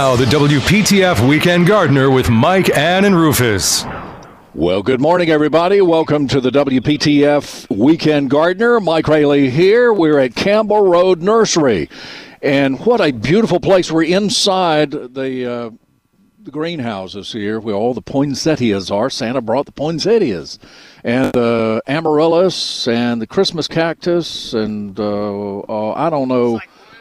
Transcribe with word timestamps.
Now, 0.00 0.16
the 0.16 0.24
WPTF 0.24 1.28
Weekend 1.28 1.66
Gardener 1.66 2.10
with 2.10 2.30
Mike, 2.30 2.74
Ann, 2.74 3.04
and 3.04 3.14
Rufus. 3.14 3.84
Well, 4.54 4.82
good 4.82 4.98
morning, 4.98 5.28
everybody. 5.28 5.82
Welcome 5.82 6.26
to 6.28 6.40
the 6.40 6.48
WPTF 6.48 7.68
Weekend 7.68 8.30
Gardener. 8.30 8.80
Mike 8.80 9.06
Raley 9.08 9.50
here. 9.50 9.92
We're 9.92 10.18
at 10.18 10.34
Campbell 10.34 10.88
Road 10.88 11.20
Nursery. 11.20 11.90
And 12.40 12.80
what 12.86 13.02
a 13.02 13.12
beautiful 13.12 13.60
place. 13.60 13.92
We're 13.92 14.04
inside 14.04 14.92
the, 14.92 15.52
uh, 15.52 15.70
the 16.44 16.50
greenhouses 16.50 17.30
here 17.30 17.60
where 17.60 17.74
all 17.74 17.92
the 17.92 18.00
poinsettias 18.00 18.90
are. 18.90 19.10
Santa 19.10 19.42
brought 19.42 19.66
the 19.66 19.72
poinsettias. 19.72 20.58
And 21.04 21.30
the 21.34 21.82
uh, 21.86 21.90
amaryllis 21.90 22.88
and 22.88 23.20
the 23.20 23.26
Christmas 23.26 23.68
cactus 23.68 24.54
and 24.54 24.98
uh, 24.98 25.58
uh 25.58 25.92
I 25.92 26.08
don't 26.08 26.28
know 26.28 26.58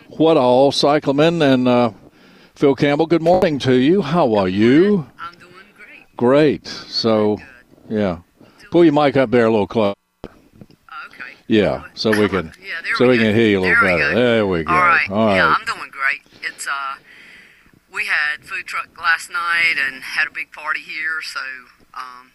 what 0.10 0.36
all, 0.36 0.74
cyclamen 0.74 1.42
and 1.42 1.66
uh, 1.66 1.92
Phil 2.60 2.76
Campbell. 2.76 3.06
Good 3.06 3.22
morning 3.22 3.58
to 3.60 3.76
you. 3.76 4.02
How 4.02 4.36
are 4.36 4.50
you? 4.50 5.08
I'm 5.18 5.34
doing 5.40 5.54
great. 5.78 6.18
Great. 6.18 6.68
So, 6.68 7.38
yeah. 7.88 8.20
Pull 8.70 8.84
your 8.84 8.92
mic 8.92 9.16
up 9.16 9.32
there 9.32 9.46
a 9.46 9.50
little 9.50 9.66
closer. 9.66 9.96
Okay. 10.26 11.40
Yeah, 11.48 11.86
so 11.94 12.10
we 12.12 12.28
can 12.28 12.52
Yeah, 12.62 12.82
so 12.98 13.08
we, 13.08 13.16
go. 13.16 13.24
can 13.24 13.34
hear 13.34 13.48
you 13.48 13.60
a 13.60 13.62
little 13.62 13.76
there 13.76 13.98
better. 13.98 14.10
We. 14.10 14.16
There 14.16 14.46
we 14.48 14.64
go. 14.66 14.74
All 14.74 14.78
right. 14.78 15.10
All 15.10 15.28
right. 15.28 15.36
Yeah, 15.38 15.56
I'm 15.58 15.66
doing 15.66 15.90
great. 15.90 16.20
It's 16.42 16.68
uh, 16.68 16.96
we 17.94 18.08
had 18.08 18.44
food 18.44 18.66
truck 18.66 18.90
last 18.98 19.32
night 19.32 19.76
and 19.78 20.04
had 20.04 20.28
a 20.28 20.32
big 20.32 20.52
party 20.52 20.82
here. 20.82 21.22
So 21.24 21.40
um, 21.94 22.32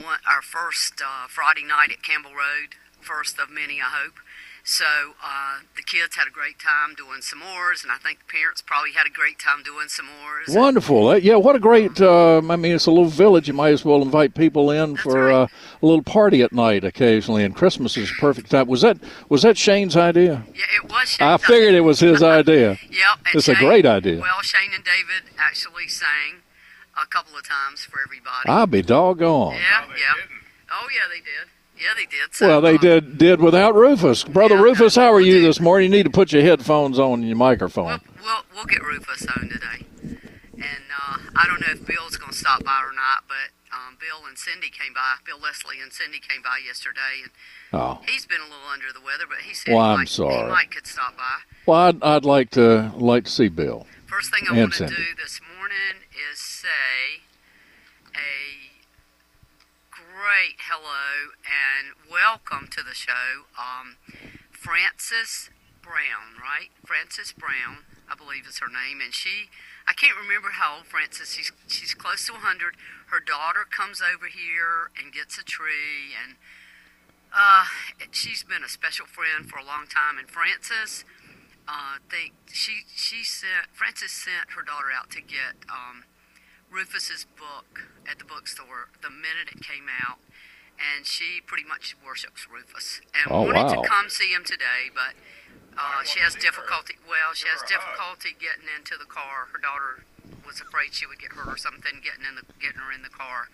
one, 0.00 0.20
our 0.30 0.42
first 0.42 1.02
uh, 1.04 1.26
Friday 1.26 1.64
night 1.64 1.90
at 1.90 2.04
Campbell 2.04 2.30
Road, 2.30 2.76
first 3.00 3.40
of 3.40 3.50
many, 3.50 3.80
I 3.80 3.90
hope. 3.90 4.14
So 4.68 4.84
uh, 5.22 5.60
the 5.76 5.82
kids 5.82 6.16
had 6.16 6.26
a 6.26 6.30
great 6.32 6.58
time 6.58 6.96
doing 6.96 7.20
s'mores, 7.20 7.84
and 7.84 7.92
I 7.92 7.98
think 7.98 8.18
the 8.18 8.24
parents 8.24 8.60
probably 8.60 8.90
had 8.90 9.06
a 9.06 9.10
great 9.10 9.38
time 9.38 9.62
doing 9.62 9.86
s'mores. 9.86 10.52
Wonderful. 10.52 11.10
Uh, 11.10 11.14
yeah, 11.14 11.36
what 11.36 11.54
a 11.54 11.60
great. 11.60 12.00
Uh, 12.00 12.38
I 12.38 12.56
mean, 12.56 12.74
it's 12.74 12.86
a 12.86 12.90
little 12.90 13.06
village. 13.06 13.46
You 13.46 13.54
might 13.54 13.72
as 13.72 13.84
well 13.84 14.02
invite 14.02 14.34
people 14.34 14.72
in 14.72 14.96
for 14.96 15.26
right. 15.26 15.34
uh, 15.42 15.46
a 15.80 15.86
little 15.86 16.02
party 16.02 16.42
at 16.42 16.52
night 16.52 16.82
occasionally, 16.82 17.44
and 17.44 17.54
Christmas 17.54 17.96
is 17.96 18.10
a 18.10 18.14
perfect 18.14 18.50
time. 18.50 18.66
Was 18.66 18.80
that 18.82 18.98
was 19.28 19.42
that 19.42 19.56
Shane's 19.56 19.96
idea? 19.96 20.44
Yeah, 20.52 20.64
it 20.82 20.90
was. 20.90 21.10
Shane 21.10 21.28
I 21.28 21.36
figured 21.36 21.74
it 21.74 21.82
was 21.82 22.00
his 22.00 22.20
idea. 22.20 22.76
Yep. 22.90 23.26
and 23.26 23.34
It's 23.36 23.48
a 23.48 23.54
great 23.54 23.86
idea. 23.86 24.20
Well, 24.20 24.42
Shane 24.42 24.70
and 24.74 24.82
David 24.82 25.30
actually 25.38 25.86
sang 25.86 26.42
a 27.00 27.06
couple 27.06 27.36
of 27.36 27.46
times 27.46 27.84
for 27.84 28.00
everybody. 28.04 28.48
I'll 28.48 28.66
be 28.66 28.82
doggone. 28.82 29.54
Yeah, 29.54 29.86
yeah. 29.90 30.24
Oh, 30.72 30.88
yeah, 30.92 31.08
they 31.08 31.20
did. 31.20 31.50
Yeah, 31.78 31.88
they 31.96 32.06
did. 32.06 32.32
So, 32.34 32.48
Well, 32.48 32.60
they 32.60 32.74
uh, 32.74 32.78
did 32.78 33.18
did 33.18 33.40
without 33.40 33.74
Rufus, 33.74 34.24
brother 34.24 34.56
Yeah, 34.56 34.62
Rufus. 34.62 34.94
How 34.96 35.08
are 35.12 35.16
we'll 35.16 35.26
you 35.26 35.32
do. 35.40 35.42
this 35.42 35.60
morning? 35.60 35.90
You 35.92 35.96
need 35.98 36.04
to 36.04 36.10
put 36.10 36.32
your 36.32 36.42
headphones 36.42 36.98
on 36.98 37.22
your 37.22 37.36
microphone. 37.36 37.86
We'll, 37.86 37.98
we'll, 38.24 38.42
we'll 38.54 38.64
get 38.64 38.82
Rufus 38.82 39.26
on 39.36 39.48
today. 39.48 39.86
And 40.54 40.84
uh, 40.98 41.18
I 41.36 41.46
don't 41.46 41.60
know 41.60 41.72
if 41.72 41.86
Bill's 41.86 42.16
going 42.16 42.32
to 42.32 42.38
stop 42.38 42.64
by 42.64 42.80
or 42.82 42.94
not, 42.94 43.24
but 43.28 43.52
um, 43.76 43.98
Bill 44.00 44.26
and 44.26 44.38
Cindy 44.38 44.70
came 44.70 44.94
by. 44.94 45.16
Bill 45.26 45.38
Leslie 45.38 45.80
and 45.82 45.92
Cindy 45.92 46.18
came 46.18 46.40
by 46.42 46.58
yesterday, 46.66 47.20
and 47.22 47.30
Oh, 47.72 48.00
he's 48.08 48.24
been 48.24 48.40
a 48.40 48.44
little 48.44 48.68
under 48.72 48.86
the 48.94 49.04
weather, 49.04 49.24
but 49.28 49.38
he 49.44 49.52
said 49.52 49.74
Well, 49.74 49.84
he, 49.84 49.90
I'm 49.92 49.98
might, 49.98 50.08
sorry. 50.08 50.34
he 50.36 50.42
might 50.44 50.70
could 50.70 50.86
stop 50.86 51.14
by. 51.16 51.38
well, 51.66 51.78
I'd, 51.80 52.02
I'd 52.02 52.24
like 52.24 52.50
to 52.52 52.90
like 52.96 53.24
to 53.24 53.30
see 53.30 53.48
Bill. 53.48 53.86
First 54.06 54.30
thing 54.32 54.44
I 54.48 54.52
And 54.52 54.60
want 54.60 54.74
to 54.74 54.86
do 54.86 54.94
this 55.22 55.40
morning 55.58 56.06
is 56.32 56.38
say 56.40 57.20
a 58.14 58.70
great 60.26 60.58
hello 60.66 61.30
and 61.46 61.94
welcome 62.10 62.66
to 62.66 62.82
the 62.82 62.98
show. 62.98 63.46
Um, 63.54 63.94
Frances 64.50 65.54
Brown, 65.78 66.34
right? 66.42 66.74
Frances 66.82 67.30
Brown, 67.30 67.86
I 68.10 68.18
believe 68.18 68.42
is 68.42 68.58
her 68.58 68.66
name, 68.66 68.98
and 68.98 69.14
she. 69.14 69.54
I 69.86 69.94
can't 69.94 70.18
remember 70.18 70.58
how 70.58 70.82
old 70.82 70.90
Frances. 70.90 71.30
She's 71.30 71.54
she's 71.70 71.94
close 71.94 72.26
to 72.26 72.42
100. 72.42 72.74
Her 73.14 73.22
daughter 73.22 73.62
comes 73.70 74.02
over 74.02 74.26
here 74.26 74.90
and 74.98 75.14
gets 75.14 75.38
a 75.38 75.46
tree, 75.46 76.18
and 76.18 76.42
uh, 77.30 77.70
she's 78.10 78.42
been 78.42 78.66
a 78.66 78.68
special 78.68 79.06
friend 79.06 79.46
for 79.46 79.62
a 79.62 79.64
long 79.64 79.86
time. 79.86 80.18
And 80.18 80.26
Frances, 80.26 81.06
uh, 81.70 82.02
they 82.10 82.34
she 82.50 82.82
she 82.90 83.22
sent 83.22 83.70
Frances 83.70 84.10
sent 84.10 84.58
her 84.58 84.66
daughter 84.66 84.90
out 84.90 85.06
to 85.14 85.22
get 85.22 85.62
um, 85.70 86.02
Rufus's 86.70 87.26
book 87.36 87.88
at 88.10 88.18
the 88.18 88.24
bookstore 88.24 88.88
the 89.02 89.10
minute 89.10 89.48
it 89.54 89.62
came 89.62 89.86
out, 89.88 90.18
and 90.76 91.06
she 91.06 91.40
pretty 91.46 91.64
much 91.64 91.96
worships 92.04 92.46
Rufus 92.50 93.00
and 93.14 93.30
Oh, 93.32 93.42
wanted 93.42 93.76
wow. 93.76 93.82
to 93.82 93.88
come 93.88 94.08
see 94.10 94.32
him 94.32 94.44
today, 94.44 94.90
but 94.92 95.14
uh, 95.78 96.02
she 96.04 96.20
has 96.20 96.34
difficulty. 96.34 96.96
Well, 97.08 97.32
she 97.34 97.48
has 97.48 97.60
difficulty 97.68 98.34
getting 98.36 98.68
into 98.68 98.96
the 98.98 99.08
car. 99.08 99.48
Her 99.52 99.58
daughter 99.60 100.04
was 100.44 100.60
afraid 100.60 100.94
she 100.94 101.06
would 101.06 101.18
get 101.18 101.32
hurt 101.32 101.48
or 101.48 101.56
something 101.58 102.00
getting 102.02 102.24
in 102.26 102.34
the 102.36 102.44
getting 102.60 102.80
her 102.80 102.92
in 102.92 103.02
the 103.02 103.12
car. 103.12 103.48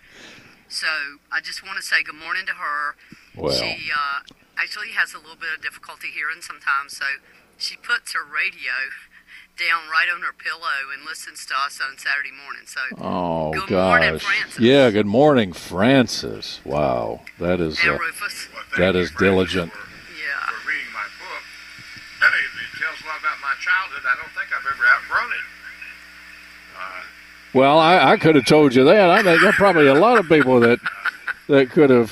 So 0.69 0.87
I 1.31 1.39
just 1.41 1.61
want 1.61 1.77
to 1.77 1.83
say 1.85 2.01
good 2.03 2.17
morning 2.17 2.45
to 2.47 2.53
her. 2.57 2.95
Well. 3.35 3.53
She 3.53 3.89
uh, 3.93 4.21
actually 4.57 4.93
has 4.97 5.13
a 5.13 5.19
little 5.19 5.35
bit 5.37 5.49
of 5.55 5.61
difficulty 5.61 6.07
hearing 6.09 6.41
sometimes, 6.41 6.97
so 6.97 7.21
she 7.57 7.75
puts 7.77 8.13
her 8.13 8.23
radio 8.25 8.89
down 9.57 9.89
right 9.91 10.07
on 10.13 10.21
her 10.21 10.33
pillow 10.33 10.89
and 10.93 11.05
listens 11.05 11.45
to 11.45 11.53
us 11.53 11.79
on 11.79 11.97
Saturday 11.97 12.31
morning. 12.31 12.63
So 12.65 12.79
Oh 12.99 13.51
Good 13.53 13.69
gosh. 13.69 14.01
morning, 14.01 14.19
Frances. 14.19 14.59
Yeah, 14.59 14.89
good 14.89 15.05
morning, 15.05 15.53
Frances. 15.53 16.59
Wow, 16.65 17.21
that 17.39 17.59
is 17.61 17.79
and 17.81 17.91
uh, 17.91 17.97
Rufus, 17.99 18.47
that 18.77 18.95
is 18.95 19.11
diligent. 19.11 19.71
yeah, 19.73 20.47
for 20.49 20.67
reading 20.67 20.89
my 20.93 21.05
book. 21.21 21.43
It 22.23 22.79
tells 22.81 22.97
a 23.01 23.05
lot 23.07 23.19
about 23.19 23.37
my 23.41 23.53
childhood. 23.61 24.01
I 24.09 24.15
don't 24.17 24.33
think 24.33 24.49
I've 24.49 24.65
ever 24.65 24.85
outgrown 24.87 25.31
it. 25.31 25.45
Well, 27.53 27.77
I, 27.77 28.13
I 28.13 28.17
could 28.17 28.33
have 28.33 28.45
told 28.45 28.73
you 28.73 28.83
that. 28.85 29.09
I 29.11 29.21
think 29.21 29.39
there 29.39 29.51
are 29.51 29.53
probably 29.53 29.85
a 29.85 29.93
lot 29.93 30.17
of 30.17 30.27
people 30.27 30.59
that 30.61 30.79
that 31.47 31.69
could 31.69 31.91
have 31.91 32.09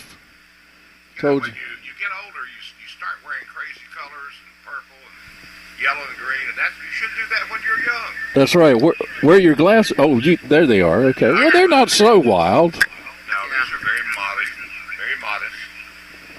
told 1.18 1.42
you. 1.48 1.50
you, 1.50 1.72
you 1.82 1.94
get 1.98 2.14
older, 2.22 2.46
you, 2.46 2.62
you 2.78 2.86
start 2.86 3.18
wearing 3.26 3.42
crazy 3.50 3.82
colors 3.90 4.38
and 4.38 4.54
purple 4.62 5.02
and 5.02 5.82
yellow 5.82 6.06
and 6.06 6.14
green, 6.22 6.46
and 6.46 6.54
that's 6.62 6.78
you 6.78 6.94
should 6.94 7.10
do 7.18 7.26
that 7.34 7.50
when 7.50 7.58
you're 7.66 7.82
young. 7.82 8.14
That's 8.34 8.56
right. 8.56 8.80
Where, 8.80 8.94
where 9.22 9.40
your 9.40 9.56
glasses? 9.56 9.94
Oh, 9.98 10.18
you, 10.20 10.38
there 10.38 10.66
they 10.66 10.82
are. 10.82 11.04
Okay. 11.06 11.32
Well, 11.32 11.52
they're 11.52 11.68
not 11.68 11.90
so 11.90 12.18
wild. 12.18 12.74
No, 12.74 12.80
these 12.80 13.74
are 13.74 13.84
very 13.84 14.06
modest, 14.16 14.52
very 14.98 15.20
modest. 15.22 15.56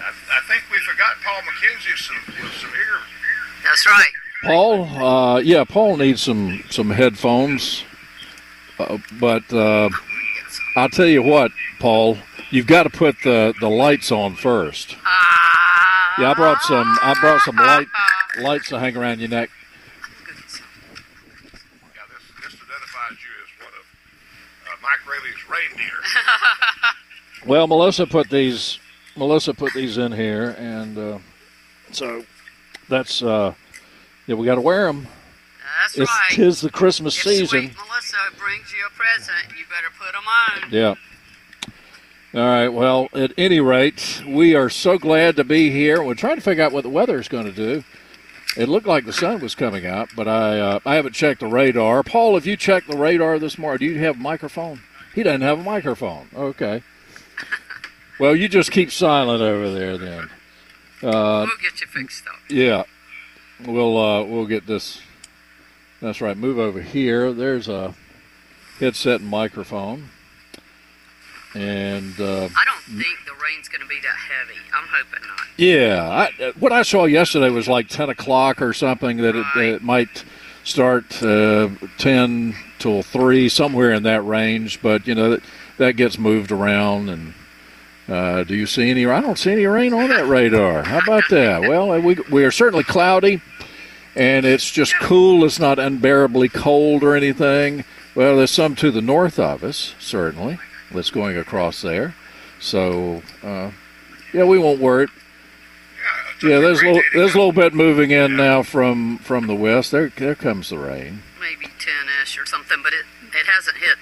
I, 0.00 0.38
I 0.38 0.40
think 0.48 0.62
we 0.70 0.78
forgot 0.78 1.16
Paul 1.24 1.40
McKenzie 1.42 1.96
some 1.98 2.16
with 2.42 2.52
some 2.54 2.70
ear. 2.70 2.98
that's 3.64 3.86
right. 3.86 4.10
Paul, 4.44 4.84
uh, 5.04 5.38
yeah, 5.38 5.64
Paul 5.64 5.96
needs 5.98 6.22
some 6.22 6.64
some 6.70 6.90
headphones. 6.90 7.84
Uh, 8.78 8.98
but 9.20 9.52
uh, 9.52 9.90
I'll 10.76 10.88
tell 10.88 11.06
you 11.06 11.22
what, 11.22 11.52
Paul, 11.78 12.16
you've 12.50 12.66
got 12.66 12.84
to 12.84 12.90
put 12.90 13.16
the, 13.22 13.54
the 13.60 13.68
lights 13.68 14.10
on 14.10 14.34
first. 14.34 14.96
Ah, 15.04 16.14
Yeah, 16.18 16.30
I 16.30 16.34
brought 16.34 16.62
some. 16.62 16.98
I 17.02 17.14
brought 17.20 17.42
some 17.42 17.56
light 17.56 17.86
lights 18.40 18.68
to 18.70 18.80
hang 18.80 18.96
around 18.96 19.20
your 19.20 19.28
neck. 19.28 19.50
Yeah, 21.94 22.02
this 22.08 22.22
this 22.42 22.60
identifies 22.60 23.18
you 23.22 23.32
as 23.44 23.50
one 23.62 23.74
of 23.78 23.86
uh, 24.66 24.76
Mike 24.82 25.06
Raley's 25.06 25.38
reindeer. 25.52 25.92
Well, 27.44 27.66
Melissa 27.66 28.06
put 28.06 28.30
these. 28.30 28.78
Melissa 29.16 29.52
put 29.52 29.74
these 29.74 29.98
in 29.98 30.12
here, 30.12 30.50
and 30.58 30.96
uh, 30.96 31.18
so 31.90 32.24
that's. 32.88 33.20
Uh, 33.20 33.54
yeah, 34.28 34.36
we 34.36 34.46
got 34.46 34.54
to 34.54 34.60
wear 34.60 34.86
them. 34.86 35.08
that's 35.80 35.98
It's 35.98 36.08
right. 36.08 36.30
tis 36.30 36.60
the 36.60 36.70
Christmas 36.70 37.16
if 37.16 37.24
season. 37.24 37.48
Sweet 37.48 37.74
Melissa 37.76 38.16
brings 38.38 38.72
you 38.72 38.86
a 38.86 38.90
present, 38.90 39.58
you 39.58 39.64
better 39.68 39.88
put 39.98 40.12
them 40.12 40.22
on. 40.62 40.70
Yeah. 40.70 42.40
All 42.40 42.46
right. 42.48 42.68
Well, 42.68 43.08
at 43.12 43.32
any 43.36 43.58
rate, 43.58 44.22
we 44.24 44.54
are 44.54 44.70
so 44.70 44.96
glad 44.96 45.34
to 45.34 45.42
be 45.42 45.70
here. 45.70 46.00
We're 46.00 46.14
trying 46.14 46.36
to 46.36 46.42
figure 46.42 46.62
out 46.62 46.70
what 46.70 46.84
the 46.84 46.90
weather 46.90 47.18
is 47.18 47.26
going 47.26 47.46
to 47.46 47.52
do. 47.52 47.82
It 48.56 48.68
looked 48.68 48.86
like 48.86 49.04
the 49.04 49.12
sun 49.12 49.40
was 49.40 49.56
coming 49.56 49.84
out, 49.84 50.10
but 50.14 50.28
I 50.28 50.60
uh, 50.60 50.78
I 50.86 50.94
haven't 50.94 51.14
checked 51.16 51.40
the 51.40 51.48
radar. 51.48 52.04
Paul, 52.04 52.34
have 52.34 52.46
you 52.46 52.56
checked 52.56 52.88
the 52.88 52.96
radar 52.96 53.40
this 53.40 53.58
morning? 53.58 53.80
Do 53.80 53.92
you 53.92 53.98
have 54.04 54.14
a 54.14 54.20
microphone? 54.20 54.80
He 55.14 55.22
doesn't 55.22 55.40
have 55.42 55.58
a 55.60 55.62
microphone. 55.62 56.28
Okay. 56.34 56.82
Well, 58.20 58.34
you 58.36 58.48
just 58.48 58.70
keep 58.70 58.90
silent 58.90 59.42
over 59.42 59.70
there 59.70 59.98
then. 59.98 60.30
Uh, 61.02 61.46
we'll 61.46 61.56
get 61.60 61.80
you 61.80 61.86
fixed 61.88 62.26
up. 62.26 62.34
yeah. 62.48 62.84
We'll 63.64 63.96
uh, 63.96 64.24
we'll 64.24 64.46
get 64.46 64.66
this. 64.66 65.00
That's 66.00 66.20
right. 66.20 66.36
Move 66.36 66.58
over 66.58 66.80
here. 66.80 67.32
There's 67.32 67.68
a 67.68 67.94
headset 68.80 69.20
and 69.20 69.30
microphone. 69.30 70.08
And 71.54 72.18
uh, 72.18 72.48
I 72.56 72.64
don't 72.64 72.98
think 73.02 73.18
the 73.26 73.34
rain's 73.44 73.68
going 73.68 73.82
to 73.82 73.86
be 73.86 73.98
that 74.00 74.16
heavy. 74.16 74.58
I'm 74.74 74.88
hoping 74.90 75.28
not. 75.28 75.46
yeah, 75.58 76.08
I, 76.40 76.52
what 76.58 76.72
I 76.72 76.82
saw 76.82 77.04
yesterday 77.04 77.50
was 77.50 77.68
like 77.68 77.88
10 77.88 78.08
o'clock 78.08 78.62
or 78.62 78.72
something 78.72 79.18
that 79.18 79.36
it, 79.36 79.44
Right. 79.54 79.66
it 79.68 79.82
might 79.82 80.24
start 80.64 81.22
uh, 81.22 81.68
10 81.98 82.54
till 82.78 83.02
3, 83.02 83.48
somewhere 83.48 83.92
in 83.92 84.02
that 84.04 84.22
range. 84.22 84.80
But, 84.82 85.06
you 85.06 85.14
know, 85.14 85.30
that, 85.30 85.42
that 85.78 85.92
gets 85.92 86.18
moved 86.18 86.50
around. 86.52 87.08
And 87.08 87.34
uh, 88.08 88.44
do 88.44 88.54
you 88.54 88.66
see 88.66 88.90
any? 88.90 89.06
I 89.06 89.20
don't 89.20 89.38
see 89.38 89.52
any 89.52 89.66
rain 89.66 89.92
on 89.92 90.08
that 90.08 90.26
radar. 90.26 90.82
How 90.84 90.98
about 90.98 91.24
that? 91.30 91.62
Well, 91.62 91.92
uh, 91.92 92.00
we, 92.00 92.16
we 92.30 92.44
are 92.44 92.50
certainly 92.50 92.84
cloudy. 92.84 93.40
and 94.14 94.44
it's 94.44 94.70
just 94.70 94.94
cool. 95.00 95.44
It's 95.44 95.58
not 95.58 95.78
unbearably 95.78 96.48
cold 96.48 97.02
or 97.02 97.16
anything. 97.16 97.84
Well, 98.14 98.36
there's 98.36 98.50
some 98.50 98.76
to 98.76 98.90
the 98.90 99.00
north 99.00 99.38
of 99.38 99.64
us, 99.64 99.94
certainly, 99.98 100.58
that's 100.90 101.10
going 101.10 101.38
across 101.38 101.80
there. 101.80 102.14
So, 102.60 103.22
uh, 103.42 103.70
yeah, 104.34 104.44
we 104.44 104.58
won't 104.58 104.80
worry. 104.80 105.08
Yeah, 106.42 106.50
Yeah, 106.50 106.60
there's 106.60 106.80
a 106.82 106.84
little, 106.86 107.02
there's 107.14 107.34
a 107.34 107.38
little 107.38 107.52
bit 107.52 107.74
moving 107.74 108.10
in 108.10 108.36
now 108.36 108.62
from 108.62 109.18
from 109.18 109.46
the 109.46 109.54
west. 109.54 109.90
There 109.90 110.08
there 110.16 110.34
comes 110.34 110.70
the 110.70 110.78
rain. 110.78 111.22
maybe 111.40 111.66
10-ish 111.66 112.38
or 112.38 112.46
something, 112.46 112.78
but 112.82 112.92
it, 112.92 113.04
it 113.34 113.46
hasn't 113.46 113.76
hit 113.78 113.96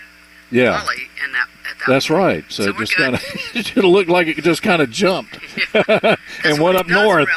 Yeah, 0.51 0.71
that 0.73 0.87
at 0.89 1.79
that 1.79 1.85
that's 1.87 2.09
point. 2.09 2.19
right. 2.19 2.45
So, 2.49 2.65
So 2.65 2.71
it 2.71 2.77
just 2.79 2.97
kind 2.97 3.15
of 3.15 3.25
it 3.55 3.67
should 3.67 3.85
look 3.85 4.09
like 4.09 4.27
it 4.29 4.43
just 4.45 4.63
kind 4.63 4.83
of 4.83 4.91
jumped 4.91 5.39
Yeah. 5.75 6.17
And 6.45 6.59
went 6.61 6.77
up 6.77 6.87
north, 6.89 7.29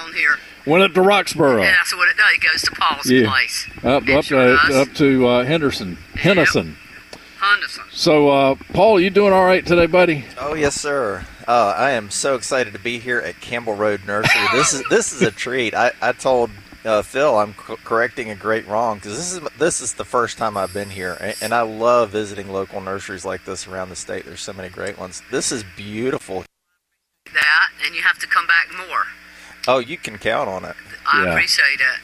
went 0.66 0.84
up 0.84 0.94
to 0.94 1.02
Roxboro, 1.02 1.62
Yeah, 1.64 1.72
that's 1.72 1.96
what 1.96 2.08
it 2.10 2.16
does. 2.18 2.34
It 2.34 2.42
goes 2.42 2.62
to 2.64 2.72
Paul's 2.72 3.10
Yeah. 3.10 3.30
place. 3.30 3.68
up 3.84 4.08
up 4.10 4.26
sure 4.26 4.58
uh, 4.58 4.82
up 4.82 4.94
to 4.96 5.28
uh, 5.28 5.44
Henderson, 5.46 5.98
Henderson. 6.16 6.78
Henderson. 7.44 7.84
So, 7.92 8.30
uh, 8.30 8.56
Paul, 8.74 9.00
you 9.00 9.10
doing 9.10 9.34
all 9.34 9.46
right 9.46 9.66
today, 9.66 9.86
buddy? 9.86 10.26
Oh 10.40 10.54
yes, 10.54 10.76
sir. 10.80 11.26
Uh, 11.48 11.74
I 11.78 11.92
am 11.92 12.10
so 12.10 12.36
excited 12.36 12.74
to 12.74 12.80
be 12.80 13.00
here 13.00 13.20
at 13.20 13.40
Campbell 13.42 13.76
Road 13.76 14.02
Nursery. 14.08 14.42
This 14.54 14.74
is 14.74 14.84
this 14.90 15.12
is 15.14 15.22
a 15.22 15.32
treat. 15.46 15.74
I, 15.74 15.92
I 16.02 16.14
told 16.14 16.52
uh, 16.86 17.02
Phil 17.02 17.38
I'm 17.38 17.54
co- 17.54 17.76
correcting 17.78 18.30
a 18.30 18.36
great 18.36 18.66
wrong 18.68 18.98
because 18.98 19.18
this 19.18 19.34
is 19.34 19.40
this 19.60 19.82
is 19.82 19.94
the 19.94 20.06
first 20.06 20.38
time 20.38 20.56
I've 20.58 20.74
been 20.74 20.90
here, 20.90 21.18
and, 21.20 21.36
and 21.42 21.54
I 21.54 21.62
love 21.62 22.12
visiting 22.12 22.52
local 22.52 22.80
nurseries 22.82 23.26
like 23.26 23.44
this 23.46 23.68
around 23.68 23.90
the 23.90 23.96
state. 23.96 24.26
There's 24.26 24.42
so 24.42 24.54
many 24.54 24.70
great 24.70 24.98
ones. 24.98 25.22
This 25.32 25.52
is 25.52 25.64
beautiful. 25.76 26.46
That, 27.34 27.70
and 27.86 27.96
you 27.96 28.02
have 28.04 28.20
to 28.20 28.28
come 28.28 28.48
back 28.48 28.68
more. 28.88 29.04
Oh, 29.68 29.80
you 29.80 29.98
can 29.98 30.18
count 30.18 30.50
on 30.50 30.66
it. 30.66 30.76
I 31.12 31.24
Yeah. 31.24 31.32
appreciate 31.32 31.80
it. 31.80 32.00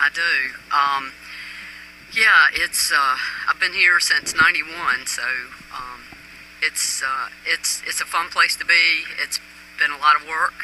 I 0.00 0.08
do. 0.10 0.20
Um, 0.76 1.12
yeah, 2.16 2.46
it's. 2.52 2.92
Uh, 2.92 3.16
I've 3.48 3.60
been 3.60 3.72
here 3.72 4.00
since 4.00 4.34
'91, 4.34 5.06
so 5.06 5.22
um, 5.74 6.00
it's 6.62 7.02
uh, 7.02 7.28
it's 7.46 7.82
it's 7.86 8.00
a 8.00 8.04
fun 8.04 8.28
place 8.28 8.56
to 8.56 8.64
be. 8.64 9.04
It's 9.22 9.40
been 9.78 9.90
a 9.90 9.98
lot 9.98 10.16
of 10.20 10.26
work, 10.28 10.54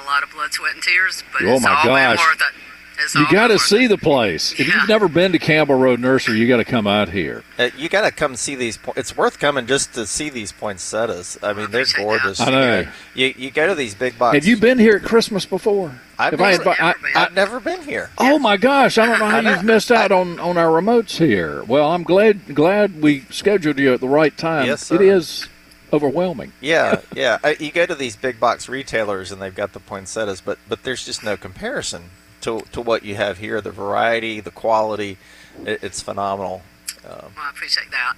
a 0.00 0.04
lot 0.04 0.22
of 0.22 0.30
blood, 0.30 0.52
sweat, 0.52 0.74
and 0.74 0.82
tears, 0.82 1.22
but 1.32 1.42
Oh, 1.42 1.54
it's 1.54 1.62
my 1.64 1.70
all 1.70 1.84
gosh. 1.84 2.16
been 2.18 2.26
worth 2.26 2.40
it. 2.40 2.54
It's 3.02 3.14
You 3.14 3.26
got 3.32 3.48
to 3.48 3.58
see 3.58 3.86
it. 3.86 3.88
the 3.88 3.96
place. 3.96 4.52
If 4.52 4.68
Yeah. 4.68 4.74
you've 4.80 4.88
never 4.88 5.08
been 5.08 5.32
to 5.32 5.38
Campbell 5.38 5.76
Road 5.76 5.98
Nursery, 5.98 6.36
you 6.38 6.46
got 6.46 6.58
to 6.58 6.64
come 6.64 6.86
out 6.86 7.08
here. 7.08 7.42
Uh, 7.58 7.70
you 7.76 7.88
got 7.88 8.02
to 8.02 8.10
come 8.10 8.36
see 8.36 8.54
these. 8.54 8.76
Po- 8.76 8.92
it's 8.96 9.16
worth 9.16 9.38
coming 9.38 9.66
just 9.66 9.94
to 9.94 10.06
see 10.06 10.28
these 10.28 10.52
poinsettias. 10.52 11.38
I 11.42 11.54
mean, 11.54 11.70
they're 11.70 11.86
gorgeous. 11.96 12.36
that. 12.38 12.48
I 12.48 12.50
know. 12.50 12.86
You 13.14 13.32
you 13.36 13.50
go 13.50 13.66
to 13.66 13.74
these 13.74 13.94
big 13.94 14.18
box. 14.18 14.34
Have 14.34 14.44
you 14.46 14.58
been 14.58 14.78
here 14.78 14.96
at 14.96 15.02
Christmas 15.04 15.46
before? 15.46 15.98
I've 16.26 16.34
If 16.34 16.40
I 16.40 16.50
never- 16.52 16.70
I- 16.70 16.92
been. 16.92 17.12
I- 17.14 17.24
I've 17.24 17.34
never 17.34 17.60
been 17.60 17.82
here. 17.82 18.10
oh 18.18 18.38
my 18.38 18.56
gosh! 18.56 18.98
I 18.98 19.06
don't 19.06 19.18
know 19.18 19.26
how 19.26 19.40
you've 19.40 19.64
missed 19.64 19.90
out 19.90 20.12
on, 20.12 20.38
on 20.38 20.56
our 20.56 20.68
remotes 20.80 21.16
here. 21.18 21.62
Well, 21.64 21.90
I'm 21.90 22.02
glad 22.02 22.54
glad 22.54 23.00
we 23.02 23.24
scheduled 23.30 23.78
you 23.78 23.92
at 23.94 24.00
the 24.00 24.08
right 24.08 24.36
time. 24.36 24.66
Yes, 24.66 24.86
sir. 24.86 24.96
It 24.96 25.02
is 25.02 25.48
overwhelming. 25.92 26.52
Yeah, 26.60 27.00
yeah. 27.14 27.38
Uh, 27.44 27.54
you 27.58 27.70
go 27.72 27.84
to 27.86 27.94
these 27.94 28.16
big 28.16 28.38
box 28.40 28.68
retailers 28.68 29.30
and 29.32 29.42
they've 29.42 29.54
got 29.54 29.72
the 29.72 29.80
poinsettias, 29.80 30.40
but 30.40 30.58
but 30.68 30.84
there's 30.84 31.04
just 31.04 31.22
no 31.24 31.36
comparison 31.36 32.04
to 32.42 32.60
to 32.72 32.80
what 32.80 33.04
you 33.04 33.16
have 33.16 33.38
here. 33.38 33.60
The 33.60 33.70
variety, 33.72 34.40
the 34.40 34.50
quality, 34.50 35.18
it, 35.66 35.82
it's 35.82 36.00
phenomenal. 36.00 36.62
Um, 37.04 37.32
Well, 37.36 37.46
I 37.46 37.50
appreciate 37.50 37.90
that. 37.90 38.14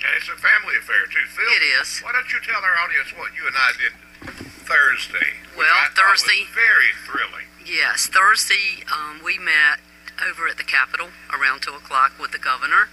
And 0.00 0.08
it's 0.16 0.28
a 0.28 0.36
family 0.40 0.76
affair 0.78 1.04
too, 1.12 1.26
Phil. 1.28 1.44
It 1.44 1.82
is. 1.82 2.00
Why 2.00 2.12
don't 2.12 2.30
you 2.32 2.38
tell 2.46 2.62
our 2.64 2.76
audience 2.84 3.12
what 3.18 3.30
you 3.36 3.46
and 3.46 3.54
I 3.56 3.72
did 3.76 3.92
Thursday? 4.26 5.40
Well, 5.56 5.66
I 5.74 5.88
thought 5.94 6.12
was 6.12 6.22
Thursday- 6.22 6.46
very 6.54 6.92
thrilling. 7.06 7.46
Yes, 7.64 8.06
Thursday 8.06 8.84
um, 8.92 9.20
we 9.24 9.38
met 9.38 9.80
over 10.20 10.48
at 10.48 10.56
the 10.56 10.64
Capitol 10.64 11.08
around 11.32 11.62
two 11.62 11.72
o'clock 11.74 12.12
with 12.20 12.32
the 12.32 12.38
governor, 12.38 12.88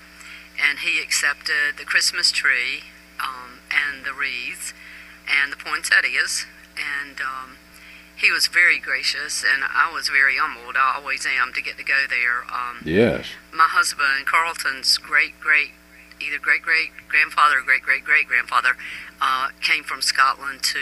and 0.62 0.80
he 0.80 1.02
accepted 1.02 1.78
the 1.78 1.84
Christmas 1.86 2.32
tree 2.32 2.84
um, 3.20 3.60
and 3.72 4.06
the 4.06 4.14
wreaths 4.14 4.74
and 5.28 5.52
the 5.52 5.58
poinsettias, 5.58 6.46
and 6.78 7.20
um, 7.22 7.58
he 8.16 8.32
was 8.32 8.48
very 8.48 8.80
gracious, 8.80 9.44
and 9.44 9.64
I 9.64 9.92
was 9.92 10.10
very 10.10 10.38
humbled. 10.38 10.76
I 10.78 10.96
always 10.98 11.26
am 11.26 11.54
to 11.54 11.62
get 11.62 11.78
to 11.78 11.84
go 11.84 12.06
there. 12.10 12.44
Um, 12.54 12.82
Yes. 12.86 13.28
my 13.52 13.66
husband 13.68 14.26
Carlton's 14.26 14.98
great 14.98 15.40
great 15.40 15.72
either 16.20 16.40
great 16.40 16.62
great 16.62 16.92
grandfather 17.10 17.60
or 17.60 17.62
great 17.62 17.84
great 17.84 18.04
great 18.04 18.28
grandfather 18.28 18.76
uh, 19.22 19.50
came 19.62 19.84
from 19.84 20.02
Scotland 20.02 20.64
to 20.64 20.80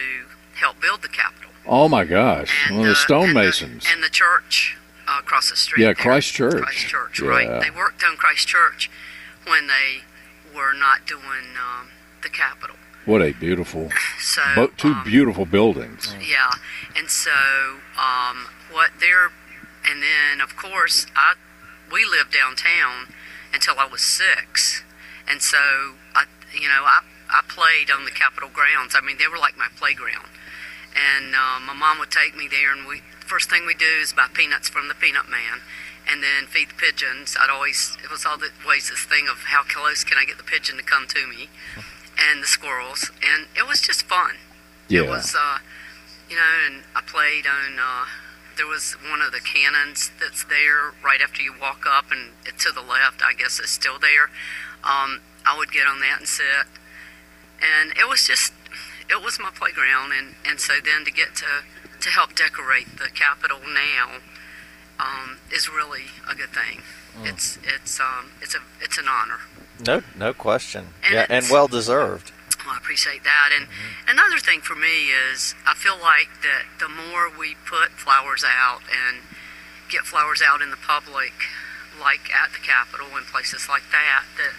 help 0.60 0.80
build 0.82 1.02
the 1.02 1.08
Capitol. 1.10 1.52
Oh 1.68 1.90
my 1.90 2.06
gosh! 2.06 2.54
And, 2.68 2.78
One 2.78 2.88
of 2.90 2.96
the 2.96 3.00
uh, 3.00 3.04
stonemasons. 3.06 3.72
and 3.72 3.82
the, 3.82 3.92
and 3.94 4.04
the 4.04 4.10
church 4.10 4.78
uh, 5.08 5.18
across 5.20 5.50
the 5.50 5.56
street. 5.56 5.82
Yeah, 5.82 5.88
there. 5.88 5.96
Christ 5.96 6.34
Church. 6.34 6.62
Christ 6.62 6.88
Church, 6.88 7.22
Yeah. 7.22 7.28
right? 7.30 7.62
They 7.62 7.72
worked 7.72 8.04
on 8.04 8.18
Christ 8.18 8.48
Church 8.48 8.90
when 9.48 9.68
they 9.68 10.02
were 10.56 10.74
not 10.74 11.06
doing 11.08 11.58
um, 11.58 11.90
the 12.24 12.30
Capitol. 12.30 12.76
what 13.06 13.22
a 13.22 13.32
beautiful, 13.34 13.90
So 14.20 14.42
bo- 14.56 14.68
two 14.78 14.90
um, 14.94 15.04
beautiful 15.04 15.46
buildings. 15.46 16.14
yeah, 16.22 16.52
and 16.96 17.10
so 17.10 17.32
um, 18.00 18.48
what 18.72 18.92
they're, 19.00 19.32
and 19.90 20.02
then 20.02 20.42
of 20.42 20.56
course 20.56 21.06
I, 21.16 21.34
we 21.92 22.06
lived 22.06 22.32
downtown 22.34 23.14
until 23.54 23.76
I 23.80 23.86
was 23.88 24.02
six, 24.02 24.84
and 25.28 25.42
so 25.42 25.58
I, 26.14 26.26
you 26.54 26.68
know, 26.68 26.84
I 26.86 27.02
I 27.30 27.42
played 27.48 27.92
on 27.92 28.06
the 28.06 28.12
Capitol 28.12 28.50
grounds. 28.50 28.96
I 28.96 29.02
mean, 29.02 29.18
they 29.18 29.28
were 29.28 29.38
like 29.38 29.58
my 29.58 29.68
playground, 29.76 30.30
and 30.96 31.36
uh, 31.36 31.60
my 31.60 31.74
mom 31.74 32.00
would 32.00 32.12
take 32.12 32.36
me 32.36 32.48
there, 32.48 32.72
and 32.72 32.88
we 32.88 33.02
first 33.26 33.50
thing 33.50 33.66
we 33.66 33.74
do 33.74 34.00
is 34.02 34.14
buy 34.14 34.28
peanuts 34.34 34.70
from 34.70 34.88
the 34.88 34.94
Peanut 34.94 35.30
Man. 35.30 35.62
And 36.08 36.22
then 36.22 36.46
feed 36.46 36.70
the 36.70 36.76
pigeons. 36.76 37.36
I'd 37.36 37.50
always, 37.50 37.98
it 38.04 38.12
was 38.12 38.28
always 38.28 38.90
this 38.90 39.04
thing 39.10 39.28
of 39.28 39.46
how 39.46 39.64
close 39.64 40.04
can 40.04 40.20
I 40.20 40.26
get 40.26 40.38
the 40.38 40.44
pigeon 40.44 40.78
to 40.78 40.84
come 40.84 41.08
to 41.08 41.26
me, 41.26 41.50
and 42.16 42.44
the 42.44 42.46
squirrels. 42.46 43.10
And 43.26 43.48
it 43.58 43.68
was 43.68 43.82
just 43.82 44.04
fun. 44.04 44.36
Yeah. 44.88 45.02
It 45.02 45.10
was, 45.10 45.34
uh, 45.34 45.58
you 46.30 46.36
know, 46.36 46.54
and 46.68 46.84
I 46.96 47.02
played 47.02 47.48
on. 47.48 47.80
Uh, 47.80 48.06
there 48.56 48.68
was 48.68 48.94
one 49.10 49.22
of 49.22 49.32
the 49.32 49.40
cannons 49.40 50.12
that's 50.20 50.44
there 50.44 50.94
right 51.04 51.22
after 51.22 51.42
you 51.42 51.54
walk 51.60 51.86
up, 51.90 52.12
and 52.12 52.32
to 52.60 52.72
the 52.72 52.82
left, 52.82 53.24
I 53.24 53.34
guess 53.34 53.60
it's 53.60 53.72
still 53.72 53.98
there. 53.98 54.30
Um, 54.86 55.22
I 55.46 55.58
would 55.58 55.72
get 55.72 55.88
on 55.88 56.00
that 56.00 56.20
and 56.20 56.28
sit, 56.28 56.68
and 57.62 57.92
it 57.98 58.08
was 58.08 58.26
just, 58.28 58.54
it 59.10 59.22
was 59.24 59.40
my 59.40 59.50
playground, 59.52 60.12
and 60.14 60.36
and 60.46 60.60
so 60.60 60.74
then 60.84 61.06
to 61.06 61.12
get 61.12 61.36
to 61.36 61.46
to 62.02 62.10
help 62.10 62.36
decorate 62.36 62.98
the 62.98 63.10
Capitol 63.14 63.60
now, 63.66 64.22
um, 65.00 65.38
is 65.52 65.70
really 65.70 66.06
a 66.30 66.36
good 66.36 66.50
thing. 66.50 66.82
It's 67.24 67.58
it's 67.64 68.00
um 68.00 68.32
it's 68.42 68.56
a 68.56 68.60
it's 68.82 68.98
an 68.98 69.06
honor. 69.08 69.40
no, 69.80 70.04
no 70.16 70.34
question. 70.34 70.88
And 71.04 71.14
yeah, 71.14 71.26
and 71.30 71.46
well 71.50 71.68
deserved. 71.68 72.32
Well, 72.66 72.74
I 72.76 72.78
appreciate 72.78 73.24
that. 73.24 73.50
And 73.56 73.68
another 74.08 74.38
thing 74.40 74.60
for 74.60 74.76
me 74.76 75.10
is 75.32 75.56
I 75.66 75.76
feel 75.76 75.96
like 75.96 76.42
that 76.42 76.64
the 76.80 76.90
more 76.90 77.30
we 77.30 77.56
put 77.66 77.92
flowers 77.92 78.44
out 78.44 78.82
and 78.92 79.22
get 79.90 80.02
flowers 80.04 80.42
out 80.42 80.62
in 80.62 80.72
the 80.72 80.78
public, 80.78 81.34
like 82.02 82.28
at 82.34 82.52
the 82.52 82.60
Capitol 82.60 83.08
and 83.16 83.26
places 83.26 83.70
like 83.70 83.84
that, 83.92 84.26
that 84.38 84.54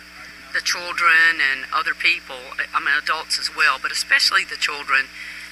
the 0.56 0.62
children 0.62 1.36
and 1.36 1.66
other 1.70 1.92
people, 1.92 2.56
I 2.72 2.80
mean 2.80 2.96
adults 2.96 3.38
as 3.38 3.54
well, 3.54 3.76
but 3.80 3.92
especially 3.92 4.42
the 4.42 4.56
children, 4.56 5.04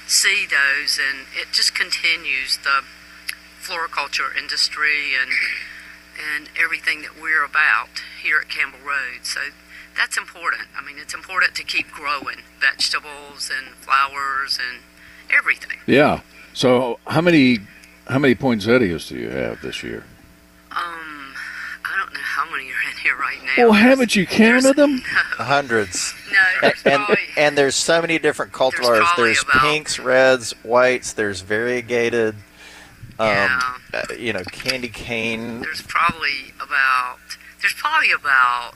see 0.07 0.47
those 0.49 0.97
and 0.97 1.27
it 1.39 1.53
just 1.53 1.75
continues 1.75 2.57
the 2.57 2.81
floriculture 3.61 4.33
industry 4.35 5.13
and 5.13 5.31
and 6.33 6.49
everything 6.61 7.01
that 7.01 7.21
we're 7.21 7.43
about 7.43 8.01
here 8.23 8.39
at 8.39 8.49
Campbell 8.49 8.79
Road. 8.79 9.21
So 9.23 9.39
that's 9.95 10.17
important. 10.17 10.69
I 10.75 10.81
mean, 10.81 10.95
it's 10.97 11.13
important 11.13 11.53
to 11.55 11.63
keep 11.63 11.91
growing 11.91 12.39
vegetables 12.59 13.51
and 13.55 13.75
flowers 13.75 14.57
and 14.57 14.81
everything. 15.29 15.77
Yeah. 15.85 16.21
So 16.53 16.99
how 17.05 17.21
many 17.21 17.59
how 18.07 18.17
many 18.17 18.33
poinsettias 18.33 19.07
do 19.09 19.17
you 19.17 19.29
have 19.29 19.61
this 19.61 19.83
year? 19.83 20.03
Um, 20.71 21.14
I 21.95 21.99
don't 21.99 22.13
know 22.13 22.19
how 22.21 22.49
many 22.51 22.65
are 22.65 22.91
in 22.91 22.97
here 23.01 23.15
right 23.15 23.37
now. 23.43 23.63
Well, 23.69 23.71
haven't 23.73 24.15
you 24.15 24.25
counted 24.27 24.75
them? 24.75 25.01
Hundreds. 25.05 26.13
No, 26.31 26.37
there's 26.61 26.83
and 26.83 26.95
probably. 27.05 27.23
and 27.37 27.57
there's 27.57 27.75
so 27.75 28.01
many 28.01 28.19
different 28.19 28.51
cultivars. 28.51 28.99
probably 28.99 29.23
There's, 29.25 29.43
about- 29.43 29.61
pinks, 29.61 29.99
reds, 29.99 30.51
whites. 30.63 31.13
There's 31.13 31.41
variegated. 31.41 32.35
Um, 33.17 33.27
Yeah. 33.27 33.61
uh, 33.93 34.01
you 34.17 34.33
know, 34.33 34.43
candy 34.51 34.89
cane. 34.89 35.61
There's 35.61 35.81
probably 35.83 36.53
about. 36.61 37.17
There's 37.61 37.73
probably 37.73 38.11
about. 38.11 38.73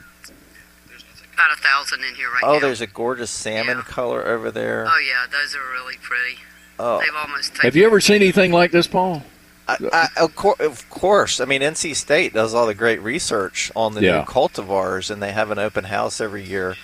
About 1.34 1.58
a 1.58 1.62
thousand 1.62 2.04
in 2.04 2.16
here 2.16 2.30
right 2.30 2.42
Oh, 2.44 2.52
now. 2.52 2.58
Oh, 2.58 2.60
there's 2.60 2.82
a 2.82 2.88
gorgeous 2.88 3.32
salmon 3.32 3.78
Yeah. 3.78 3.84
color 3.84 4.26
over 4.28 4.52
there. 4.52 4.86
Oh 4.90 4.98
yeah, 5.00 5.26
those 5.32 5.56
are 5.56 5.72
really 5.72 5.96
pretty. 6.02 6.38
Oh, 6.78 7.00
They've 7.00 7.16
almost 7.16 7.52
taken. 7.56 7.62
Have 7.68 7.76
you 7.78 7.86
ever 7.86 8.00
seen 8.02 8.18
anything 8.18 8.52
like 8.52 8.72
this, 8.72 8.88
Paul? 8.88 9.24
I, 9.94 10.08
I, 10.18 10.24
of, 10.24 10.36
cour- 10.36 10.56
of 10.60 10.90
course. 10.90 11.40
I 11.40 11.46
mean, 11.46 11.62
NC 11.62 11.96
State 11.96 12.34
does 12.34 12.54
all 12.54 12.66
the 12.68 12.74
great 12.74 13.02
research 13.02 13.72
on 13.76 13.94
the 13.94 14.02
Yeah. 14.02 14.20
new 14.20 14.24
cultivars, 14.26 15.10
and 15.12 15.22
they 15.22 15.32
have 15.32 15.52
an 15.52 15.60
open 15.60 15.86
house 15.86 16.20
every 16.22 16.44
year 16.44 16.76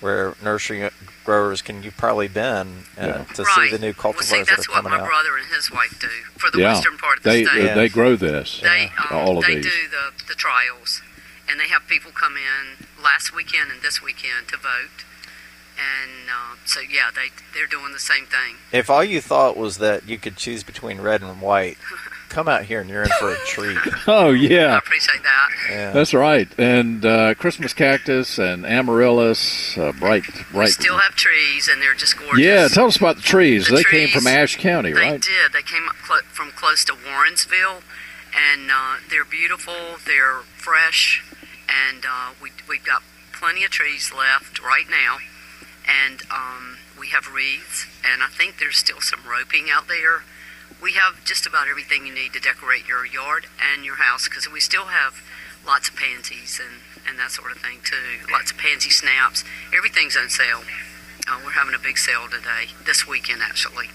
where 0.00 0.34
nursery 0.42 0.88
growers 1.24 1.60
can. 1.60 1.82
You've 1.82 1.96
probably 1.96 2.28
been 2.28 2.84
uh, 3.00 3.06
Yeah. 3.06 3.24
to 3.34 3.42
right. 3.42 3.70
see 3.70 3.76
the 3.76 3.78
new 3.80 3.92
cultivars 3.92 4.02
well, 4.04 4.12
cultivars 4.14 4.24
see, 4.24 4.38
that 4.38 4.46
that's 4.48 4.68
are 4.68 4.72
what 4.72 4.84
my 4.84 5.00
out. 5.00 5.08
brother 5.08 5.36
and 5.36 5.46
his 5.54 5.70
wife 5.72 5.98
do 6.00 6.08
for 6.38 6.50
the 6.50 6.58
Yeah. 6.60 6.72
western 6.74 6.96
part 6.98 7.18
of 7.18 7.22
the 7.24 7.30
They 7.30 7.44
state. 7.44 7.74
they 7.74 7.88
grow 7.88 8.14
this. 8.16 8.60
They 8.62 8.90
um, 9.10 9.16
all 9.18 9.38
of 9.38 9.44
they 9.44 9.56
these. 9.56 9.64
do 9.64 9.88
the 9.90 10.12
the 10.28 10.34
trials, 10.34 11.02
and 11.48 11.58
they 11.58 11.68
have 11.68 11.86
people 11.88 12.12
come 12.12 12.36
in 12.36 12.86
last 13.02 13.34
weekend 13.34 13.70
and 13.72 13.82
this 13.82 14.00
weekend 14.02 14.48
to 14.48 14.56
vote. 14.56 15.04
And 15.78 16.28
uh, 16.28 16.56
so, 16.64 16.80
yeah, 16.80 17.10
they 17.14 17.28
they're 17.54 17.66
doing 17.68 17.92
the 17.92 18.00
same 18.00 18.26
thing. 18.26 18.56
If 18.72 18.90
all 18.90 19.04
you 19.04 19.20
thought 19.20 19.56
was 19.56 19.78
that 19.78 20.08
you 20.08 20.18
could 20.18 20.36
choose 20.36 20.62
between 20.64 21.00
red 21.00 21.22
and 21.22 21.40
white, 21.40 21.78
come 22.28 22.48
out 22.48 22.64
here 22.64 22.80
and 22.80 22.88
you're 22.90 23.02
in 23.02 23.08
for 23.18 23.30
a 23.32 23.36
treat. 23.46 23.78
Oh 24.06 24.30
I 24.32 24.34
yeah, 24.36 24.76
appreciate 24.78 25.22
that. 25.22 25.48
Yeah. 25.70 25.90
that's 25.92 26.14
right. 26.14 26.48
And 26.58 27.04
uh, 27.04 27.34
Christmas 27.34 27.72
cactus 27.72 28.38
and 28.38 28.64
amaryllis, 28.64 29.76
uh, 29.76 29.92
bright, 29.92 30.26
We 30.34 30.42
bright. 30.52 30.70
still 30.70 30.98
have 30.98 31.14
trees, 31.14 31.68
and 31.68 31.80
they're 31.82 31.94
just 31.94 32.18
gorgeous. 32.18 32.38
Yeah, 32.44 32.68
tell 32.68 32.86
us 32.86 32.96
about 32.96 33.16
the 33.16 33.22
trees. 33.22 33.68
The 33.68 33.76
they 33.76 33.84
came 33.84 34.08
from 34.08 34.26
Ashe 34.26 34.56
County, 34.56 34.92
They 34.92 35.00
right? 35.00 35.20
did. 35.20 35.52
They 35.52 35.62
came 35.62 35.88
up 35.88 35.96
clo- 35.96 36.22
from 36.32 36.50
close 36.52 36.84
to 36.86 36.92
Warrensville, 36.94 37.82
and 38.52 38.70
uh, 38.70 38.96
they're 39.10 39.24
beautiful. 39.24 39.74
They're 40.06 40.40
fresh, 40.56 41.22
and 41.68 42.04
uh, 42.08 42.30
we 42.42 42.50
we've 42.68 42.84
got 42.84 43.02
plenty 43.32 43.64
of 43.64 43.70
trees 43.70 44.12
left 44.16 44.60
right 44.62 44.86
now, 44.90 45.18
and 45.86 46.22
um, 46.30 46.78
we 46.98 47.08
have 47.08 47.28
wreaths, 47.32 47.86
and 48.10 48.22
I 48.22 48.26
think 48.28 48.58
there's 48.58 48.76
still 48.78 49.00
some 49.00 49.20
roping 49.28 49.66
out 49.70 49.86
there. 49.88 50.22
We 50.80 50.92
have 50.92 51.24
just 51.24 51.46
about 51.46 51.66
everything 51.68 52.06
you 52.06 52.14
need 52.14 52.32
to 52.34 52.40
decorate 52.40 52.86
your 52.86 53.04
yard 53.04 53.46
and 53.58 53.84
your 53.84 53.96
house 53.96 54.28
because 54.28 54.50
we 54.50 54.60
still 54.60 54.86
have 54.86 55.22
lots 55.66 55.88
of 55.88 55.96
pansies 55.96 56.60
and, 56.62 56.80
and 57.08 57.18
that 57.18 57.32
sort 57.32 57.50
of 57.50 57.58
thing 57.58 57.78
too. 57.82 58.30
Lots 58.30 58.52
of 58.52 58.58
pansy 58.58 58.90
snaps. 58.90 59.44
Everything's 59.76 60.16
on 60.16 60.28
sale. 60.28 60.62
Uh, 61.26 61.40
we're 61.44 61.52
having 61.52 61.74
a 61.74 61.78
big 61.78 61.98
sale 61.98 62.28
today, 62.30 62.72
this 62.86 63.06
weekend 63.06 63.42
actually. 63.42 63.88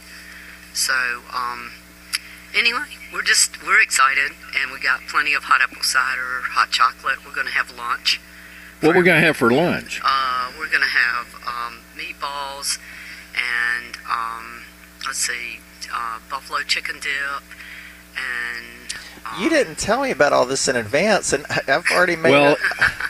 So, 0.74 0.94
um, 1.34 1.72
anyway, 2.56 2.92
we're 3.14 3.24
just 3.24 3.64
we're 3.64 3.82
excited, 3.82 4.32
and 4.60 4.72
we 4.72 4.80
got 4.80 5.02
plenty 5.08 5.34
of 5.34 5.44
hot 5.46 5.62
apple 5.62 5.84
cider, 5.84 6.42
hot 6.52 6.72
chocolate. 6.72 7.26
We're 7.26 7.34
going 7.34 7.48
to 7.48 7.54
have 7.54 7.76
lunch. 7.76 8.20
What 8.82 8.98
we're 8.98 9.04
gonna 9.04 9.22
have 9.22 9.38
for 9.38 9.50
lunch? 9.50 10.02
Uh, 10.04 10.52
we're 10.60 10.68
going 10.68 10.84
to 10.84 10.90
have 10.90 11.36
um, 11.48 11.80
meatballs 11.96 12.80
and 13.34 13.96
um, 14.12 14.64
let's 15.06 15.20
see, 15.20 15.60
uh, 15.94 16.20
buffalo 16.30 16.60
chicken 16.64 16.96
dip, 17.00 17.44
and 18.16 18.94
um, 19.26 19.42
You 19.44 19.50
didn't 19.50 19.78
tell 19.78 20.02
me 20.02 20.12
about 20.12 20.34
all 20.34 20.46
this 20.46 20.68
in 20.68 20.76
advance, 20.76 21.34
and 21.34 21.46
I- 21.50 21.62
I've 21.68 21.86
already 21.92 22.16
made. 22.16 22.30
It. 22.30 22.32
Well, 22.34 22.58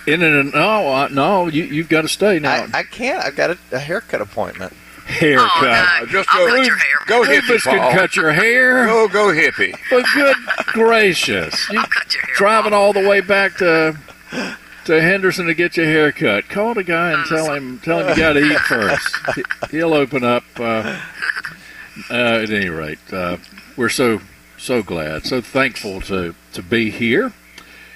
a, 0.08 0.10
in 0.12 0.22
an 0.24 0.52
no, 0.54 0.88
uh, 0.94 1.08
no, 1.12 1.48
you 1.48 1.64
you've 1.64 1.90
got 1.90 2.02
to 2.02 2.08
stay 2.10 2.40
now. 2.40 2.68
I, 2.74 2.80
I 2.80 2.84
can't. 2.84 3.24
I've 3.24 3.36
got 3.36 3.52
a, 3.52 3.58
a 3.72 3.80
haircut 3.80 4.22
appointment. 4.22 4.74
Haircut. 5.06 5.50
Oh, 5.52 5.98
no, 6.02 6.06
Just 6.08 6.30
I'll 6.32 6.48
go- 6.48 6.56
cut 6.56 6.66
your 6.66 6.78
hair. 6.78 6.98
Go 7.08 7.24
Rufus 7.26 7.66
hippie, 7.66 7.72
can 7.78 7.98
cut 7.98 8.16
your 8.16 8.32
hair. 8.32 8.86
Go, 8.86 9.08
go 9.10 9.28
hippie. 9.34 9.76
But 9.90 10.06
good 10.14 10.36
gracious, 10.68 11.70
you 11.70 11.80
I'll 11.80 11.86
cut 11.88 12.14
your 12.14 12.24
hair. 12.26 12.36
driving 12.36 12.72
Bob. 12.72 12.80
all 12.80 12.94
the 12.94 13.08
way 13.08 13.20
back 13.22 13.58
to 13.58 13.98
to 14.86 15.02
Henderson 15.02 15.46
to 15.48 15.54
get 15.54 15.76
your 15.78 15.86
hair 15.86 16.12
cut. 16.14 16.48
Call 16.50 16.74
the 16.74 16.84
guy 16.86 17.12
and 17.12 17.26
tell 17.26 17.54
him 17.54 17.80
tell 17.80 18.00
him 18.00 18.10
you 18.10 18.16
got 18.16 18.34
to 18.34 18.40
eat 18.40 18.60
first. 18.60 19.16
He- 19.36 19.44
He'll 19.78 19.94
open 19.94 20.24
up. 20.24 20.44
Uh, 20.58 21.00
uh, 22.10 22.14
at 22.44 22.50
any 22.50 22.70
rate, 22.70 23.00
uh, 23.12 23.38
we're 23.78 23.90
so 23.90 24.22
so 24.58 24.82
glad, 24.84 25.26
so 25.26 25.42
thankful 25.42 26.02
to 26.02 26.36
to 26.54 26.62
be 26.62 26.90
here. 26.90 27.34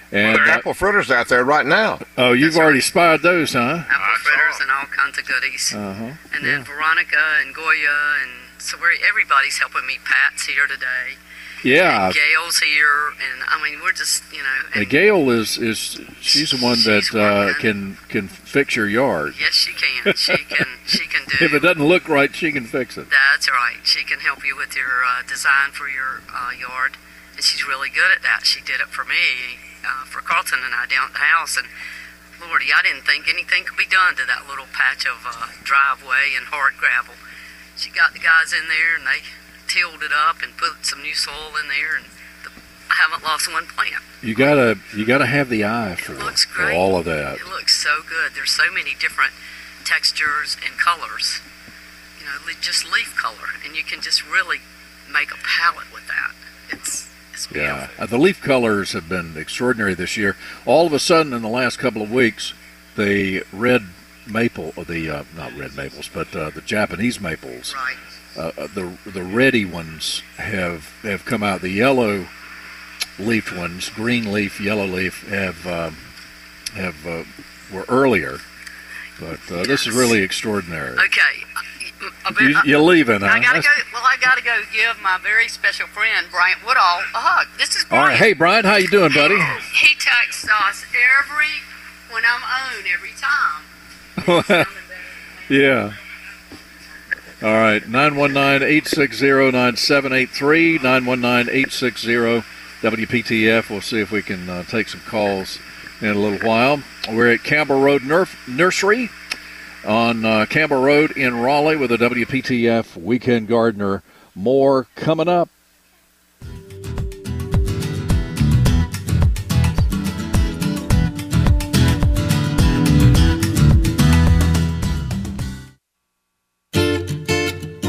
And 0.10 0.36
There 0.38 0.44
are 0.46 0.50
uh, 0.50 0.58
apple 0.58 0.74
fritters 0.74 1.12
out 1.12 1.28
there 1.28 1.44
right 1.44 1.66
now. 1.66 2.00
oh, 2.18 2.32
you've 2.32 2.54
That's 2.54 2.64
already 2.64 2.80
spied 2.80 3.22
those, 3.24 3.54
huh? 3.54 3.60
apple 3.90 3.96
I 3.96 4.16
fritters 4.24 4.56
saw. 4.58 4.62
and 4.64 4.72
all 4.72 4.86
kinds 4.86 5.18
of 5.18 5.26
goodies. 5.28 5.74
Uh-huh. 5.76 6.12
And 6.34 6.46
then 6.46 6.64
Veronica 6.64 7.20
and 7.42 7.54
Goya 7.54 8.16
and 8.24 8.32
so 8.58 8.78
we're, 8.80 8.92
everybody's 9.08 9.58
helping 9.60 9.86
me. 9.86 9.98
Pat's 10.06 10.46
here 10.46 10.66
today. 10.68 11.16
Yeah. 11.64 12.06
And 12.06 12.14
Gail's 12.14 12.60
here, 12.60 13.10
and 13.10 13.44
I 13.48 13.62
mean 13.64 13.80
we're 13.82 13.94
just 13.94 14.24
you 14.32 14.42
know. 14.44 14.86
Gail 14.86 15.30
is 15.30 15.58
is 15.58 16.00
she's 16.22 16.52
the 16.52 16.58
one 16.58 16.78
that 16.84 17.14
uh, 17.16 17.60
can 17.60 17.98
can 18.10 18.28
fix 18.28 18.76
your 18.76 18.88
yard. 18.88 19.34
Yes, 19.40 19.54
she 19.54 19.74
can. 19.74 20.14
She 20.16 20.38
can. 20.50 20.68
She 20.86 21.08
can 21.08 21.24
do. 21.28 21.46
If 21.46 21.54
it 21.54 21.62
doesn't 21.62 21.86
look 21.86 22.08
right, 22.08 22.34
she 22.34 22.52
can 22.52 22.66
fix 22.66 22.98
it. 22.98 23.08
That's 23.10 23.50
right. 23.50 23.78
She 23.84 24.04
can 24.04 24.20
help 24.20 24.46
you 24.46 24.56
with 24.56 24.76
your 24.76 25.04
uh, 25.06 25.24
design 25.28 25.72
for 25.72 25.90
your 25.90 26.22
uh, 26.34 26.52
yard, 26.52 26.98
and 27.36 27.44
she's 27.44 27.66
really 27.68 27.90
good 27.90 28.12
at 28.16 28.22
that. 28.24 28.46
She 28.46 28.62
did 28.62 28.80
it 28.80 28.88
for 28.88 29.04
me, 29.04 29.60
uh, 29.86 30.06
for 30.06 30.22
Carlton 30.22 30.60
and 30.64 30.74
I 30.74 30.86
down 30.86 31.08
at 31.10 31.14
the 31.14 31.26
house, 31.26 31.58
and 31.58 31.68
Lordy, 32.40 32.70
I 32.72 32.82
didn't 32.86 33.06
think 33.06 33.28
anything 33.28 33.66
could 33.66 33.78
be 33.78 33.90
done 33.90 34.16
to 34.16 34.26
that 34.26 34.48
little 34.48 34.70
patch 34.72 35.06
of 35.06 35.26
uh, 35.26 35.50
driveway 35.64 36.38
and 36.38 36.46
hard 36.48 36.78
gravel. 36.78 37.16
She 37.76 37.90
got 37.90 38.14
the 38.14 38.20
guys 38.20 38.54
in 38.54 38.70
there, 38.70 38.98
and 38.98 39.06
they 39.06 39.26
tilled 39.68 40.02
it 40.04 40.12
up 40.12 40.42
and 40.42 40.56
put 40.58 40.86
some 40.86 41.02
new 41.02 41.14
soil 41.14 41.54
in 41.62 41.68
there, 41.70 41.96
and 41.98 42.06
the, 42.44 42.50
I 42.90 42.96
haven't 42.96 43.24
lost 43.24 43.52
one 43.52 43.66
plant. 43.68 44.04
You 44.22 44.36
gotta 44.36 44.78
you 44.96 45.06
gotta 45.06 45.26
have 45.26 45.50
the 45.50 45.66
eye 45.66 45.96
for, 45.96 46.16
for 46.16 46.72
all 46.72 46.98
of 46.98 47.06
that. 47.06 47.40
It 47.40 47.48
looks 47.48 47.82
so 47.82 48.02
good. 48.08 48.32
There's 48.34 48.52
so 48.52 48.72
many 48.72 48.92
different 49.00 49.34
textures 49.86 50.58
and 50.66 50.78
colors. 50.80 51.40
You 52.20 52.26
know, 52.26 52.32
just 52.62 52.86
leaf 52.92 53.16
color, 53.16 53.50
and 53.66 53.76
you 53.76 53.84
can 53.84 54.02
just 54.02 54.26
really 54.28 54.60
make 55.12 55.32
a 55.32 55.38
palette 55.44 55.92
with 55.94 56.08
that. 56.08 56.34
It's 56.70 57.10
it's 57.34 57.48
beautiful. 57.48 57.88
Yeah, 58.00 58.06
the 58.06 58.18
leaf 58.18 58.42
colors 58.42 58.94
have 58.94 59.08
been 59.08 59.38
extraordinary 59.38 59.94
this 59.94 60.18
year. 60.18 60.36
All 60.66 60.88
of 60.88 60.94
a 60.94 61.00
sudden, 61.00 61.34
in 61.34 61.42
the 61.42 61.48
last 61.50 61.78
couple 61.78 62.02
of 62.02 62.12
weeks, 62.12 62.54
the 62.96 63.44
red 63.54 63.84
maple, 64.26 64.74
or 64.76 64.84
the 64.84 65.10
uh, 65.10 65.24
not 65.36 65.56
red 65.56 65.76
maples, 65.76 66.10
but 66.14 66.36
uh, 66.36 66.50
the 66.50 66.62
Japanese 66.62 67.22
maples, 67.22 67.74
Right. 67.76 67.96
Uh, 68.38 68.52
uh, 68.58 68.68
the 68.74 68.98
the 69.06 69.24
ready 69.24 69.66
ones 69.66 70.22
have 70.38 70.94
have 71.02 71.26
come 71.26 71.44
out. 71.44 71.62
The 71.62 71.70
yellow 71.70 72.28
leafed 73.20 73.56
ones, 73.56 73.90
green 73.90 74.32
leaf, 74.32 74.60
yellow 74.62 74.86
leaf, 74.86 75.28
have 75.30 75.66
um, 75.68 75.98
have 76.74 77.06
uh, 77.08 77.24
were 77.74 77.86
earlier, 77.90 78.40
but 79.20 79.40
uh, 79.52 79.64
this 79.64 79.88
is 79.88 79.96
really 79.96 80.22
extraordinary. 80.22 80.94
Okay. 80.98 81.44
uh, 82.26 82.34
You, 82.42 82.56
you're 82.66 82.80
leaving, 82.80 83.22
huh? 83.22 83.26
I 83.28 83.40
gotta 83.40 83.60
That's- 83.60 83.66
go. 83.66 83.72
Well, 83.94 84.04
I 84.06 84.18
gotta 84.22 84.44
go 84.44 84.62
give 84.72 85.02
my 85.02 85.18
very 85.24 85.48
special 85.48 85.88
friend 85.88 86.28
Bryant 86.30 86.60
Woodall 86.66 87.00
a 87.16 87.20
hug. 87.20 87.48
This 87.58 87.76
is 87.76 87.84
All 87.86 87.90
Bryant. 87.90 88.10
right, 88.10 88.18
hey 88.20 88.34
Brian, 88.34 88.66
how 88.66 88.76
you 88.76 88.88
doing, 88.88 89.12
buddy? 89.14 89.36
He 89.74 89.96
texts 89.96 90.48
us 90.68 90.86
every 91.20 91.48
when 92.12 92.24
I'm 92.24 92.44
on 92.44 92.84
every 92.94 93.14
time. 93.18 94.66
Yeah. 95.50 95.94
All 97.40 97.54
right, 97.54 97.84
919-860-9783, 97.84 100.80
919-860-WPTF. 102.82 103.70
We'll 103.70 103.82
see 103.82 104.00
if 104.00 104.12
we 104.12 104.24
can 104.24 104.50
uh, 104.50 104.64
take 104.64 104.90
some 104.90 105.02
calls 105.02 105.60
in 106.02 106.08
a 106.10 106.16
little 106.16 106.40
while. 106.48 106.82
We're 107.08 107.34
at 107.34 107.44
Campbell 107.44 107.80
Road 107.80 108.04
Nur- 108.04 108.28
Nursery 108.48 109.12
on 109.86 110.26
uh, 110.26 110.48
Campbell 110.48 110.82
Road 110.82 111.12
in 111.12 111.40
Raleigh 111.40 111.76
with 111.76 111.92
a 111.92 111.98
WPTF 111.98 113.00
Weekend 113.00 113.48
Gardener. 113.48 114.02
More 114.34 114.88
coming 114.96 115.28
up. 115.28 115.50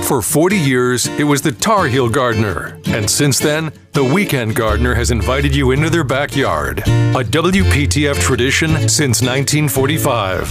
For 0.09 0.23
40 0.23 0.57
years, 0.57 1.07
it 1.07 1.25
was 1.25 1.43
the 1.43 1.53
Tar 1.53 1.87
Heel 1.87 2.09
Gardener. 2.09 2.81
And 2.87 3.11
since 3.11 3.39
then, 3.39 3.71
the 3.93 4.03
Weekend 4.03 4.57
Gardener 4.57 4.95
has 4.95 5.11
invited 5.11 5.55
you 5.55 5.73
into 5.73 5.91
their 5.91 6.03
backyard. 6.03 6.79
A 6.79 7.23
WPTF 7.23 8.19
tradition 8.19 8.71
since 8.89 9.21
1945. 9.21 10.51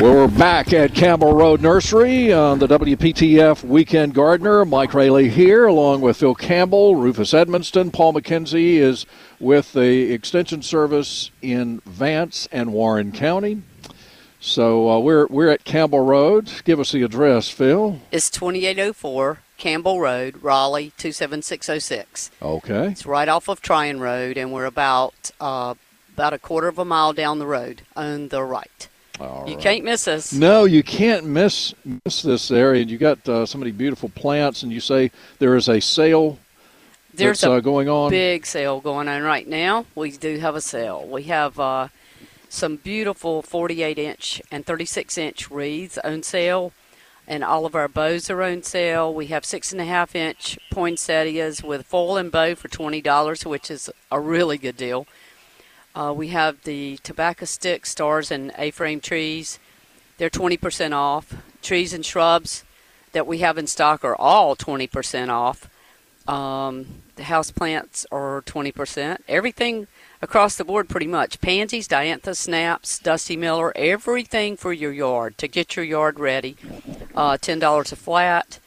Well, 0.00 0.14
we're 0.14 0.26
back 0.26 0.72
at 0.72 0.94
Campbell 0.94 1.34
Road 1.34 1.60
Nursery 1.60 2.32
on 2.32 2.58
the 2.60 2.66
WPTF 2.66 3.62
Weekend 3.62 4.14
Gardener. 4.14 4.64
Mike 4.64 4.94
Raley 4.94 5.28
here, 5.28 5.66
along 5.66 6.00
with 6.00 6.16
Phil 6.16 6.34
Campbell, 6.34 6.96
Rufus 6.96 7.34
Edmisten. 7.34 7.92
Paul 7.92 8.14
McKenzie 8.14 8.76
is 8.76 9.04
with 9.38 9.74
the 9.74 10.14
Extension 10.14 10.62
Service 10.62 11.30
in 11.42 11.82
Vance 11.84 12.48
and 12.50 12.72
Warren 12.72 13.12
County. 13.12 13.60
So 14.40 14.88
uh, 14.90 14.98
we're 15.00 15.26
we're 15.26 15.48
at 15.48 15.64
Campbell 15.64 16.00
Road. 16.04 16.50
Give 16.64 16.78
us 16.78 16.92
the 16.92 17.02
address, 17.02 17.50
Phil. 17.50 18.00
It's 18.12 18.30
2804 18.30 19.40
Campbell 19.56 20.00
Road, 20.00 20.42
Raleigh 20.42 20.92
27606. 20.96 22.30
Okay. 22.40 22.88
It's 22.88 23.04
right 23.06 23.28
off 23.28 23.48
of 23.48 23.60
Tryon 23.60 23.98
Road, 24.00 24.36
and 24.36 24.52
we're 24.52 24.64
about 24.66 25.30
uh, 25.40 25.74
about 26.14 26.32
a 26.32 26.38
quarter 26.38 26.68
of 26.68 26.78
a 26.78 26.84
mile 26.84 27.12
down 27.12 27.38
the 27.38 27.46
road 27.46 27.82
on 27.96 28.28
the 28.28 28.42
right. 28.42 28.88
All 29.20 29.44
you 29.48 29.54
right. 29.56 29.62
can't 29.62 29.84
miss 29.84 30.06
us. 30.06 30.32
No, 30.32 30.64
you 30.64 30.84
can't 30.84 31.26
miss 31.26 31.74
miss 32.04 32.22
this 32.22 32.52
area. 32.52 32.82
And 32.82 32.90
You 32.90 32.98
got 32.98 33.28
uh, 33.28 33.44
so 33.44 33.58
many 33.58 33.72
beautiful 33.72 34.08
plants, 34.10 34.62
and 34.62 34.72
you 34.72 34.78
say 34.80 35.10
there 35.40 35.56
is 35.56 35.68
a 35.68 35.80
sale 35.80 36.38
There's 37.12 37.40
that's 37.40 37.50
a 37.50 37.54
uh, 37.54 37.60
going 37.60 37.88
on. 37.88 38.10
big 38.10 38.46
sale 38.46 38.80
going 38.80 39.08
on 39.08 39.22
right 39.22 39.48
now. 39.48 39.86
We 39.96 40.12
do 40.12 40.38
have 40.38 40.54
a 40.54 40.60
sale. 40.60 41.04
We 41.08 41.24
have 41.24 41.58
uh, 41.58 41.88
some 42.48 42.76
beautiful 42.76 43.42
48 43.42 43.98
inch 43.98 44.42
and 44.50 44.64
36 44.64 45.18
inch 45.18 45.50
wreaths 45.50 45.98
on 45.98 46.22
sale, 46.22 46.72
and 47.26 47.44
all 47.44 47.66
of 47.66 47.74
our 47.74 47.88
bows 47.88 48.30
are 48.30 48.42
on 48.42 48.62
sale. 48.62 49.12
We 49.12 49.26
have 49.26 49.44
six 49.44 49.72
and 49.72 49.80
a 49.80 49.84
half 49.84 50.14
inch 50.14 50.58
poinsettias 50.70 51.62
with 51.62 51.86
foil 51.86 52.16
and 52.16 52.32
bow 52.32 52.54
for 52.54 52.68
$20, 52.68 53.46
which 53.46 53.70
is 53.70 53.90
a 54.10 54.18
really 54.18 54.58
good 54.58 54.76
deal. 54.76 55.06
Uh, 55.94 56.12
we 56.16 56.28
have 56.28 56.62
the 56.62 56.98
tobacco 57.02 57.44
stick 57.44 57.84
stars 57.84 58.30
and 58.30 58.52
A-frame 58.56 59.00
trees. 59.00 59.58
They're 60.16 60.30
20% 60.30 60.92
off. 60.92 61.34
Trees 61.60 61.92
and 61.92 62.04
shrubs 62.04 62.64
that 63.12 63.26
we 63.26 63.38
have 63.38 63.58
in 63.58 63.66
stock 63.66 64.04
are 64.04 64.16
all 64.16 64.54
20% 64.54 65.28
off. 65.28 65.68
Um, 66.28 67.02
the 67.16 67.24
house 67.24 67.50
plants 67.50 68.06
are 68.12 68.42
20%. 68.42 69.18
Everything 69.28 69.86
across 70.20 70.56
the 70.56 70.64
board, 70.64 70.88
pretty 70.88 71.06
much. 71.06 71.40
Pansies, 71.40 71.88
diantha 71.88 72.36
snaps, 72.36 72.98
Dusty 72.98 73.36
Miller, 73.36 73.72
everything 73.76 74.56
for 74.56 74.72
your 74.72 74.92
yard 74.92 75.38
to 75.38 75.48
get 75.48 75.76
your 75.76 75.84
yard 75.84 76.18
ready. 76.18 76.56
Uh, 77.14 77.36
$10 77.36 77.92
a 77.92 77.96
flat. 77.96 78.58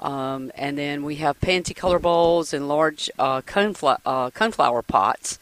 Um, 0.00 0.52
and 0.54 0.78
then 0.78 1.02
we 1.02 1.16
have 1.16 1.40
pansy 1.40 1.74
color 1.74 1.98
bowls 1.98 2.54
and 2.54 2.68
large 2.68 3.10
uh, 3.18 3.42
uh, 4.06 4.30
pots. 4.86 5.38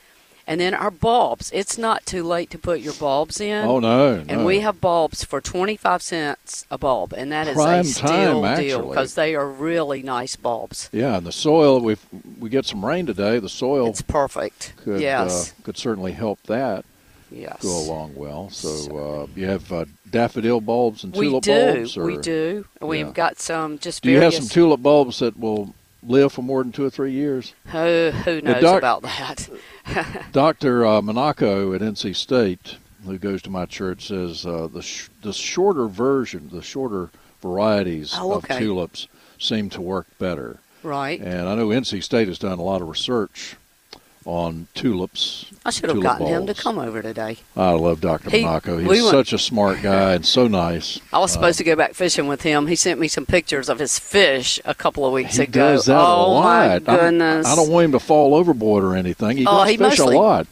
And 0.48 0.60
then 0.60 0.74
our 0.74 0.92
bulbs. 0.92 1.50
It's 1.52 1.76
not 1.76 2.06
too 2.06 2.22
late 2.22 2.50
to 2.50 2.58
put 2.58 2.80
your 2.80 2.92
bulbs 2.94 3.40
in. 3.40 3.64
Oh 3.64 3.80
no, 3.80 4.14
And 4.28 4.38
no. 4.42 4.44
we 4.44 4.60
have 4.60 4.80
bulbs 4.80 5.24
for 5.24 5.40
25 5.40 6.00
cents 6.02 6.64
a 6.70 6.78
bulb, 6.78 7.12
and 7.12 7.32
that 7.32 7.48
is 7.48 7.54
Prime 7.54 7.80
a 7.80 7.84
steal 7.84 8.42
time, 8.42 8.56
deal 8.60 8.88
because 8.88 9.14
they 9.16 9.34
are 9.34 9.48
really 9.48 10.02
nice 10.02 10.36
bulbs. 10.36 10.88
yeah, 10.92 11.16
and 11.16 11.26
the 11.26 11.32
soil 11.32 11.80
we 11.80 11.96
we 12.38 12.48
get 12.48 12.64
some 12.64 12.84
rain 12.84 13.06
today. 13.06 13.38
The 13.40 13.48
soil 13.48 13.88
It's 13.88 14.02
perfect. 14.02 14.74
could 14.76 15.00
yes. 15.00 15.50
uh, 15.50 15.62
could 15.64 15.76
certainly 15.76 16.12
help 16.12 16.40
that 16.44 16.84
yes. 17.30 17.60
go 17.62 17.76
along 17.80 18.14
well. 18.14 18.48
So 18.50 18.68
uh, 18.97 19.26
you 19.34 19.47
have 19.47 19.73
uh, 19.73 19.86
daffodil 20.08 20.60
bulbs 20.60 21.02
and 21.02 21.12
We 21.12 21.26
tulip 21.26 21.42
do. 21.42 21.75
bulbs. 21.75 21.97
Or 21.97 22.04
we 22.04 22.18
do. 22.18 22.66
We've 22.80 23.06
yeah. 23.06 23.12
got 23.12 23.40
some 23.40 23.78
just 23.80 24.04
Do 24.04 24.10
you 24.12 24.21
have 24.21 24.32
some 24.34 24.47
tulip 24.47 24.80
bulbs 24.80 25.18
that 25.18 25.36
will 25.38 25.75
live 26.06 26.32
for 26.32 26.42
more 26.42 26.62
than 26.62 26.73
two 26.73 26.84
or 26.84 26.90
three 26.90 27.12
years? 27.12 27.54
who, 27.66 28.10
who 28.25 28.40
knows 28.40 28.60
doc- 28.62 28.78
about 28.78 29.02
that? 29.02 29.49
Dr. 30.32 30.86
Uh, 30.86 31.02
Monaco 31.02 31.73
at 31.75 31.80
NC 31.80 32.14
State, 32.16 32.76
who 33.04 33.19
goes 33.19 33.42
to 33.42 33.50
my 33.50 33.66
church, 33.66 34.08
says 34.08 34.45
uh, 34.47 34.69
the 34.73 34.82
sh- 34.82 35.08
the 35.23 35.32
shorter 35.32 35.86
version, 35.86 36.49
the 36.52 36.62
shorter 36.62 37.10
varieties 37.42 38.14
Oh, 38.16 38.32
of 38.32 38.49
tulips 38.49 39.08
seem 39.38 39.69
to 39.71 39.80
work 39.80 40.06
better. 40.19 40.58
right. 40.82 41.21
And 41.21 41.49
I 41.49 41.54
know 41.54 41.69
NC 41.69 42.02
State 42.02 42.28
has 42.28 42.38
done 42.38 42.58
a 42.58 42.62
lot 42.62 42.82
of 42.82 42.88
research 42.88 43.56
on 44.26 44.67
tulips. 44.75 45.47
I 45.65 45.71
should 45.71 45.84
have 45.84 45.93
tulip 45.93 46.02
gotten 46.02 46.26
him 46.26 46.47
to 46.47 46.54
come 46.54 46.78
over 46.78 47.00
today. 47.00 47.39
I 47.56 47.71
love 47.73 48.00
Dr. 48.00 48.28
He- 48.30 48.43
Monaco. 48.45 48.78
He's 48.78 48.89
we 48.89 49.00
went- 49.00 49.10
such 49.12 49.32
a 49.32 49.39
smart 49.39 49.80
guy 49.82 50.15
and 50.15 50.26
so 50.26 50.49
nice. 50.49 51.00
I 51.12 51.19
was 51.21 51.32
supposed 51.32 51.58
to 51.58 51.65
go 51.65 51.76
back 51.76 51.95
fishing 51.95 52.26
with 52.26 52.43
him. 52.43 52.67
He 52.67 52.75
sent 52.76 52.99
me 53.00 53.08
some 53.08 53.25
pictures 53.25 53.69
of 53.69 53.78
his 53.78 53.99
fish 53.99 54.60
a 54.65 54.75
couple 54.75 55.06
of 55.06 55.12
weeks 55.12 55.36
He 55.36 55.45
ago. 55.45 55.73
does 55.75 55.86
that 55.86 55.97
oh 55.99 56.26
a 56.26 56.26
lot. 56.32 56.82
my 56.84 56.97
goodness! 56.97 57.47
I 57.47 57.54
don't 57.54 57.71
want 57.71 57.86
him 57.86 57.93
to 57.93 58.00
fall 58.00 58.34
overboard 58.34 58.84
or 58.84 58.97
anything. 58.97 59.36
He 59.39 59.47
Oh, 59.47 59.62
he 59.62 59.76
fish 59.76 59.99
mostly- 59.99 60.17
a 60.17 60.21
lot. 60.21 60.47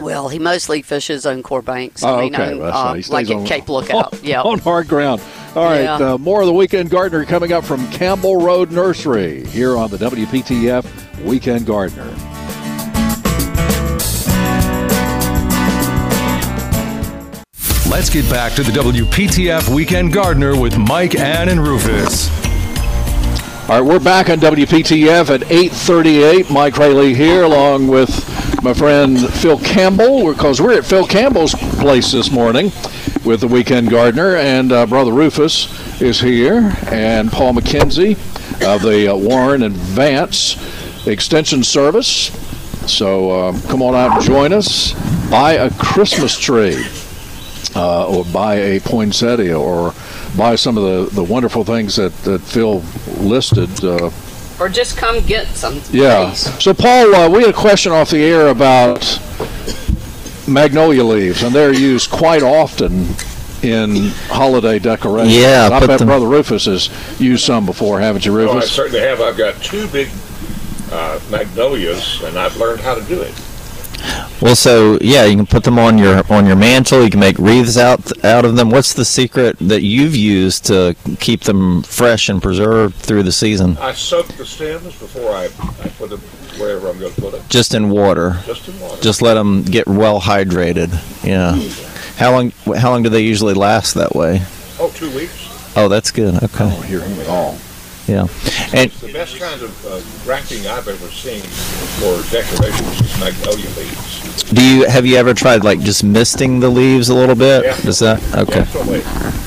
Well, 0.00 0.28
he 0.28 0.38
mostly 0.40 0.82
fishes 0.82 1.24
on 1.24 1.42
core 1.44 1.62
banks. 1.62 2.02
Oh, 2.02 2.16
I 2.18 2.22
mean, 2.22 2.34
okay. 2.34 2.52
on, 2.54 2.60
uh, 2.62 2.64
right. 2.70 2.96
He 2.96 3.02
stays 3.02 3.12
like 3.28 3.30
on, 3.30 3.42
at 3.42 3.48
Cape 3.48 3.68
Lookout. 3.68 4.24
yeah. 4.24 4.42
on 4.42 4.58
hard 4.58 4.88
ground. 4.88 5.22
All 5.54 5.64
right, 5.64 5.82
Yeah. 5.82 6.14
uh, 6.14 6.18
more 6.18 6.40
of 6.40 6.46
the 6.48 6.52
Weekend 6.52 6.90
Gardener 6.90 7.24
coming 7.24 7.52
up 7.52 7.64
from 7.64 7.86
Campbell 7.92 8.40
Road 8.40 8.72
Nursery 8.72 9.44
here 9.46 9.76
on 9.76 9.90
the 9.90 9.98
WPTF 9.98 10.84
Weekend 11.24 11.64
Gardener. 11.66 12.12
Let's 17.94 18.10
get 18.10 18.28
back 18.28 18.54
to 18.54 18.64
the 18.64 18.72
WPTF 18.72 19.72
Weekend 19.72 20.12
Gardener 20.12 20.60
with 20.60 20.76
Mike, 20.76 21.14
Ann, 21.14 21.48
and 21.48 21.60
Rufus. 21.60 22.28
All 23.70 23.80
right, 23.80 23.80
we're 23.80 24.00
back 24.00 24.28
on 24.28 24.40
WPTF 24.40 25.30
at 25.30 25.42
8:38. 25.42 26.50
Mike 26.50 26.76
Raley 26.76 27.14
here, 27.14 27.44
along 27.44 27.86
with 27.86 28.10
my 28.64 28.74
friend 28.74 29.16
Phil 29.34 29.60
Campbell, 29.60 30.32
because 30.32 30.60
we're 30.60 30.76
at 30.76 30.84
Phil 30.84 31.06
Campbell's 31.06 31.54
place 31.54 32.10
this 32.10 32.32
morning 32.32 32.72
with 33.24 33.38
the 33.38 33.48
Weekend 33.48 33.90
Gardener, 33.90 34.34
and 34.34 34.72
uh, 34.72 34.86
brother 34.86 35.12
Rufus 35.12 36.02
is 36.02 36.20
here, 36.20 36.76
and 36.88 37.30
Paul 37.30 37.54
McKenzie 37.54 38.14
of 38.74 38.82
the 38.82 39.12
uh, 39.12 39.14
Warren 39.14 39.62
and 39.62 39.76
Vance 39.76 40.56
Extension 41.06 41.62
Service. 41.62 42.32
So 42.92 43.30
uh, 43.30 43.60
come 43.68 43.82
on 43.82 43.94
out 43.94 44.16
and 44.16 44.22
join 44.24 44.52
us. 44.52 44.94
Buy 45.30 45.52
a 45.52 45.70
Christmas 45.70 46.36
tree 46.36 46.84
uh, 47.76 48.06
or 48.08 48.24
buy 48.26 48.54
a 48.56 48.80
poinsettia 48.80 49.54
or 49.58 49.94
buy 50.36 50.54
some 50.56 50.76
of 50.76 50.84
the, 50.84 51.14
the 51.14 51.22
wonderful 51.24 51.64
things 51.64 51.96
that, 51.96 52.12
that 52.18 52.40
Phil 52.40 52.82
listed. 53.18 53.70
Uh, 53.84 54.10
Or 54.60 54.68
just 54.68 54.96
come 54.96 55.20
get 55.26 55.46
some. 55.48 55.80
yeah. 55.90 56.26
please. 56.30 56.62
So, 56.62 56.74
Paul, 56.74 57.14
uh, 57.14 57.28
we 57.28 57.40
had 57.42 57.50
a 57.50 57.56
question 57.58 57.92
off 57.92 58.10
the 58.10 58.22
air 58.22 58.48
about 58.48 59.00
magnolia 60.46 61.02
leaves, 61.04 61.42
and 61.42 61.54
they're 61.54 61.72
used 61.72 62.10
quite 62.10 62.42
often 62.42 63.06
in 63.62 64.10
holiday 64.28 64.78
decorations. 64.78 65.34
Yeah, 65.34 65.70
I 65.72 65.86
bet 65.86 65.98
them- 65.98 66.08
Brother 66.08 66.26
Rufus 66.26 66.66
has 66.66 66.90
used 67.18 67.44
some 67.44 67.64
before, 67.64 67.98
haven't 67.98 68.26
you, 68.26 68.32
Rufus? 68.36 68.54
Oh, 68.54 68.58
I 68.58 68.60
certainly 68.60 69.00
have. 69.00 69.20
I've 69.20 69.38
got 69.38 69.60
two 69.62 69.88
big 69.88 70.08
uh, 70.92 71.18
magnolias, 71.30 72.22
and 72.22 72.38
I've 72.38 72.56
learned 72.58 72.80
how 72.80 72.94
to 72.94 73.02
do 73.04 73.20
it. 73.22 73.32
Well, 74.42 74.56
so 74.56 74.98
yeah, 75.00 75.24
you 75.24 75.36
can 75.36 75.46
put 75.46 75.64
them 75.64 75.78
on 75.78 75.96
your 75.98 76.22
on 76.30 76.44
your 76.46 76.56
mantle. 76.56 77.02
You 77.02 77.10
can 77.10 77.20
make 77.20 77.38
wreaths 77.38 77.78
out 77.78 78.24
out 78.24 78.44
of 78.44 78.56
them. 78.56 78.70
What's 78.70 78.92
the 78.92 79.04
secret 79.04 79.56
that 79.60 79.82
you've 79.82 80.14
used 80.16 80.66
to 80.66 80.94
keep 81.20 81.42
them 81.42 81.82
fresh 81.82 82.28
and 82.28 82.42
preserved 82.42 82.96
through 82.96 83.22
the 83.22 83.32
season? 83.32 83.76
I 83.78 83.92
soak 83.92 84.26
the 84.28 84.44
stems 84.44 84.84
before 84.98 85.30
I, 85.32 85.44
I 85.46 85.88
put 85.98 86.10
them 86.10 86.20
wherever 86.58 86.88
I'm 86.88 86.98
going 86.98 87.12
to 87.14 87.20
put 87.20 87.32
them, 87.32 87.42
Just 87.48 87.74
in 87.74 87.88
water. 87.90 88.38
just 88.46 88.68
in 88.68 88.78
water. 88.80 89.00
Just 89.02 89.22
let 89.22 89.34
them 89.34 89.62
get 89.62 89.86
well 89.86 90.20
hydrated. 90.20 90.90
Yeah. 91.24 91.56
How 92.16 92.30
long? 92.32 92.50
How 92.76 92.90
long 92.90 93.02
do 93.02 93.08
they 93.08 93.22
usually 93.22 93.54
last 93.54 93.94
that 93.94 94.14
way? 94.14 94.42
oh, 94.78 94.92
two 94.94 95.14
weeks. 95.16 95.72
Oh, 95.76 95.88
that's 95.88 96.10
good. 96.10 96.34
Okay. 96.42 96.68
don't 96.70 96.84
hear 96.84 97.00
him 97.00 97.18
at 97.20 97.28
all. 97.28 97.56
Yeah. 98.06 98.26
And 98.74 98.90
the 98.90 99.12
best 99.12 99.38
kind 99.38 99.62
of 99.62 99.86
uh, 99.86 100.28
wrapping 100.28 100.66
I've 100.66 100.86
ever 100.88 101.08
seen 101.08 101.40
for 102.00 102.20
decorations 102.30 103.00
is 103.00 103.20
magnolia 103.20 103.68
leaves. 103.78 104.42
do 104.52 104.62
you 104.62 104.86
have 104.86 105.06
you 105.06 105.16
ever 105.16 105.32
tried 105.32 105.64
like 105.64 105.80
just 105.80 106.04
misting 106.04 106.60
the 106.60 106.68
leaves 106.68 107.08
a 107.08 107.14
little 107.14 107.34
bit? 107.34 107.64
Yeah. 107.64 107.80
Does 107.80 108.00
that 108.00 108.22
okay? 108.34 108.60
Definitely. 108.60 109.00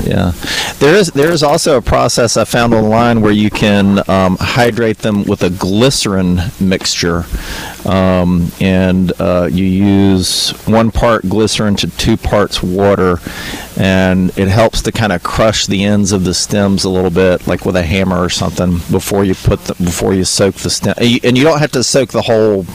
Yeah, 0.09 0.31
there 0.79 0.95
is 0.95 1.07
there 1.11 1.31
is 1.31 1.41
also 1.41 1.77
a 1.77 1.81
process 1.81 2.37
I 2.37 2.45
found 2.45 2.73
online 2.73 3.21
where 3.21 3.31
you 3.31 3.49
can 3.49 3.99
um, 4.09 4.37
hydrate 4.39 4.99
them 4.99 5.23
with 5.23 5.41
a 5.43 5.49
glycerin 5.49 6.39
mixture, 6.59 7.25
um, 7.85 8.51
and 8.61 9.11
uh, 9.19 9.49
you 9.51 9.65
use 9.65 10.51
one 10.67 10.91
part 10.91 11.27
glycerin 11.27 11.75
to 11.77 11.89
two 11.97 12.15
parts 12.15 12.61
water, 12.61 13.19
and 13.77 14.37
it 14.37 14.47
helps 14.47 14.81
to 14.83 14.91
kind 14.91 15.11
of 15.11 15.23
crush 15.23 15.65
the 15.65 15.83
ends 15.83 16.11
of 16.11 16.23
the 16.23 16.33
stems 16.33 16.83
a 16.83 16.89
little 16.89 17.11
bit, 17.11 17.47
like 17.47 17.65
with 17.65 17.75
a 17.75 17.83
hammer 17.83 18.17
or 18.17 18.29
something, 18.29 18.77
before 18.91 19.23
you 19.23 19.33
put 19.33 19.59
the, 19.61 19.73
before 19.83 20.13
you 20.13 20.23
soak 20.23 20.55
the 20.55 20.69
stem. 20.69 20.93
And 20.97 21.09
you, 21.09 21.19
and 21.23 21.37
you 21.37 21.43
don't 21.43 21.59
have 21.59 21.71
to 21.71 21.83
soak 21.83 22.09
the 22.09 22.21
whole 22.21 22.65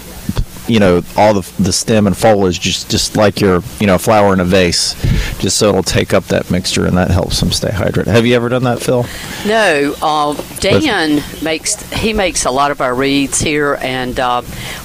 you 0.68 0.79
know 0.79 1.03
all 1.16 1.35
the 1.35 1.62
the 1.62 1.72
stem 1.72 2.07
and 2.07 2.16
foliage 2.16 2.61
just 2.61 2.90
just 2.90 3.16
like 3.16 3.40
your 3.40 3.62
you 3.81 3.87
know 3.87 3.98
flower 3.98 4.33
in 4.33 4.38
a 4.40 4.44
vase 4.44 4.94
just 5.40 5.57
so 5.57 5.70
it'll 5.70 5.83
take 5.83 6.14
up 6.14 6.25
that 6.27 6.51
mixture 6.51 6.87
and 6.87 6.96
that 6.96 7.11
helps 7.11 7.40
them 7.40 7.51
stay 7.51 7.68
hydrated 7.70 8.07
have 8.07 8.25
you 8.25 8.35
ever 8.37 8.48
done 8.48 8.62
that 8.62 8.81
phil 8.81 9.05
No, 9.46 9.94
uh, 10.03 10.35
Dan 10.61 11.20
makes 11.42 11.83
he 11.92 12.12
makes 12.12 12.44
a 12.44 12.51
lot 12.51 12.70
of 12.70 12.81
our 12.81 12.94
reeds 12.94 13.40
here, 13.40 13.77
and 13.83 14.18
uh, 14.20 14.42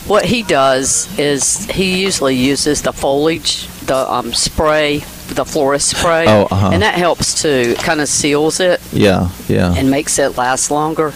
what 0.08 0.26
he 0.26 0.42
does 0.44 1.08
is 1.20 1.66
he 1.70 2.02
usually 2.02 2.36
uses 2.36 2.82
the 2.82 2.92
foliage, 2.92 3.68
the 3.86 4.12
um, 4.12 4.34
spray, 4.34 5.00
the 5.28 5.46
florist 5.46 5.90
spray, 5.96 6.26
Oh, 6.28 6.48
uh-huh. 6.50 6.72
and 6.74 6.82
that 6.82 6.96
helps 6.96 7.40
too. 7.42 7.76
It 7.78 7.80
kind 7.80 8.02
of 8.02 8.08
seals 8.08 8.60
it 8.60 8.82
yeah 8.92 9.30
yeah 9.48 9.74
and 9.76 9.92
makes 9.92 10.18
it 10.18 10.38
last 10.38 10.72
longer. 10.72 11.14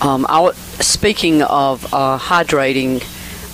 Um, 0.00 0.24
I 0.28 0.36
w- 0.36 0.54
speaking 0.80 1.42
of 1.42 1.92
uh, 1.92 2.18
hydrating, 2.18 3.02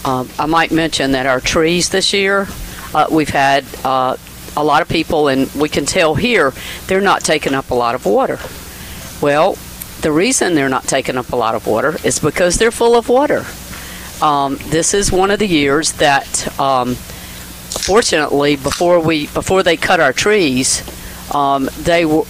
uh, 0.05 0.27
I 0.39 0.47
might 0.47 0.71
mention 0.71 1.13
that 1.13 1.27
our 1.27 1.41
trees 1.41 1.89
this 1.89 2.13
year, 2.13 2.47
uh, 2.95 3.07
we've 3.11 3.31
had 3.31 3.65
uh, 3.85 4.17
a 4.57 4.65
lot 4.65 4.83
of 4.83 4.89
people, 4.89 5.29
and 5.29 5.53
we 5.55 5.69
can 5.69 5.87
tell 5.87 6.15
here 6.15 6.53
they're 6.87 7.01
not 7.01 7.23
taking 7.23 7.55
up 7.55 7.71
a 7.71 7.75
lot 7.75 7.95
of 7.95 8.05
water. 8.07 8.39
Well, 9.21 9.57
the 10.03 10.13
reason 10.13 10.55
they're 10.55 10.69
not 10.69 10.85
taking 10.85 11.17
up 11.17 11.33
a 11.33 11.37
lot 11.37 11.55
of 11.55 11.67
water 11.67 11.97
is 12.05 12.19
because 12.19 12.59
they're 12.59 12.71
full 12.71 12.97
of 12.97 13.09
water. 13.09 13.45
Um, 14.23 14.59
this 14.69 14.95
is 14.95 15.11
one 15.11 15.31
of 15.31 15.39
the 15.39 15.47
years 15.47 15.93
that, 15.95 16.61
um, 16.61 16.95
fortunately, 16.95 18.57
before 18.57 19.01
we 19.01 19.27
before 19.29 19.63
they 19.63 19.77
cut 19.77 20.01
our 20.01 20.13
trees, 20.13 20.83
um, 21.35 21.69
they 21.81 22.05
were 22.05 22.25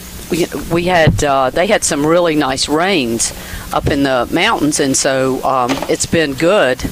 we, 0.71 0.85
had 0.85 1.23
uh, 1.23 1.51
they 1.51 1.67
had 1.67 1.85
some 1.85 2.07
really 2.07 2.35
nice 2.35 2.69
rains 2.69 3.33
up 3.73 3.89
in 3.89 4.03
the 4.03 4.29
mountains, 4.33 4.81
and 4.81 4.97
so 4.97 5.43
um, 5.45 5.71
it's 5.89 6.07
been 6.07 6.35
good. 6.35 6.83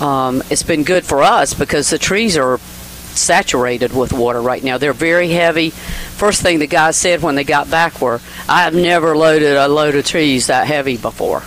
Um, 0.00 0.42
it's 0.50 0.62
been 0.62 0.84
good 0.84 1.04
for 1.04 1.22
us 1.22 1.54
because 1.54 1.90
the 1.90 1.98
trees 1.98 2.36
are 2.36 2.58
saturated 2.58 3.92
with 3.92 4.12
water 4.12 4.40
right 4.40 4.62
now. 4.62 4.78
They're 4.78 4.92
very 4.92 5.28
heavy. 5.30 5.70
First 5.70 6.40
thing 6.42 6.58
the 6.60 6.66
guys 6.68 6.96
said 6.96 7.20
when 7.22 7.34
they 7.34 7.44
got 7.44 7.70
back 7.70 8.00
were, 8.00 8.20
"I 8.48 8.62
have 8.62 8.74
never 8.74 9.16
loaded 9.16 9.56
a 9.56 9.66
load 9.68 9.94
of 9.96 10.04
trees 10.06 10.46
that 10.46 10.66
heavy 10.66 10.96
before." 10.96 11.42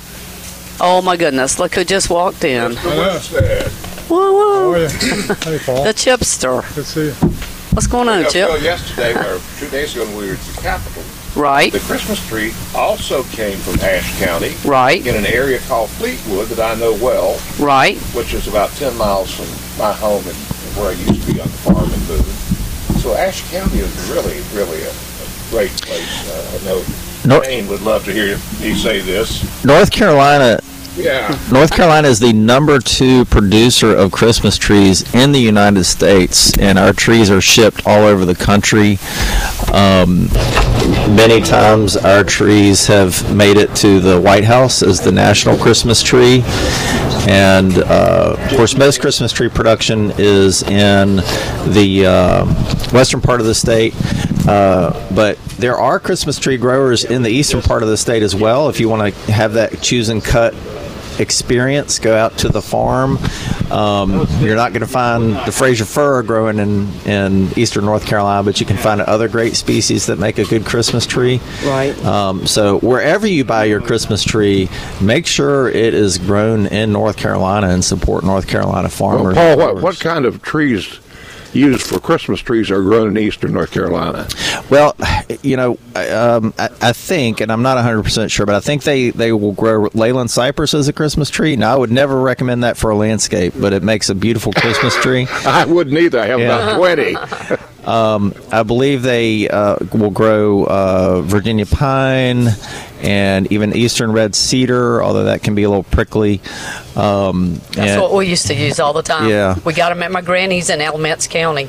Oh 0.82 1.02
my 1.02 1.16
goodness! 1.16 1.60
Look 1.60 1.76
who 1.76 1.84
just 1.86 2.10
walked 2.10 2.44
in. 2.44 2.74
Mr. 2.74 2.98
Winstead. 2.98 3.72
Whoa, 4.10 4.34
whoa. 4.34 4.88
Hey, 4.88 5.60
Paul. 5.66 5.84
The 5.86 5.94
chipster. 5.94 6.62
Good 6.76 6.84
to 6.84 6.90
see 6.90 7.06
you. 7.06 7.14
What's 7.72 7.88
going 7.88 8.10
on, 8.10 8.18
You 8.18 8.24
know, 8.26 8.30
Chip? 8.32 8.50
Phil, 8.50 8.62
yesterday 8.64 9.14
or 9.14 9.40
two 9.58 9.70
days 9.70 9.96
ago 9.96 10.04
when 10.06 10.18
we 10.18 10.28
were 10.28 10.34
at 10.34 10.40
the 10.40 10.62
Capitol, 10.62 11.04
Right, 11.36 11.72
the 11.72 11.80
Christmas 11.80 12.26
tree 12.28 12.54
also 12.76 13.24
came 13.24 13.58
from 13.60 13.80
Ashe 13.80 14.20
County 14.20 14.54
right, 14.66 15.06
in 15.06 15.16
an 15.16 15.26
area 15.26 15.60
called 15.60 15.90
Fleetwood 15.92 16.50
that 16.50 16.60
I 16.60 16.78
know 16.78 16.94
well, 17.02 17.40
right. 17.58 17.98
which 18.14 18.34
is 18.34 18.48
about 18.48 18.70
10 18.72 18.98
miles 18.98 19.34
from 19.34 19.48
my 19.80 19.94
home 19.94 20.26
and 20.28 20.36
where 20.76 20.90
I 20.90 20.94
used 20.94 21.22
to 21.22 21.34
be 21.34 21.40
on 21.40 21.48
the 21.48 21.58
farm 21.58 21.90
in 21.92 22.06
Boone. 22.06 23.00
So 23.00 23.16
Ashe 23.16 23.50
County 23.50 23.80
is 23.80 24.10
really, 24.10 24.42
really 24.54 24.84
a, 24.84 24.90
a 24.92 25.50
great 25.50 25.72
place. 25.82 26.30
Uh, 26.30 26.60
I 26.60 26.66
know 26.66 26.84
Nor- 27.26 27.44
Jane 27.46 27.68
would 27.70 27.82
love 27.82 28.04
to 28.06 28.14
hear 28.14 28.38
you 28.60 28.76
say 28.76 29.00
this. 29.00 29.64
North 29.64 29.90
Carolina 29.90 30.60
Yeah. 30.96 31.38
North 31.52 31.72
Carolina 31.72 32.08
is 32.08 32.20
the 32.20 32.34
number 32.34 32.80
two 32.80 33.26
producer 33.26 33.96
of 33.96 34.12
Christmas 34.12 34.58
trees 34.58 35.14
in 35.14 35.32
the 35.32 35.40
United 35.40 35.86
States, 35.86 36.58
and 36.58 36.78
our 36.78 36.92
trees 36.92 37.32
are 37.32 37.42
shipped 37.42 37.86
all 37.86 38.04
over 38.04 38.26
the 38.26 38.36
country. 38.36 39.00
Um, 39.74 40.28
many 41.16 41.42
times, 41.42 41.96
our 41.96 42.24
trees 42.24 42.88
have 42.88 43.34
made 43.34 43.56
it 43.58 43.74
to 43.78 44.00
the 44.02 44.20
White 44.20 44.44
House 44.44 44.84
as 44.84 45.00
the 45.00 45.12
national 45.12 45.58
Christmas 45.58 46.04
tree. 46.04 46.44
And 47.28 47.78
uh, 47.78 48.36
of 48.38 48.50
course, 48.58 48.76
most 48.76 49.00
Christmas 49.00 49.32
tree 49.32 49.50
production 49.50 50.12
is 50.18 50.64
in 50.64 51.18
the 51.74 52.06
uh, 52.06 52.46
western 52.92 53.22
part 53.22 53.40
of 53.40 53.48
the 53.48 53.56
state. 53.56 53.94
Uh, 54.48 54.92
but 55.14 55.38
there 55.60 55.78
are 55.78 56.00
Christmas 56.00 56.40
tree 56.40 56.58
growers 56.58 57.04
in 57.04 57.22
the 57.22 57.30
eastern 57.30 57.62
part 57.62 57.84
of 57.84 57.90
the 57.90 57.98
state 57.98 58.24
as 58.24 58.36
well. 58.36 58.70
If 58.70 58.80
you 58.80 58.90
want 58.90 59.14
to 59.14 59.32
have 59.32 59.54
that 59.54 59.82
choose 59.82 60.10
and 60.10 60.24
cut 60.24 60.56
experience, 61.22 62.00
go 62.00 62.16
out 62.16 62.38
to 62.40 62.50
the 62.50 62.62
farm. 62.62 63.18
Um, 63.72 64.28
you're 64.40 64.56
not 64.56 64.74
going 64.74 64.82
to 64.82 64.88
find 64.88 65.34
the 65.46 65.52
Fraser 65.52 65.86
fir 65.86 66.24
growing 66.24 66.60
in, 66.60 66.88
in 67.06 67.58
eastern 67.58 67.86
North 67.86 68.06
Carolina, 68.06 68.44
but 68.44 68.60
you 68.60 68.66
can 68.66 68.78
find 68.78 69.00
other 69.02 69.30
great 69.30 69.56
species 69.56 70.08
that 70.08 70.20
make 70.20 70.38
a 70.38 70.46
good 70.46 70.66
Christmas 70.66 71.06
tree. 71.06 71.40
Right. 71.64 71.98
Um, 72.06 72.46
so 72.46 72.80
wherever 72.80 73.26
you 73.26 73.46
buy 73.46 73.66
your 73.66 73.82
Christmas 73.82 74.24
tree, 74.24 74.70
make 75.00 75.26
sure 75.26 75.70
it 75.70 75.94
is 75.94 76.18
grown 76.18 76.68
in 76.68 76.92
North 76.92 77.18
Carolina 77.18 77.70
and 77.70 77.84
support 77.84 78.24
North 78.24 78.48
Carolina 78.48 78.90
farmers. 78.90 79.36
Paul, 79.36 79.58
what, 79.58 79.82
what 79.82 80.00
kind 80.00 80.26
of 80.26 80.42
trees 80.42 81.00
used 81.54 81.84
for 81.88 82.00
Christmas 82.00 82.40
trees 82.40 82.70
are 82.72 82.82
grown 82.82 83.10
in 83.16 83.18
eastern 83.24 83.54
North 83.54 83.72
Carolina? 83.72 84.28
Well, 84.70 84.96
you 85.42 85.58
know, 85.58 85.78
I- 85.96 86.10
um, 86.10 86.54
I, 86.58 86.70
I 86.82 86.94
think, 86.94 87.42
and 87.42 87.52
I'm 87.52 87.62
not 87.62 87.78
100% 87.78 88.32
sure, 88.32 88.46
but 88.46 88.56
I 88.56 88.60
think 88.60 88.84
they, 88.84 89.10
they 89.10 89.32
will 89.32 89.52
grow 89.54 89.90
Leyland 89.94 90.32
cypress 90.32 90.74
as 90.74 90.88
a 90.88 90.94
Christmas 90.94 91.30
tree. 91.30 91.56
Now, 91.56 91.74
I 91.74 91.78
would 91.78 91.92
never 91.92 92.20
recommend 92.22 92.64
that 92.64 92.78
for 92.78 92.90
a 92.92 92.96
landscape, 92.96 93.54
but 93.60 93.74
it 93.74 93.84
makes 93.84 94.10
a 94.10 94.16
beautiful 94.16 94.54
Christmas 94.54 94.96
tree. 94.98 95.28
I 95.46 95.66
wouldn't 95.66 95.98
either. 95.98 96.20
I 96.20 96.26
have 96.28 96.40
Yeah. 96.40 96.76
about 96.76 96.78
20. 96.78 97.16
I 98.54 98.64
believe 98.64 99.02
they 99.02 99.50
uh, 99.50 99.78
will 99.94 100.12
grow 100.12 100.66
uh, 100.66 101.22
Virginia 101.22 101.66
pine 101.66 102.48
and 103.02 103.52
even 103.52 103.76
eastern 103.76 104.12
red 104.12 104.36
cedar, 104.36 105.04
although 105.04 105.26
that 105.26 105.44
can 105.44 105.56
be 105.56 105.64
a 105.64 105.70
little 105.70 105.84
prickly. 105.84 106.42
Um, 106.96 107.56
That's 107.72 107.92
and- 107.92 108.02
what 108.02 108.14
we 108.14 108.28
used 108.28 108.48
to 108.48 108.54
use 108.56 108.80
all 108.80 108.94
the 108.94 109.02
time. 109.02 109.30
Yeah. 109.30 109.58
We 109.66 109.74
got 109.74 109.90
them 109.90 110.04
at 110.04 110.12
my 110.12 110.22
granny's 110.22 110.70
in 110.70 110.82
Alamance 110.82 111.28
County. 111.28 111.68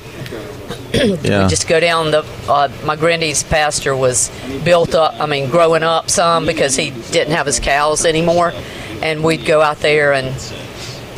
yeah. 0.92 1.45
We 1.45 1.49
just 1.49 1.68
go 1.68 1.81
down 1.81 2.11
the. 2.11 2.25
Uh, 2.49 2.68
my 2.85 2.97
granny's 2.97 3.42
pasture 3.42 3.97
was 3.97 4.31
built 4.64 4.95
up. 4.95 5.18
I 5.21 5.27
mean, 5.27 5.51
growing 5.51 5.83
up 5.83 6.11
some 6.11 6.45
because 6.47 6.77
he 6.77 6.90
didn't 7.11 7.33
have 7.35 7.47
his 7.47 7.61
cows 7.61 8.05
anymore, 8.05 8.53
and 9.01 9.25
we'd 9.25 9.47
go 9.47 9.62
out 9.62 9.79
there 9.79 10.12
and 10.12 10.29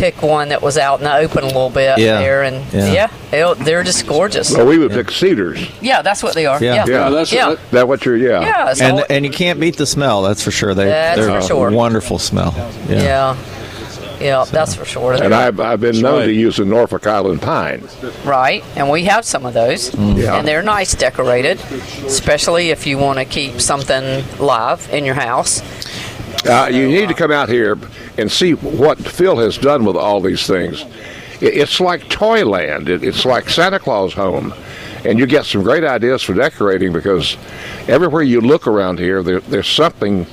pick 0.04 0.22
one 0.22 0.50
that 0.50 0.60
was 0.60 0.76
out 0.76 0.98
in 0.98 1.04
the 1.04 1.14
open 1.16 1.44
a 1.44 1.46
little 1.46 1.70
bit 1.70 1.96
Yeah. 1.98 2.18
there, 2.18 2.42
and 2.42 2.62
Yeah. 2.74 2.92
yeah, 2.92 3.08
they- 3.30 3.64
they're 3.64 3.82
just 3.82 4.06
gorgeous. 4.06 4.50
Well, 4.54 4.66
we 4.66 4.76
would 4.76 4.90
pick 4.90 5.10
cedars. 5.10 5.66
Yeah, 5.80 6.02
that's 6.02 6.22
what 6.22 6.34
they 6.34 6.44
are. 6.44 6.58
Yeah. 6.62 6.74
Yeah, 6.74 6.84
Yeah, 6.86 7.08
that's- 7.10 7.32
yeah. 7.32 7.54
That 7.72 7.88
what 7.88 8.04
you're, 8.04 8.16
yeah. 8.18 8.40
Yeah, 8.42 8.74
so- 8.74 8.84
and 8.84 9.04
and 9.08 9.24
you 9.24 9.30
can't 9.30 9.58
beat 9.58 9.76
the 9.78 9.86
smell. 9.86 10.20
That's 10.22 10.42
for 10.42 10.50
sure. 10.50 10.74
They 10.74 10.84
That's 10.86 11.18
they're 11.20 11.40
for 11.40 11.46
sure. 11.46 11.70
wonderful 11.70 12.18
smell. 12.18 12.52
Yeah. 12.88 13.02
yeah, 13.02 13.36
yeah, 14.20 14.44
that's 14.52 14.74
for 14.74 14.84
sure. 14.84 15.14
And 15.14 15.34
I've, 15.34 15.58
I've 15.58 15.80
been 15.80 16.00
known 16.02 16.18
right. 16.20 16.26
to 16.26 16.32
use 16.32 16.56
the 16.56 16.66
Norfolk 16.66 17.06
Island 17.06 17.40
pine. 17.40 17.88
Right, 18.26 18.62
and 18.76 18.90
we 18.90 19.04
have 19.04 19.24
some 19.24 19.46
of 19.46 19.54
those, 19.54 19.90
mm. 19.90 20.18
Yeah. 20.22 20.34
and 20.36 20.46
they're 20.46 20.62
nice 20.62 20.94
decorated, 20.94 21.58
especially 22.06 22.70
if 22.70 22.86
you 22.86 22.98
want 22.98 23.18
to 23.20 23.24
keep 23.24 23.58
something 23.60 24.22
live 24.38 24.86
in 24.92 25.04
your 25.06 25.14
house. 25.14 25.62
Uh, 26.46 26.68
you 26.70 26.88
need 26.88 27.09
to 27.09 27.14
come 27.14 27.30
out 27.30 27.48
here 27.48 27.78
and 28.18 28.30
see 28.30 28.52
what 28.52 28.98
Phil 28.98 29.37
has 29.38 29.57
done 29.57 29.85
with 29.85 29.96
all 29.96 30.20
these 30.20 30.46
things. 30.46 30.83
It, 31.40 31.54
it's 31.54 31.80
like 31.80 32.09
Toyland. 32.09 32.88
It, 32.88 33.02
it's 33.02 33.24
like 33.24 33.48
Santa 33.48 33.78
Claus 33.78 34.12
home. 34.12 34.52
And 35.04 35.18
you 35.18 35.26
get 35.26 35.44
some 35.44 35.62
great 35.62 35.85
ideas 35.85 36.22
for 36.22 36.33
decorating 36.35 36.92
because 36.92 37.37
everywhere 37.88 38.22
you 38.22 38.40
look 38.40 38.66
around 38.66 38.98
here, 38.98 39.22
there, 39.22 39.40
there's 39.40 39.68
something 39.68 40.26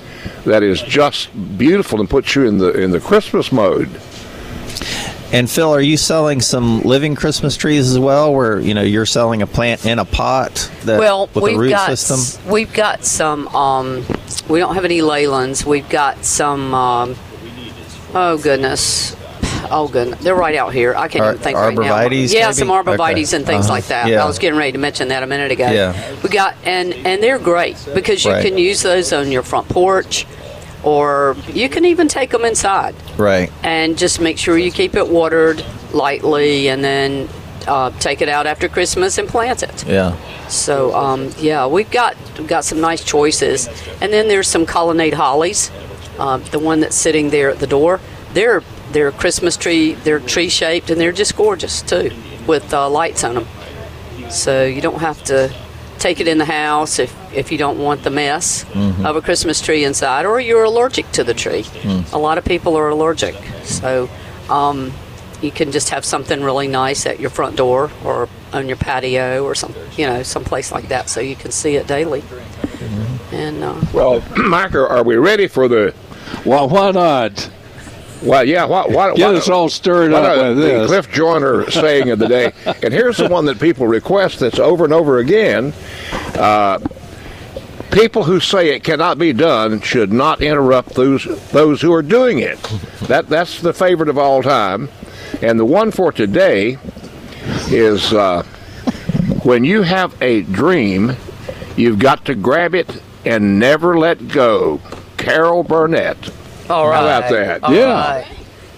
that 0.45 0.63
is 0.63 0.82
just 0.82 1.30
beautiful 1.58 2.00
and 2.00 2.10
puts 2.10 2.36
you 2.36 2.45
in 2.45 2.58
the 2.58 2.71
in 2.71 2.91
the 2.91 3.00
Christmas 3.00 3.52
mode. 3.52 3.89
And 5.34 5.50
Phil, 5.50 5.71
are 5.74 5.82
you 5.82 5.95
selling 5.95 6.41
some 6.41 6.82
living 6.82 7.15
Christmas 7.15 7.56
trees 7.56 7.89
as 7.89 7.97
well, 7.97 8.34
where 8.34 8.60
you 8.60 8.74
know 8.74 8.82
you're 8.82 9.06
selling 9.06 9.41
a 9.41 9.47
plant 9.47 9.86
in 9.86 9.97
a 9.97 10.04
pot 10.06 10.69
that 10.84 11.00
well, 11.00 11.30
with 11.34 11.43
we've 11.43 11.56
a 11.56 11.60
root 11.60 11.69
got 11.69 11.97
system? 11.97 12.52
we've 12.52 12.74
got 12.74 13.06
some. 13.06 13.47
Um, 13.50 14.06
we 14.47 14.60
don't 14.60 14.75
have 14.75 14.86
any 14.86 14.99
Leylands. 14.99 15.65
We've 15.65 15.88
got 15.89 16.23
some. 16.25 16.73
Um, 16.73 17.15
oh 18.13 18.38
goodness. 18.41 19.15
Oh 19.73 19.88
goodness, 19.88 20.21
they're 20.23 20.36
right 20.36 20.56
out 20.56 20.73
here. 20.73 20.93
I 20.95 21.08
can't 21.08 21.23
Ar- 21.23 21.32
even 21.32 21.43
think 21.43 21.58
right 21.58 21.73
now. 21.73 22.01
Yeah, 22.01 22.08
maybe? 22.10 22.27
some 22.54 22.67
arborvitaes 22.67 23.27
Okay. 23.30 23.38
and 23.38 23.45
things 23.45 23.65
Uh-huh. 23.65 23.73
like 23.73 23.86
that. 23.86 24.08
Yeah. 24.08 24.21
I 24.23 24.27
was 24.27 24.38
getting 24.38 24.58
ready 24.60 24.73
to 24.73 24.77
mention 24.77 25.08
that 25.10 25.23
a 25.23 25.27
minute 25.27 25.51
ago. 25.51 25.69
Yeah. 25.71 25.93
We 26.23 26.30
got 26.30 26.56
and 26.65 26.93
and 27.06 27.23
they're 27.23 27.39
great 27.39 27.77
because 27.93 28.25
you 28.25 28.32
Right. 28.32 28.43
can 28.45 28.58
use 28.58 28.82
those 28.82 29.13
on 29.13 29.32
your 29.32 29.43
front 29.43 29.69
porch, 29.69 30.25
or 30.84 31.38
you 31.54 31.69
can 31.69 31.86
even 31.86 32.08
take 32.10 32.32
them 32.32 32.43
inside. 32.43 32.95
Right. 33.17 33.51
and 33.63 33.97
just 33.97 34.19
make 34.19 34.38
sure 34.38 34.58
you 34.58 34.71
keep 34.71 34.95
it 34.95 35.08
watered 35.08 35.63
lightly 35.93 36.67
and 36.67 36.84
then 36.84 37.30
uh, 37.67 37.89
take 38.00 38.21
it 38.21 38.30
out 38.30 38.47
after 38.47 38.67
Christmas 38.67 39.17
and 39.17 39.28
plant 39.28 39.63
it. 39.63 39.86
Yeah. 39.86 40.15
So 40.47 40.93
um, 40.95 41.30
yeah, 41.38 41.67
we've 41.67 41.89
got 41.91 42.15
we've 42.38 42.47
got 42.47 42.65
some 42.65 42.82
nice 42.82 43.04
choices, 43.04 43.67
and 44.02 44.12
then 44.12 44.28
there's 44.28 44.47
some 44.47 44.65
colonnade 44.65 45.13
hollies. 45.13 45.71
Uh, 46.19 46.38
the 46.38 46.60
one 46.60 46.82
that's 46.82 46.95
sitting 46.95 47.30
there 47.30 47.50
at 47.50 47.60
the 47.60 47.67
door, 47.67 48.00
they're 48.34 48.62
they're 48.91 49.12
Christmas 49.12 49.58
tree, 49.58 49.93
they're 49.93 50.19
tree 50.19 50.50
shaped, 50.50 50.89
and 50.89 51.00
they're 51.00 51.13
just 51.13 51.36
gorgeous 51.36 51.82
too, 51.82 52.12
with 52.47 52.74
uh, 52.74 52.89
lights 52.89 53.24
on 53.24 53.36
them. 53.36 53.47
So 54.30 54.65
you 54.65 54.82
don't 54.82 55.00
have 55.00 55.24
to 55.26 55.54
take 56.00 56.19
it 56.19 56.28
in 56.28 56.38
the 56.38 56.45
house 56.45 57.00
if 57.00 57.15
if 57.34 57.52
you 57.52 57.58
don't 57.58 57.78
want 57.80 58.04
the 58.04 58.10
mess 58.10 58.65
of 59.06 59.15
a 59.15 59.21
Christmas 59.21 59.62
tree 59.62 59.84
inside, 59.86 60.26
or 60.26 60.39
you're 60.41 60.63
allergic 60.65 61.10
to 61.13 61.24
the 61.24 61.34
tree. 61.34 61.65
A 62.13 62.17
lot 62.17 62.38
of 62.38 62.45
people 62.45 62.76
are 62.76 62.89
allergic, 62.89 63.36
so. 63.63 64.10
Um, 64.50 64.91
you 65.41 65.51
can 65.51 65.71
just 65.71 65.89
have 65.89 66.06
something 66.06 66.43
really 66.43 66.67
nice 66.67 67.06
at 67.06 67.19
your 67.19 67.30
front 67.30 67.56
door 67.56 67.89
or 68.06 68.30
on 68.54 68.67
your 68.67 68.77
patio 68.77 69.43
or 69.43 69.56
some, 69.56 69.73
you 69.97 70.06
know, 70.06 70.23
someplace 70.23 70.71
like 70.71 70.88
that, 70.89 71.10
so 71.10 71.19
you 71.19 71.36
can 71.36 71.51
see 71.51 71.75
it 71.75 71.88
daily. 71.88 72.23
And 73.32 73.63
uh, 73.63 73.80
Well, 73.93 74.21
Mike, 74.38 74.75
are 74.75 74.88
are 74.88 75.04
we 75.04 75.15
ready 75.15 75.47
for 75.47 75.67
the? 75.67 75.93
Well, 76.45 76.67
why 76.69 76.91
not? 76.91 77.49
Well, 78.23 78.47
yeah. 78.47 78.65
What? 78.65 78.91
What? 78.91 79.15
Get 79.15 79.27
what- 79.27 79.36
us 79.36 79.49
all 79.49 79.69
stirred 79.69 80.12
What 80.12 80.23
up 80.23 80.38
are 80.38 80.47
with 80.49 80.58
the 80.58 80.63
this. 80.63 80.88
Cliff 80.88 81.12
Joyner 81.12 81.69
saying 81.71 82.10
of 82.12 82.19
the 82.19 82.27
day, 82.27 82.51
and 82.84 82.93
here's 82.93 83.17
the 83.17 83.27
one 83.30 83.45
that 83.45 83.60
people 83.60 83.88
request 83.88 84.39
that's 84.39 84.60
over 84.60 84.84
and 84.84 84.93
over 84.93 85.17
again. 85.19 85.73
Uh, 86.36 86.77
people 87.91 88.23
who 88.23 88.39
say 88.39 88.69
it 88.75 88.84
cannot 88.84 89.17
be 89.17 89.34
done 89.34 89.82
should 89.82 90.12
not 90.13 90.41
interrupt 90.41 90.93
those 90.93 91.23
those 91.51 91.82
who 91.82 91.93
are 91.93 92.04
doing 92.04 92.39
it. 92.39 92.62
That 93.08 93.27
that's 93.30 93.62
the 93.62 93.73
favorite 93.73 94.10
of 94.10 94.17
all 94.17 94.43
time, 94.43 94.89
and 95.41 95.60
the 95.60 95.65
one 95.65 95.91
for 95.91 96.12
today 96.12 96.78
is 97.70 98.13
uh, 98.13 98.44
when 99.44 99.63
you 99.63 99.82
have 99.82 100.20
a 100.22 100.41
dream, 100.44 101.15
you've 101.78 102.00
got 102.00 102.26
to 102.26 102.36
grab 102.36 102.76
it 102.76 103.02
and 103.26 103.60
never 103.60 103.98
let 103.98 104.28
go. 104.28 104.80
Carol 105.17 105.63
Burnett. 105.63 106.17
all 106.70 106.88
right, 106.89 107.02
about 107.02 107.30
that? 107.30 107.63
all 107.63 107.74
Yeah. 107.74 107.91
right. 107.94 108.28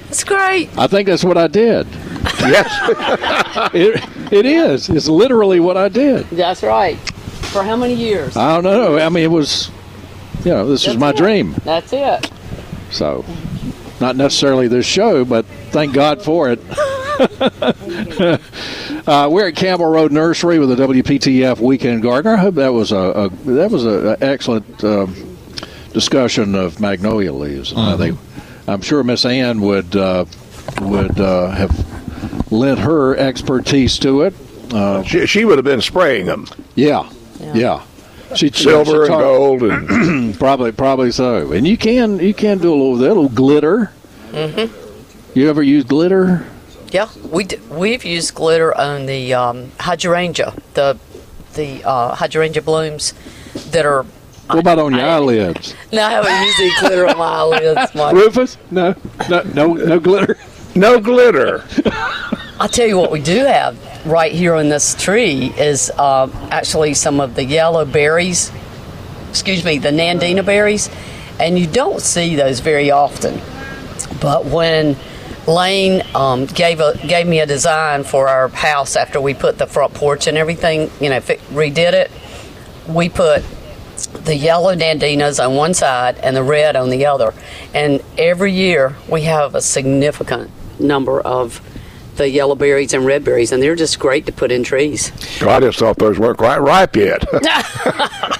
it's 0.10 0.24
great. 0.24 0.70
I 0.78 0.88
think 0.88 1.08
that's 1.08 1.24
what 1.24 1.38
I 1.38 1.48
did. 1.48 1.88
Yes. 2.39 3.70
It, 3.74 4.04
it 4.34 4.46
is. 4.46 4.89
It's 4.89 5.08
literally 5.08 5.60
what 5.60 5.78
I 5.78 5.88
did. 5.88 6.26
That's 6.32 6.63
right. 6.63 6.98
For 7.52 7.63
how 7.63 7.76
many 7.76 7.94
years? 7.94 8.36
I 8.36 8.54
don't 8.56 8.63
know. 8.63 8.98
I 8.98 9.10
mean, 9.10 9.24
it 9.24 9.32
was, 9.32 9.70
you 10.44 10.52
know, 10.52 10.68
this 10.68 10.88
was 10.88 10.98
my 10.98 11.12
it. 11.12 11.18
dream. 11.18 11.54
That's 11.63 11.94
it. 11.94 12.32
So, 12.92 13.24
not 14.02 14.16
necessarily 14.16 14.68
this 14.68 14.86
show, 14.88 15.24
but 15.24 15.46
thank 15.74 15.94
God 15.94 16.22
for 16.22 16.52
it. 16.52 16.60
uh, 19.08 19.28
we're 19.32 19.48
at 19.50 19.56
Campbell 19.56 19.88
Road 19.88 20.12
Nursery 20.12 20.60
with 20.60 20.70
the 20.70 20.76
WPTF 20.76 21.60
Weekend 21.60 22.02
Gardener. 22.02 22.36
I 22.36 22.38
hope 22.38 22.56
that 22.56 22.74
was 22.74 22.92
a, 22.92 22.98
a 22.98 23.30
that 23.46 23.72
was 23.72 23.86
an 23.86 24.18
excellent 24.22 24.84
um, 24.84 25.38
discussion 25.92 26.56
of 26.56 26.80
magnolia 26.80 27.34
leaves. 27.34 27.74
I 27.76 27.98
think 27.98 28.20
I'm 28.68 28.82
sure 28.82 29.04
Miss 29.04 29.26
Ann 29.26 29.62
would 29.62 29.96
uh, 29.96 30.26
would 30.82 31.20
uh, 31.20 31.52
have 31.52 32.52
lent 32.52 32.80
her 32.80 33.16
expertise 33.18 33.98
to 34.00 34.22
it. 34.24 34.34
Uh, 34.74 35.04
She, 35.04 35.26
she 35.28 35.46
would 35.46 35.58
have 35.58 35.66
been 35.66 35.82
spraying 35.82 36.26
them, 36.26 36.48
yeah, 36.76 37.10
yeah. 37.54 37.84
She 38.36 38.50
silver 38.50 38.92
she 38.92 38.98
and 38.98 39.08
talked- 39.08 39.22
gold, 39.22 39.64
and 39.64 40.36
Probably, 40.40 40.72
probably 40.72 41.12
so. 41.12 41.52
And 41.52 41.68
you 41.68 41.78
can 41.78 42.18
you 42.20 42.34
can 42.34 42.58
do 42.58 42.70
a 42.70 42.76
little 42.76 42.96
that, 42.98 43.08
little 43.10 43.30
glitter. 43.30 43.92
Mm-hmm. 44.32 44.80
You 45.34 45.50
ever 45.50 45.63
use 45.63 45.84
glitter? 45.84 46.46
Yeah, 46.91 47.10
we 47.32 47.46
d- 47.46 47.58
we've 47.72 48.06
used 48.06 48.36
glitter 48.36 48.76
on 48.78 49.08
the 49.08 49.34
um, 49.34 49.72
hydrangea, 49.80 50.54
the 50.76 50.98
the 51.56 51.84
uh, 51.84 52.13
hydrangea 52.15 52.62
blooms 52.62 53.13
that 53.72 53.86
are. 53.86 54.04
What 54.48 54.60
about 54.60 54.78
on 54.80 54.91
your 54.93 55.02
I- 55.06 55.15
eyelids? 55.15 55.74
No, 55.91 56.04
I 56.04 56.12
haven't 56.12 56.46
used 56.46 56.60
any 56.60 56.72
glitter 56.88 57.08
on 57.08 57.17
my 57.17 57.26
eyelids. 57.26 57.96
Mike. 57.96 58.13
Rufus? 58.13 58.58
No, 58.72 58.96
no, 59.30 59.41
no, 59.54 59.74
no 59.74 60.00
glitter. 60.00 60.38
no 60.76 61.00
glitter. 61.00 61.63
I'll 62.60 62.69
tell 62.69 62.88
you 62.88 62.98
what 62.98 63.12
we 63.12 63.22
do 63.22 63.46
have 63.46 63.78
right 64.06 64.32
here 64.32 64.54
on 64.54 64.69
this 64.69 64.93
tree 65.02 65.52
is 65.58 65.89
um, 65.91 66.32
actually 66.52 66.93
some 66.93 67.19
of 67.19 67.34
the 67.36 67.43
yellow 67.43 67.86
berries. 67.86 68.52
Excuse 69.30 69.63
me, 69.65 69.80
the 69.80 69.89
Nandina 69.89 70.46
berries, 70.46 70.89
and 71.39 71.58
you 71.58 71.65
don't 71.65 72.02
see 72.02 72.36
those 72.36 72.60
very 72.60 72.91
often. 72.91 73.41
But 74.22 74.46
when 74.46 74.96
Lane 75.47 76.03
um, 76.15 76.45
gave 76.45 76.79
a 76.79 76.97
gave 77.06 77.27
me 77.27 77.39
a 77.39 77.45
design 77.45 78.03
for 78.03 78.27
our 78.27 78.47
house 78.49 78.95
after 78.95 79.19
we 79.19 79.34
put 79.34 79.58
the 79.58 79.67
front 79.67 79.93
porch 79.93 80.27
and 80.27 80.38
everything, 80.38 80.89
you 81.01 81.10
know, 81.10 81.19
fi- 81.19 81.38
redid 81.51 81.93
it, 81.93 82.12
we 82.88 83.10
put 83.10 83.43
the 84.25 84.36
yellow 84.36 84.73
nandinas 84.73 85.45
on 85.45 85.56
one 85.56 85.73
side 85.73 86.17
and 86.19 86.36
the 86.36 86.43
red 86.43 86.75
on 86.75 86.89
the 86.89 87.06
other. 87.06 87.34
And 87.73 88.01
every 88.17 88.53
year 88.53 88.95
we 89.10 89.23
have 89.23 89.56
a 89.56 89.62
significant 89.62 90.49
number 90.79 91.19
of 91.21 91.62
the 92.15 92.29
yellow 92.29 92.56
berries 92.56 92.93
and 92.93 93.06
red 93.06 93.23
berries, 93.23 93.51
and 93.51 93.62
they're 93.62 93.75
just 93.75 93.99
great 93.99 94.25
to 94.27 94.32
put 94.32 94.51
in 94.51 94.63
trees. 94.63 95.12
I 95.41 95.60
just 95.60 95.79
thought 95.79 95.97
those 95.97 96.19
weren't 96.19 96.38
quite 96.38 96.60
ripe 96.60 96.95
yet. 96.95 97.25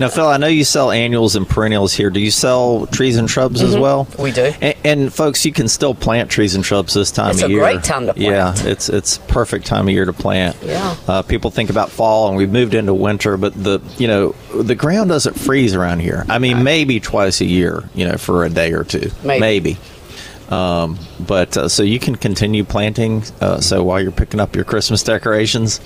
Now, 0.00 0.08
Phil, 0.08 0.26
I 0.26 0.36
know 0.36 0.46
you 0.46 0.64
sell 0.64 0.90
annuals 0.90 1.36
and 1.36 1.48
perennials 1.48 1.92
here. 1.92 2.10
Do 2.10 2.20
you 2.20 2.30
sell 2.30 2.86
trees 2.86 3.16
and 3.16 3.30
shrubs 3.30 3.62
as 3.62 3.76
well? 3.76 4.06
Mm-hmm. 4.06 4.22
We 4.22 4.32
do. 4.32 4.52
And, 4.60 4.76
and 4.84 5.12
folks, 5.12 5.44
you 5.44 5.52
can 5.52 5.68
still 5.68 5.94
plant 5.94 6.30
trees 6.30 6.54
and 6.54 6.64
shrubs 6.64 6.94
this 6.94 7.10
time 7.10 7.32
It's 7.32 7.42
of 7.42 7.50
year. 7.50 7.62
It's 7.64 7.68
a 7.68 7.72
great 7.74 7.84
time 7.84 8.06
to 8.06 8.20
Yeah, 8.20 8.54
it's 8.58 8.88
it's 8.88 9.18
perfect 9.18 9.66
time 9.66 9.86
of 9.88 9.94
year 9.94 10.04
to 10.04 10.12
plant. 10.12 10.56
Yeah. 10.62 10.96
Uh, 11.06 11.22
people 11.22 11.50
think 11.50 11.70
about 11.70 11.90
fall, 11.90 12.28
and 12.28 12.36
we've 12.36 12.50
moved 12.50 12.74
into 12.74 12.94
winter, 12.94 13.36
but 13.36 13.54
the 13.54 13.80
you 13.98 14.08
know 14.08 14.34
the 14.54 14.74
ground 14.74 15.10
doesn't 15.10 15.38
freeze 15.38 15.74
around 15.74 16.00
here. 16.00 16.24
I 16.28 16.38
mean, 16.38 16.62
maybe 16.62 17.00
twice 17.00 17.40
a 17.40 17.46
year, 17.46 17.88
you 17.94 18.06
know, 18.06 18.16
for 18.16 18.44
a 18.44 18.50
day 18.50 18.72
or 18.72 18.84
two, 18.84 19.10
Maybe. 19.24 19.78
Um, 20.50 20.98
but 21.18 21.56
uh, 21.56 21.68
so 21.68 21.82
you 21.82 21.98
can 21.98 22.16
continue 22.16 22.64
planting. 22.64 23.22
Uh, 23.40 23.60
so 23.60 23.82
while 23.82 24.00
you're 24.00 24.12
picking 24.12 24.40
up 24.40 24.54
your 24.54 24.64
Christmas 24.64 25.02
decorations, 25.02 25.80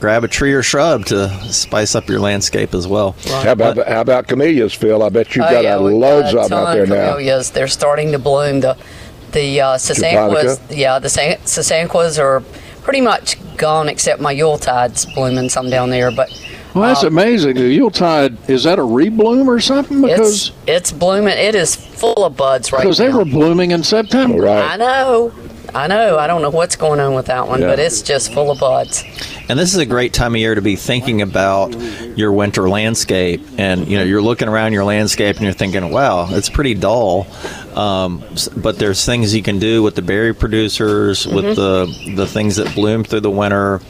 grab 0.00 0.24
a 0.24 0.28
tree 0.28 0.52
or 0.52 0.62
shrub 0.62 1.04
to 1.06 1.28
spice 1.52 1.94
up 1.94 2.08
your 2.08 2.20
landscape 2.20 2.74
as 2.74 2.86
well. 2.86 3.12
how 3.26 3.52
about 3.52 3.76
how 3.88 4.00
about 4.00 4.26
camellias, 4.28 4.74
Phil? 4.74 5.02
I 5.02 5.08
bet 5.08 5.34
you've 5.34 5.44
Oh, 5.46 5.50
got 5.50 5.64
yeah, 5.64 5.76
a 5.76 5.78
loads 5.78 6.32
got 6.32 6.44
of 6.44 6.50
them 6.50 6.58
out 6.58 6.72
there 6.72 6.82
of 6.84 6.88
now. 6.88 6.94
camellias. 7.14 7.50
They're 7.50 7.68
starting 7.68 8.12
to 8.12 8.18
bloom. 8.18 8.60
The 8.60 8.76
the 9.32 9.60
uh, 9.60 9.66
sasanquas, 9.76 10.60
yeah, 10.74 10.98
the 10.98 11.08
san- 11.10 11.36
sasanquas 11.38 12.18
are 12.18 12.40
pretty 12.82 13.00
much 13.02 13.36
gone 13.58 13.88
except 13.88 14.20
my 14.22 14.34
Yuletide's 14.34 15.04
blooming 15.14 15.50
some 15.50 15.68
down 15.68 15.90
there. 15.90 16.10
But 16.10 16.30
Well, 16.74 16.84
that's 16.88 17.02
amazing. 17.02 17.56
The 17.56 17.68
Yuletide 17.68 18.38
is 18.48 18.64
that 18.64 18.78
a 18.78 18.82
rebloom 18.82 19.46
or 19.46 19.60
something? 19.60 20.00
Because 20.00 20.48
it's 20.48 20.56
it's 20.66 20.92
blooming. 20.92 21.36
It 21.36 21.54
is 21.54 21.74
full 21.76 22.24
of 22.24 22.36
buds 22.38 22.72
right 22.72 22.78
now. 22.78 22.84
because 22.84 22.98
they 22.98 23.10
were 23.10 23.24
blooming 23.26 23.72
in 23.72 23.82
September. 23.82 24.40
Right. 24.44 24.72
I 24.72 24.76
know. 24.76 25.32
I 25.74 25.86
know. 25.86 26.18
I 26.18 26.26
don't 26.26 26.40
know 26.42 26.50
what's 26.50 26.76
going 26.76 26.98
on 27.00 27.14
with 27.14 27.26
that 27.26 27.46
one, 27.46 27.60
Yeah. 27.60 27.68
but 27.68 27.78
it's 27.78 28.02
just 28.02 28.32
full 28.32 28.50
of 28.50 28.58
buds. 28.58 29.04
And 29.48 29.58
this 29.58 29.72
is 29.72 29.78
a 29.78 29.86
great 29.86 30.12
time 30.12 30.34
of 30.34 30.40
year 30.40 30.54
to 30.54 30.62
be 30.62 30.76
thinking 30.76 31.22
about 31.22 31.74
your 32.16 32.32
winter 32.32 32.68
landscape. 32.68 33.42
And 33.58 33.86
you 33.86 33.96
know, 33.98 34.04
you're 34.04 34.22
looking 34.22 34.48
around 34.48 34.72
your 34.72 34.84
landscape 34.84 35.36
and 35.36 35.44
you're 35.44 35.52
thinking, 35.54 35.90
"Wow, 35.90 36.28
it's 36.30 36.48
pretty 36.48 36.74
dull." 36.74 37.26
Um, 37.74 38.22
but 38.56 38.78
there's 38.78 39.04
things 39.04 39.34
you 39.34 39.42
can 39.42 39.58
do 39.58 39.82
with 39.82 39.94
the 39.94 40.02
berry 40.02 40.34
producers, 40.34 41.26
with 41.26 41.56
the 41.56 41.86
the 42.16 42.26
things 42.26 42.56
that 42.56 42.74
bloom 42.74 43.04
through 43.04 43.20
the 43.20 43.30
winter, 43.30 43.80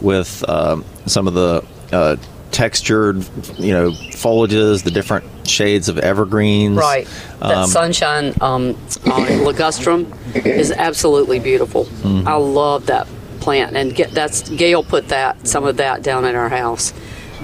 with 0.00 0.44
um, 0.48 0.84
some 1.06 1.26
of 1.28 1.34
the 1.34 1.64
uh, 1.92 2.16
textured, 2.50 3.16
you 3.58 3.72
know, 3.72 3.90
foliages, 4.12 4.82
the 4.82 4.90
different 4.90 5.24
shades 5.48 5.88
of 5.88 5.98
evergreens. 5.98 6.76
Right. 6.76 7.06
That 7.40 7.56
Um, 7.56 7.70
sunshine 7.70 8.34
um, 8.40 8.70
uh, 9.06 9.26
ligustrum 9.46 10.06
is 10.46 10.72
absolutely 10.72 11.38
beautiful. 11.38 11.84
Mm-hmm. 11.84 12.26
I 12.28 12.34
love 12.34 12.86
that 12.86 13.06
plant, 13.40 13.76
and 13.76 13.94
get 13.94 14.10
that's 14.12 14.48
Gail 14.48 14.82
put 14.82 15.08
that 15.08 15.46
some 15.46 15.64
of 15.64 15.76
that 15.76 16.02
down 16.02 16.24
in 16.24 16.34
our 16.34 16.48
house, 16.48 16.92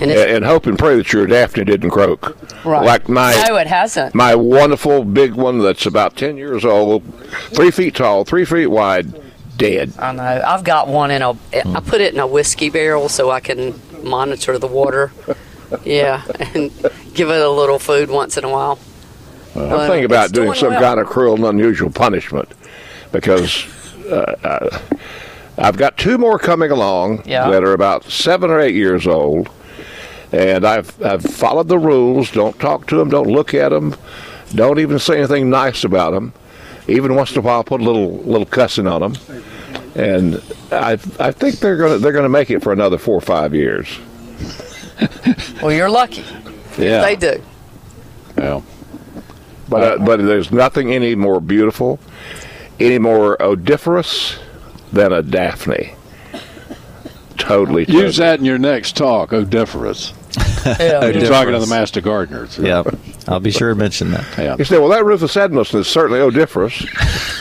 and 0.01 0.11
it's 0.11 0.33
And 0.33 0.45
hope 0.45 0.67
and 0.67 0.79
pray 0.79 0.97
that 0.97 1.13
your 1.13 1.27
Daphne 1.27 1.65
didn't 1.65 1.91
croak. 1.91 2.37
right. 2.65 2.85
Like 2.85 3.09
my 3.09 3.33
no, 3.49 3.57
it 3.57 3.67
hasn't. 3.67 4.15
my 4.15 4.35
wonderful 4.35 5.05
big 5.05 5.35
one 5.35 5.59
that's 5.61 5.87
about 5.87 6.17
ten 6.17 6.37
years 6.37 6.65
old, 6.65 7.03
three 7.55 7.71
feet 7.71 7.95
tall, 7.95 8.25
three 8.25 8.45
feet 8.45 8.67
wide, 8.67 9.21
dead. 9.57 9.93
I 9.99 10.13
know. 10.13 10.43
I've 10.47 10.65
got 10.65 10.89
one 10.89 11.11
in 11.11 11.23
a. 11.23 11.31
I 11.55 11.81
put 11.81 12.01
it 12.01 12.13
in 12.13 12.21
a 12.21 12.27
whiskey 12.27 12.71
barrel 12.71 13.09
so 13.09 13.31
I 13.31 13.41
can 13.41 13.81
monitor 14.05 14.59
the 14.59 14.67
water. 14.69 15.13
Yeah, 15.85 16.23
and 16.55 16.71
give 17.15 17.31
it 17.31 17.41
a 17.41 17.51
little 17.51 17.79
food 17.79 18.11
once 18.11 18.37
in 18.37 18.45
a 18.45 18.51
while. 18.51 18.79
I'm 19.57 19.89
thinking 19.89 20.05
about 20.05 20.33
doing 20.33 20.49
doing 20.49 20.59
some 20.59 20.71
well. 20.71 20.81
kind 20.81 21.01
of 21.01 21.07
cruel 21.07 21.35
and 21.37 21.45
unusual 21.45 21.91
punishment 21.91 22.49
because 23.13 23.65
uh, 24.07 24.35
uh, 24.43 24.79
I've 25.57 25.77
got 25.77 25.97
two 25.97 26.19
more 26.19 26.39
coming 26.41 26.71
along 26.73 27.23
Yeah. 27.25 27.49
that 27.51 27.63
are 27.63 27.73
about 27.73 28.05
seven 28.05 28.51
or 28.51 28.61
eight 28.61 28.75
years 28.75 29.07
old, 29.07 29.49
and 30.33 30.65
I've 30.67 31.01
I've 31.03 31.23
followed 31.23 31.69
the 31.69 31.79
rules. 31.79 32.31
Don't 32.33 32.59
talk 32.59 32.87
to 32.89 32.97
them. 32.97 33.09
Don't 33.11 33.29
look 33.29 33.55
at 33.55 33.69
them. 33.71 33.97
Don't 34.55 34.79
even 34.81 34.99
say 34.99 35.19
anything 35.19 35.51
nice 35.51 35.85
about 35.85 36.13
them. 36.13 36.33
Even 36.87 37.15
once 37.15 37.33
in 37.33 37.39
a 37.39 37.41
while, 37.41 37.65
put 37.65 37.81
a 37.81 37.85
little 37.85 38.19
little 38.19 38.47
cussing 38.47 38.87
on 38.87 39.01
them. 39.01 39.15
And 39.95 40.43
I 40.73 40.93
I 41.21 41.31
think 41.31 41.61
they're 41.61 41.77
gonna 41.77 41.99
they're 41.99 42.13
gonna 42.13 42.29
make 42.29 42.51
it 42.51 42.63
for 42.63 42.73
another 42.73 42.99
four 42.99 43.17
or 43.17 43.21
five 43.21 43.55
years. 43.55 43.99
Well, 45.63 45.73
you're 45.73 45.91
lucky. 45.91 46.25
Yeah. 46.77 47.01
They 47.03 47.17
do. 47.17 47.43
Yeah. 48.37 48.61
But 49.69 49.83
uh, 49.83 50.05
but 50.05 50.17
there's 50.19 50.51
nothing 50.53 50.93
any 50.93 51.15
more 51.15 51.41
beautiful, 51.41 51.99
any 52.79 52.99
more 52.99 53.41
odoriferous 53.41 54.39
than 54.93 55.13
a 55.13 55.23
Daphne. 55.23 55.95
Totally. 57.37 57.85
Use 57.89 58.17
that 58.17 58.39
in 58.39 58.45
your 58.45 58.59
next 58.59 58.97
talk, 58.97 59.33
odoriferous. 59.33 60.13
Yeah. 60.67 61.07
You're 61.07 61.27
talking 61.27 61.53
to 61.53 61.59
the 61.61 61.67
master 61.67 62.01
gardeners. 62.01 62.59
Yeah, 62.59 62.83
I'll 63.27 63.41
be 63.41 63.51
sure 63.51 63.71
to 63.71 63.75
mention 63.75 64.11
that. 64.11 64.27
Yeah. 64.39 64.57
You 64.59 64.65
say, 64.65 64.79
well, 64.79 64.91
that 64.91 65.05
Rufus 65.05 65.35
Edmisten 65.35 65.77
is 65.81 65.89
certainly 65.89 66.21
odoriferous. 66.21 66.85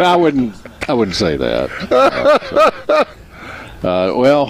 I 0.00 0.16
wouldn't. 0.18 0.54
I 0.88 0.92
wouldn't 0.92 1.16
say 1.16 1.36
that. 1.36 1.70
Uh, 2.92 3.04
uh, 3.86 4.14
well, 4.16 4.48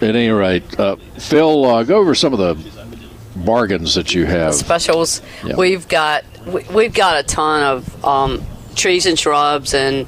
at 0.00 0.02
any 0.02 0.28
rate, 0.28 0.78
uh, 0.78 0.96
Phil, 1.18 1.64
uh, 1.64 1.82
go 1.82 1.96
over 1.98 2.14
some 2.14 2.32
of 2.32 2.38
the 2.38 2.54
bargains 3.44 3.94
that 3.94 4.14
you 4.14 4.26
have. 4.26 4.54
specials. 4.54 5.22
Yeah. 5.44 5.56
We've 5.56 5.86
got 5.88 6.24
we, 6.46 6.62
we've 6.74 6.94
got 6.94 7.18
a 7.18 7.22
ton 7.24 7.62
of 7.62 8.04
um, 8.04 8.42
trees 8.74 9.06
and 9.06 9.18
shrubs 9.18 9.74
and 9.74 10.06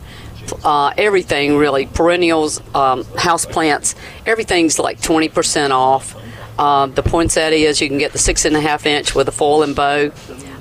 uh, 0.64 0.92
everything 0.96 1.56
really 1.56 1.86
perennials, 1.86 2.60
um, 2.74 3.04
house 3.16 3.46
plants. 3.46 3.94
Everything's 4.26 4.78
like 4.78 5.00
twenty 5.00 5.28
percent 5.28 5.72
off. 5.72 6.16
Um, 6.60 6.92
the 6.94 7.02
poinsettias 7.02 7.80
you 7.80 7.88
can 7.88 7.98
get 7.98 8.12
the 8.12 8.18
six 8.18 8.44
and 8.44 8.54
a 8.54 8.60
half 8.60 8.84
inch 8.86 9.14
with 9.14 9.26
a 9.28 9.32
foil 9.32 9.62
and 9.62 9.74
bow 9.74 10.12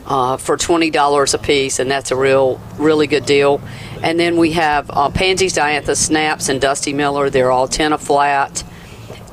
uh, 0.05 0.37
for 0.37 0.57
twenty 0.57 0.89
dollars 0.89 1.33
a 1.33 1.37
piece, 1.37 1.79
and 1.79 1.91
that's 1.91 2.11
a 2.11 2.15
real 2.15 2.59
really 2.77 3.05
good 3.05 3.25
deal. 3.25 3.61
And 4.01 4.19
then 4.19 4.37
we 4.37 4.53
have 4.53 4.89
uh, 4.89 5.09
pansies, 5.09 5.55
dianthus, 5.55 5.97
snaps, 5.97 6.47
and 6.49 6.61
dusty 6.61 6.93
miller. 6.93 7.29
They're 7.29 7.51
all 7.51 7.67
ten 7.67 7.93
a 7.93 7.97
flat 7.97 8.63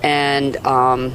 and 0.03 0.57
um, 0.67 1.15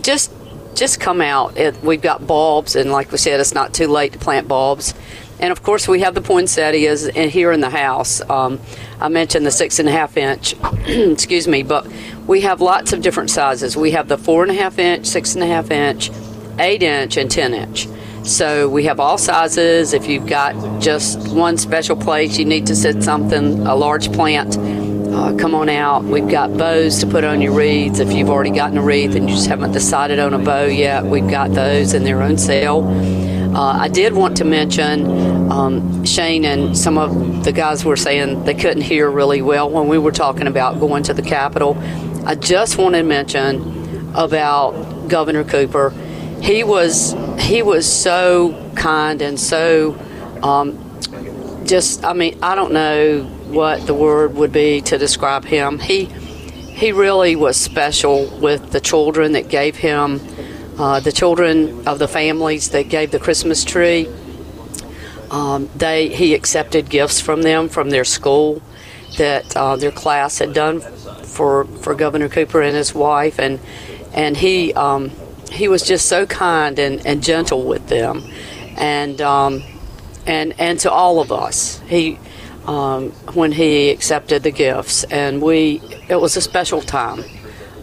just 0.00 0.32
just 0.74 1.00
come 1.00 1.20
out. 1.20 1.56
It, 1.56 1.82
we've 1.82 2.00
got 2.00 2.26
bulbs, 2.26 2.76
and 2.76 2.92
like 2.92 3.10
we 3.10 3.18
said, 3.18 3.40
it's 3.40 3.54
not 3.54 3.74
too 3.74 3.88
late 3.88 4.12
to 4.12 4.18
plant 4.18 4.46
bulbs. 4.46 4.94
And 5.40 5.52
of 5.52 5.62
course, 5.62 5.86
we 5.86 6.00
have 6.00 6.14
the 6.14 6.20
poinsettias 6.20 7.06
in, 7.06 7.30
here 7.30 7.52
in 7.52 7.60
the 7.60 7.70
house. 7.70 8.20
Um, 8.28 8.60
I 9.00 9.08
mentioned 9.08 9.46
the 9.46 9.50
six 9.50 9.78
and 9.78 9.88
a 9.88 9.92
half 9.92 10.16
inch, 10.16 10.54
excuse 10.86 11.46
me, 11.48 11.62
but 11.62 11.86
we 12.28 12.42
have 12.42 12.60
lots 12.60 12.92
of 12.92 13.00
different 13.00 13.30
sizes. 13.30 13.76
We 13.76 13.92
have 13.92 14.06
the 14.06 14.18
four 14.18 14.42
and 14.42 14.52
a 14.52 14.54
half 14.54 14.78
inch, 14.78 15.06
six 15.06 15.34
and 15.34 15.42
a 15.42 15.46
half 15.46 15.70
inch, 15.70 16.10
eight 16.58 16.82
inch, 16.82 17.16
and 17.16 17.30
ten 17.30 17.54
inch. 17.54 17.88
So 18.22 18.68
we 18.68 18.84
have 18.84 19.00
all 19.00 19.16
sizes. 19.16 19.94
If 19.94 20.06
you've 20.06 20.26
got 20.26 20.80
just 20.80 21.32
one 21.32 21.56
special 21.56 21.96
place, 21.96 22.38
you 22.38 22.44
need 22.44 22.66
to 22.66 22.76
set 22.76 23.02
something, 23.02 23.66
a 23.66 23.74
large 23.74 24.12
plant, 24.12 24.58
uh, 24.58 25.34
come 25.36 25.54
on 25.54 25.70
out. 25.70 26.04
We've 26.04 26.28
got 26.28 26.54
bows 26.58 26.98
to 26.98 27.06
put 27.06 27.24
on 27.24 27.40
your 27.40 27.52
wreaths. 27.52 27.98
If 27.98 28.12
you've 28.12 28.28
already 28.28 28.50
gotten 28.50 28.76
a 28.76 28.82
wreath 28.82 29.16
and 29.16 29.28
you 29.28 29.34
just 29.34 29.48
haven't 29.48 29.72
decided 29.72 30.18
on 30.18 30.34
a 30.34 30.38
bow 30.38 30.66
yet, 30.66 31.06
we've 31.06 31.30
got 31.30 31.52
those 31.52 31.94
in 31.94 32.04
their 32.04 32.22
own 32.22 32.36
sale. 32.36 32.84
Uh, 33.56 33.72
I 33.72 33.88
did 33.88 34.12
want 34.12 34.36
to 34.36 34.44
mention 34.44 35.50
um, 35.50 36.04
Shane 36.04 36.44
and 36.44 36.76
some 36.76 36.98
of 36.98 37.44
the 37.44 37.52
guys 37.52 37.84
were 37.84 37.96
saying 37.96 38.44
they 38.44 38.54
couldn't 38.54 38.82
hear 38.82 39.10
really 39.10 39.40
well 39.40 39.70
when 39.70 39.88
we 39.88 39.96
were 39.96 40.12
talking 40.12 40.46
about 40.46 40.78
going 40.78 41.02
to 41.04 41.14
the 41.14 41.22
Capitol. 41.22 41.74
I 42.28 42.34
just 42.34 42.76
want 42.76 42.94
to 42.94 43.02
mention 43.02 44.12
about 44.14 45.08
Governor 45.08 45.44
Cooper. 45.44 45.94
He 46.42 46.62
was 46.62 47.16
he 47.38 47.62
was 47.62 47.90
so 47.90 48.70
kind 48.76 49.22
and 49.22 49.40
so 49.40 49.98
um, 50.42 50.76
just 51.64 52.04
I 52.04 52.12
mean 52.12 52.38
I 52.42 52.54
don't 52.54 52.74
know 52.74 53.22
what 53.48 53.86
the 53.86 53.94
word 53.94 54.34
would 54.34 54.52
be 54.52 54.82
to 54.82 54.98
describe 54.98 55.46
him. 55.46 55.78
He 55.78 56.04
he 56.04 56.92
really 56.92 57.34
was 57.34 57.56
special 57.56 58.26
with 58.42 58.72
the 58.72 58.80
children 58.80 59.32
that 59.32 59.48
gave 59.48 59.76
him 59.76 60.20
uh, 60.78 61.00
the 61.00 61.12
children 61.12 61.88
of 61.88 61.98
the 61.98 62.08
families 62.08 62.68
that 62.72 62.90
gave 62.90 63.10
the 63.10 63.18
Christmas 63.18 63.64
tree. 63.64 64.06
Um, 65.30 65.70
they 65.74 66.10
he 66.10 66.34
accepted 66.34 66.90
gifts 66.90 67.22
from 67.22 67.40
them 67.40 67.70
from 67.70 67.88
their 67.88 68.04
school 68.04 68.60
that 69.16 69.56
uh, 69.56 69.76
their 69.76 69.90
class 69.90 70.38
had 70.38 70.52
done 70.52 70.80
for 70.80 71.64
for 71.64 71.94
Governor 71.94 72.28
Cooper 72.28 72.62
and 72.62 72.76
his 72.76 72.94
wife, 72.94 73.38
and 73.38 73.60
and 74.12 74.36
he 74.36 74.72
um, 74.74 75.10
he 75.50 75.68
was 75.68 75.82
just 75.82 76.06
so 76.06 76.26
kind 76.26 76.78
and, 76.78 77.04
and 77.06 77.22
gentle 77.22 77.64
with 77.64 77.88
them, 77.88 78.22
and 78.76 79.20
um, 79.20 79.62
and 80.26 80.54
and 80.58 80.78
to 80.80 80.90
all 80.90 81.20
of 81.20 81.32
us. 81.32 81.80
He 81.88 82.18
um, 82.66 83.10
when 83.34 83.52
he 83.52 83.90
accepted 83.90 84.42
the 84.42 84.50
gifts, 84.50 85.04
and 85.04 85.40
we 85.40 85.80
it 86.08 86.20
was 86.20 86.36
a 86.36 86.40
special 86.40 86.82
time. 86.82 87.24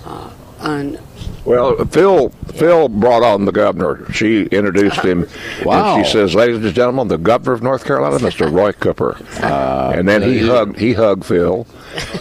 Uh, 0.05 0.29
and 0.59 0.99
Well, 1.45 1.86
Phil 1.86 2.29
Phil 2.53 2.89
brought 2.89 3.21
on 3.23 3.45
the 3.45 3.51
governor. 3.51 4.12
She 4.12 4.43
introduced 4.45 4.99
him. 5.01 5.27
Wow. 5.63 5.95
And 5.97 6.05
she 6.05 6.12
says, 6.12 6.34
"Ladies 6.34 6.58
and 6.58 6.73
gentlemen, 6.73 7.08
the 7.08 7.17
governor 7.17 7.53
of 7.53 7.62
North 7.62 7.86
Carolina, 7.86 8.17
Mr. 8.17 8.51
Roy 8.51 8.71
Cooper." 8.71 9.15
and 9.41 10.08
then 10.08 10.21
he 10.23 10.39
hugged 10.47 10.79
he 10.79 10.93
hugged 10.93 11.23
Phil, 11.25 11.67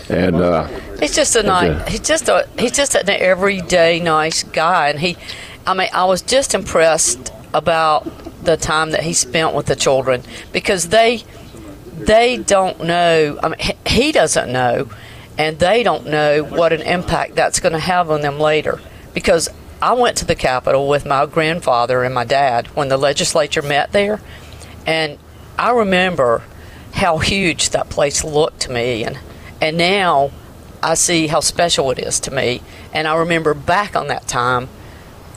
and 0.08 0.36
uh, 0.36 0.66
He's 1.00 1.14
just 1.14 1.34
a 1.36 1.42
nice. 1.42 1.88
He's 1.88 2.00
just 2.00 2.28
a. 2.28 2.46
He's 2.58 2.72
just 2.72 2.94
an 2.94 3.08
everyday 3.08 3.98
nice 4.00 4.42
guy, 4.42 4.88
and 4.90 5.00
he. 5.00 5.16
I 5.66 5.72
mean, 5.74 5.88
I 5.94 6.04
was 6.04 6.20
just 6.20 6.54
impressed 6.54 7.32
about 7.54 8.06
the 8.44 8.56
time 8.58 8.90
that 8.90 9.02
he 9.04 9.14
spent 9.14 9.54
with 9.54 9.64
the 9.66 9.76
children 9.76 10.22
because 10.52 10.88
they, 10.88 11.22
they 11.96 12.36
don't 12.36 12.84
know. 12.84 13.38
I 13.42 13.48
mean, 13.48 13.58
he- 13.58 13.76
he 13.86 14.12
doesn't 14.12 14.52
know, 14.52 14.88
and 15.38 15.58
they 15.58 15.82
don't 15.82 16.06
know 16.06 16.42
what 16.44 16.74
an 16.74 16.82
impact 16.82 17.34
that's 17.36 17.60
going 17.60 17.72
to 17.72 17.78
have 17.78 18.10
on 18.10 18.20
them 18.20 18.38
later. 18.38 18.78
Because 19.14 19.48
I 19.80 19.92
went 19.94 20.16
to 20.18 20.24
the 20.24 20.34
Capitol 20.34 20.88
with 20.88 21.06
my 21.06 21.26
grandfather 21.26 22.02
and 22.02 22.14
my 22.14 22.24
dad 22.24 22.66
when 22.68 22.88
the 22.88 22.96
legislature 22.96 23.62
met 23.62 23.92
there, 23.92 24.20
and 24.86 25.18
I 25.58 25.70
remember 25.70 26.42
how 26.94 27.18
huge 27.18 27.70
that 27.70 27.88
place 27.88 28.24
looked 28.24 28.60
to 28.60 28.72
me, 28.72 29.04
and 29.04 29.18
and 29.60 29.76
now 29.76 30.30
I 30.82 30.94
see 30.94 31.28
how 31.28 31.40
special 31.40 31.90
it 31.90 31.98
is 31.98 32.20
to 32.20 32.30
me, 32.30 32.60
and 32.92 33.08
I 33.08 33.16
remember 33.16 33.54
back 33.54 33.96
on 33.96 34.08
that 34.08 34.26
time, 34.26 34.68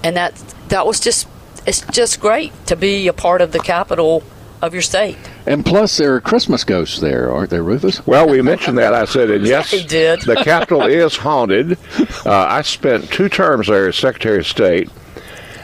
and 0.04 0.16
that 0.18 0.36
that 0.70 0.86
was 0.86 1.00
just 1.00 1.28
it's 1.66 1.82
just 1.92 2.20
great 2.20 2.54
to 2.68 2.76
be 2.76 3.08
a 3.08 3.14
part 3.14 3.42
of 3.42 3.52
the 3.52 3.60
capital 3.60 4.24
of 4.62 4.74
your 4.74 4.82
state. 4.82 5.18
And 5.46 5.66
plus, 5.66 5.98
there 5.98 6.16
are 6.16 6.22
Christmas 6.22 6.64
ghosts 6.64 7.00
there, 7.00 7.32
aren't 7.32 7.50
there, 7.50 7.64
Rufus? 7.64 8.06
well, 8.08 8.28
we 8.28 8.42
mentioned 8.42 8.78
that. 8.78 8.94
I 8.94 9.06
said, 9.06 9.30
and 9.30 9.46
yes, 9.48 9.72
He 9.72 9.84
did. 9.84 10.22
the 10.22 10.36
Capitol 10.36 10.82
is 10.88 11.16
haunted. 11.16 11.78
Uh, 12.26 12.32
I 12.32 12.62
spent 12.64 13.10
two 13.12 13.30
terms 13.30 13.68
there 13.68 13.88
as 13.88 13.96
Secretary 13.96 14.40
of 14.40 14.48
State, 14.48 14.90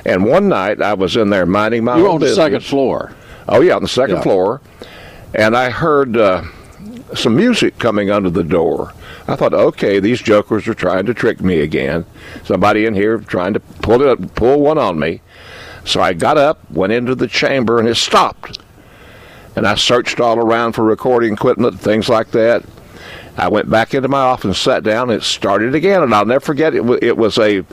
and 0.06 0.25
one 0.25 0.47
night 0.47 0.82
I 0.82 0.93
was 0.93 1.15
in 1.15 1.29
there 1.29 1.45
minding 1.45 1.84
my 1.84 1.97
You're 1.97 2.08
own 2.08 2.15
on 2.15 2.21
the 2.21 2.36
second 2.36 2.63
floor. 2.63 3.13
Oh 3.47 3.62
yeah, 3.62 3.75
on 3.75 3.82
the 3.82 3.88
second 3.88 4.17
Yeah. 4.17 4.21
floor, 4.23 4.62
and 5.34 5.56
I 5.58 5.69
heard 5.69 6.15
uh, 6.15 6.43
some 7.15 7.36
music 7.36 7.77
coming 7.79 8.10
under 8.10 8.29
the 8.29 8.43
door. 8.43 8.93
I 9.27 9.36
thought, 9.36 9.53
okay, 9.53 9.99
these 9.99 10.21
jokers 10.21 10.67
are 10.67 10.73
trying 10.73 11.06
to 11.08 11.13
trick 11.13 11.41
me 11.41 11.60
again. 11.62 12.06
Somebody 12.43 12.86
in 12.86 12.93
here 12.93 13.17
trying 13.17 13.53
to 13.53 13.60
pull 13.60 14.01
it, 14.01 14.36
pull 14.36 14.62
one 14.62 14.77
on 14.77 14.99
me. 14.99 15.21
So 15.86 16.01
I 16.01 16.13
got 16.13 16.38
up, 16.38 16.60
went 16.71 16.93
into 16.93 17.15
the 17.15 17.27
chamber, 17.27 17.79
and 17.79 17.88
it 17.88 17.95
stopped. 17.95 18.60
And 19.55 19.67
I 19.67 19.75
searched 19.75 20.19
all 20.19 20.37
around 20.37 20.73
for 20.73 20.83
recording 20.83 21.33
equipment, 21.33 21.79
things 21.79 22.09
like 22.09 22.31
that. 22.31 22.63
I 23.37 23.47
went 23.47 23.69
back 23.69 23.93
into 23.93 24.07
my 24.07 24.19
office 24.19 24.59
sat 24.59 24.83
down. 24.83 25.09
And 25.09 25.21
it 25.21 25.23
started 25.23 25.75
again, 25.75 26.03
and 26.03 26.13
I'll 26.13 26.25
never 26.25 26.39
forget 26.39 26.73
it. 26.75 26.83
It 27.03 27.17
was 27.17 27.37
a 27.37 27.65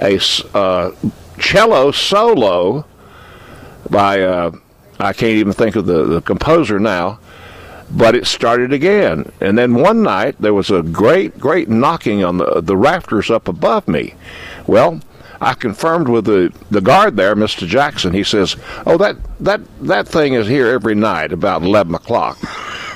uh, 0.00 0.90
cello 1.38 1.90
solo 1.92 2.86
by 3.90 4.22
uh, 4.22 4.52
I 4.98 5.12
can't 5.12 5.32
even 5.32 5.52
think 5.52 5.76
of 5.76 5.86
the, 5.86 6.04
the 6.04 6.20
composer 6.20 6.78
now, 6.78 7.18
but 7.90 8.14
it 8.14 8.26
started 8.26 8.72
again. 8.72 9.30
And 9.40 9.58
then 9.58 9.74
one 9.74 10.02
night 10.02 10.36
there 10.40 10.54
was 10.54 10.70
a 10.70 10.82
great, 10.82 11.38
great 11.38 11.68
knocking 11.68 12.24
on 12.24 12.38
the 12.38 12.60
the 12.60 12.76
rafters 12.76 13.30
up 13.30 13.48
above 13.48 13.86
me. 13.88 14.14
Well, 14.66 15.00
I 15.40 15.54
confirmed 15.54 16.08
with 16.08 16.24
the, 16.26 16.52
the 16.70 16.80
guard 16.80 17.16
there, 17.16 17.34
Mr. 17.36 17.66
Jackson. 17.66 18.12
He 18.12 18.24
says, 18.24 18.56
"Oh, 18.86 18.96
that 18.98 19.16
that 19.40 19.60
that 19.82 20.08
thing 20.08 20.34
is 20.34 20.46
here 20.46 20.68
every 20.68 20.94
night 20.94 21.32
about 21.32 21.62
eleven 21.62 21.94
o'clock." 21.94 22.38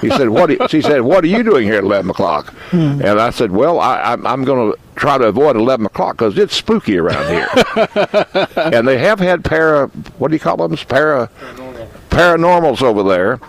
He 0.00 0.10
said, 0.10 0.28
"What?" 0.28 0.50
are- 0.50 0.68
He 0.68 0.80
said, 0.80 1.00
"What 1.02 1.24
are 1.24 1.28
you 1.28 1.42
doing 1.42 1.64
here 1.64 1.74
at 1.78 1.84
eleven 1.84 2.10
o'clock?" 2.10 2.52
Hmm. 2.70 3.00
And 3.02 3.20
I 3.20 3.30
said, 3.30 3.50
"Well, 3.50 3.80
I, 3.80 4.00
I'm, 4.12 4.26
I'm 4.26 4.44
going 4.44 4.72
to 4.72 4.78
try 4.96 5.18
to 5.18 5.24
avoid 5.24 5.56
eleven 5.56 5.86
o'clock 5.86 6.16
because 6.18 6.38
it's 6.38 6.54
spooky 6.54 6.98
around 6.98 7.26
here." 7.28 7.48
and 8.56 8.86
they 8.86 8.98
have 8.98 9.18
had 9.18 9.44
para. 9.44 9.88
What 10.18 10.28
do 10.28 10.34
you 10.34 10.40
call 10.40 10.56
them? 10.56 10.76
Para 10.88 11.28
paranormals 12.10 12.82
over 12.82 13.02
there, 13.02 13.40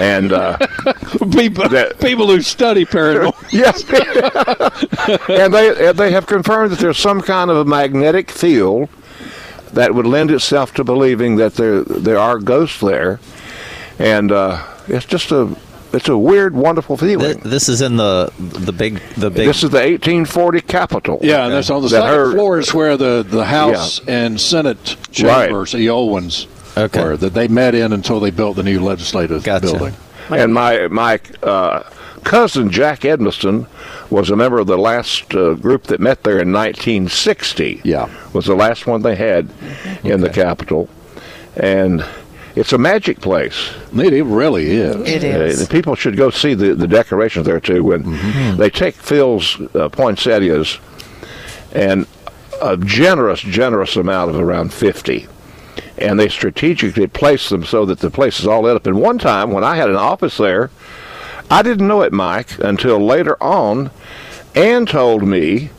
and 0.00 0.32
uh, 0.32 0.56
People, 1.32 1.68
That- 1.68 1.98
people 2.00 2.26
who 2.28 2.40
study 2.42 2.84
paranormal. 2.84 3.34
yes, 3.52 3.82
and 5.28 5.52
they 5.54 5.88
and 5.88 5.98
they 5.98 6.10
have 6.12 6.26
confirmed 6.26 6.72
that 6.72 6.78
there's 6.78 6.98
some 6.98 7.20
kind 7.20 7.50
of 7.50 7.56
a 7.56 7.64
magnetic 7.64 8.30
field 8.30 8.88
that 9.72 9.94
would 9.94 10.06
lend 10.06 10.30
itself 10.30 10.72
to 10.74 10.84
believing 10.84 11.36
that 11.36 11.54
there 11.54 11.82
there 11.82 12.18
are 12.18 12.38
ghosts 12.38 12.80
there, 12.80 13.20
and 13.98 14.32
uh, 14.32 14.64
it's 14.88 15.06
just 15.06 15.30
a 15.32 15.54
it's 15.92 16.08
a 16.08 16.16
weird, 16.18 16.54
wonderful 16.54 16.96
Th- 16.98 17.18
feeling. 17.18 17.38
This 17.44 17.68
is 17.68 17.80
in 17.80 17.96
the 17.96 18.30
the 18.38 18.72
big 18.72 19.00
the 19.16 19.30
big. 19.30 19.46
This 19.46 19.62
is 19.64 19.70
the 19.70 19.78
1840 19.78 20.60
Capitol. 20.62 21.18
Yeah, 21.22 21.44
and 21.44 21.52
that's 21.54 21.70
on 21.70 21.82
the 21.82 21.88
That 21.88 22.02
second 22.02 22.14
her- 22.18 22.32
floor 22.32 22.58
is 22.58 22.72
where 22.74 22.96
the, 22.96 23.24
the 23.28 23.44
House 23.44 24.00
and 24.06 24.40
Senate 24.40 24.96
chambers, 25.10 25.72
the 25.72 25.88
old 25.88 26.12
ones, 26.12 26.46
Okay. 26.78 27.02
were 27.02 27.16
that 27.16 27.34
they 27.34 27.48
met 27.48 27.74
in 27.74 27.92
until 27.92 28.20
they 28.20 28.30
built 28.30 28.56
the 28.56 28.62
new 28.62 28.80
legislative 28.82 29.42
Gotcha. 29.44 29.66
building. 29.66 29.94
And 30.30 30.52
my 30.52 30.88
my 30.88 31.20
uh, 31.42 31.82
cousin 32.24 32.70
Jack 32.70 33.00
Edmisten 33.00 33.66
was 34.10 34.30
a 34.30 34.36
member 34.36 34.58
of 34.58 34.66
the 34.66 34.76
last 34.78 35.34
uh, 35.34 35.54
group 35.54 35.84
that 35.84 36.00
met 36.00 36.22
there 36.22 36.38
in 36.40 36.52
1960. 36.52 37.80
Yeah. 37.84 38.08
was 38.32 38.46
the 38.46 38.54
last 38.54 38.86
one 38.86 39.02
they 39.02 39.16
had 39.16 39.48
in 40.04 40.20
the 40.20 40.28
Capitol, 40.30 40.88
and 41.56 42.04
it's 42.54 42.72
a 42.72 42.78
magic 42.78 43.20
place. 43.20 43.70
It, 43.94 44.12
it 44.12 44.24
really 44.24 44.70
is. 44.70 44.96
It 45.24 45.62
Uh, 45.62 45.66
people 45.70 45.94
should 45.94 46.16
go 46.16 46.30
see 46.30 46.54
the, 46.54 46.74
the 46.74 46.88
decorations 46.88 47.46
there 47.46 47.60
too. 47.60 47.82
When 47.84 48.56
they 48.56 48.68
take 48.70 48.94
Phil's 48.94 49.58
uh, 49.74 49.88
poinsettias 49.88 50.78
and 51.72 52.06
a 52.60 52.76
generous, 52.76 53.40
generous 53.40 53.96
amount 53.96 54.30
of 54.30 54.36
around 54.40 54.72
50, 54.74 55.28
and 56.00 56.18
they 56.18 56.28
strategically 56.28 57.06
placed 57.06 57.50
them 57.50 57.64
so 57.64 57.84
that 57.86 57.98
the 58.00 58.10
place 58.10 58.40
is 58.40 58.46
all 58.46 58.62
lit 58.62 58.76
up. 58.76 58.86
And 58.86 59.00
one 59.00 59.18
time 59.18 59.50
when 59.50 59.64
I 59.64 59.76
had 59.76 59.88
an 59.88 59.96
office 59.96 60.36
there, 60.36 60.70
I 61.50 61.62
didn't 61.62 61.86
know 61.88 62.02
it, 62.02 62.12
Mike, 62.12 62.58
until 62.58 62.98
later 62.98 63.36
on. 63.42 63.90
Ann 64.54 64.86
told 64.86 65.22
me 65.26 65.70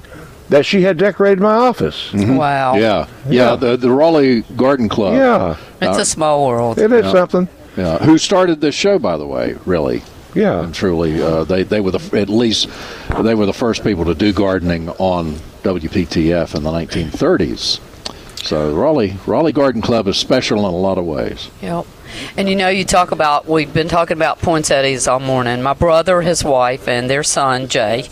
that 0.49 0.65
she 0.65 0.81
had 0.83 0.97
decorated 0.97 1.39
my 1.41 1.53
office. 1.55 2.11
Wow. 2.13 2.75
Yeah, 2.75 3.07
yeah. 3.29 3.55
The 3.55 3.75
the 3.77 3.91
Raleigh 3.91 4.41
Garden 4.55 4.87
Club. 4.89 5.13
Yeah, 5.15 5.55
It's 5.81 5.97
a 5.97 6.05
small 6.05 6.47
world. 6.47 6.77
it 6.79 6.91
is 6.91 7.05
Yeah. 7.05 7.11
something. 7.11 7.47
Yeah. 7.77 7.97
Who 7.99 8.17
started 8.17 8.61
this 8.61 8.75
show, 8.75 8.97
by 8.99 9.17
the 9.17 9.27
way? 9.27 9.55
Really 9.65 10.01
Yeah. 10.33 10.63
and 10.63 10.73
truly, 10.73 11.21
uh, 11.21 11.43
they 11.43 11.63
they 11.63 11.81
were 11.81 11.91
the 11.91 12.19
at 12.19 12.29
least 12.29 12.67
they 13.21 13.35
were 13.35 13.45
the 13.45 13.53
first 13.53 13.83
people 13.83 14.05
to 14.05 14.15
do 14.15 14.31
gardening 14.33 14.89
on 14.97 15.35
WPTF 15.63 16.55
in 16.55 16.63
the 16.63 16.71
1930s. 16.71 17.79
So 18.43 18.73
Raleigh 18.73 19.17
Raleigh 19.25 19.51
Garden 19.51 19.81
Club 19.81 20.07
is 20.07 20.17
special 20.17 20.59
in 20.59 20.65
a 20.65 20.77
lot 20.77 20.97
of 20.97 21.05
ways. 21.05 21.49
Yep. 21.61 21.85
And 22.37 22.49
you 22.49 22.55
know, 22.55 22.69
you 22.69 22.85
talk 22.85 23.11
about, 23.11 23.47
we've 23.47 23.73
been 23.73 23.87
talking 23.87 24.17
about 24.17 24.39
poinsettias 24.39 25.07
all 25.07 25.19
morning. 25.19 25.61
My 25.61 25.73
brother, 25.73 26.21
his 26.21 26.43
wife, 26.43 26.87
and 26.87 27.09
their 27.09 27.23
son, 27.23 27.67
Jay, 27.67 28.09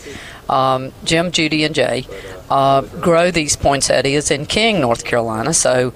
um, 0.48 0.92
Jim, 1.04 1.32
Judy, 1.32 1.64
and 1.64 1.74
Jay, 1.74 2.06
uh, 2.48 2.82
grow 2.82 3.30
these 3.30 3.56
poinsettias 3.56 4.30
in 4.30 4.46
King, 4.46 4.80
North 4.80 5.04
Carolina. 5.04 5.52
So 5.52 5.92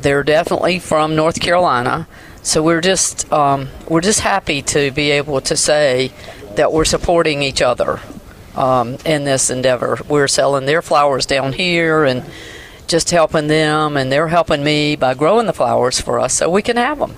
they're 0.00 0.22
definitely 0.22 0.78
from 0.78 1.16
North 1.16 1.40
Carolina. 1.40 2.06
So 2.42 2.62
we're 2.62 2.80
just 2.80 3.30
um, 3.32 3.68
we're 3.88 4.00
just 4.00 4.20
happy 4.20 4.62
to 4.62 4.90
be 4.90 5.10
able 5.10 5.40
to 5.42 5.56
say 5.56 6.12
that 6.56 6.72
we're 6.72 6.86
supporting 6.86 7.42
each 7.42 7.62
other 7.62 8.00
um, 8.56 8.96
in 9.04 9.24
this 9.24 9.50
endeavor. 9.50 9.98
We're 10.08 10.28
selling 10.28 10.66
their 10.66 10.82
flowers 10.82 11.26
down 11.26 11.52
here 11.52 12.04
and 12.04 12.24
just 12.90 13.10
helping 13.10 13.46
them, 13.46 13.96
and 13.96 14.10
they're 14.12 14.28
helping 14.28 14.62
me 14.64 14.96
by 14.96 15.14
growing 15.14 15.46
the 15.46 15.52
flowers 15.54 16.00
for 16.00 16.18
us 16.20 16.34
so 16.34 16.50
we 16.50 16.60
can 16.62 16.76
have 16.76 16.98
them. 16.98 17.14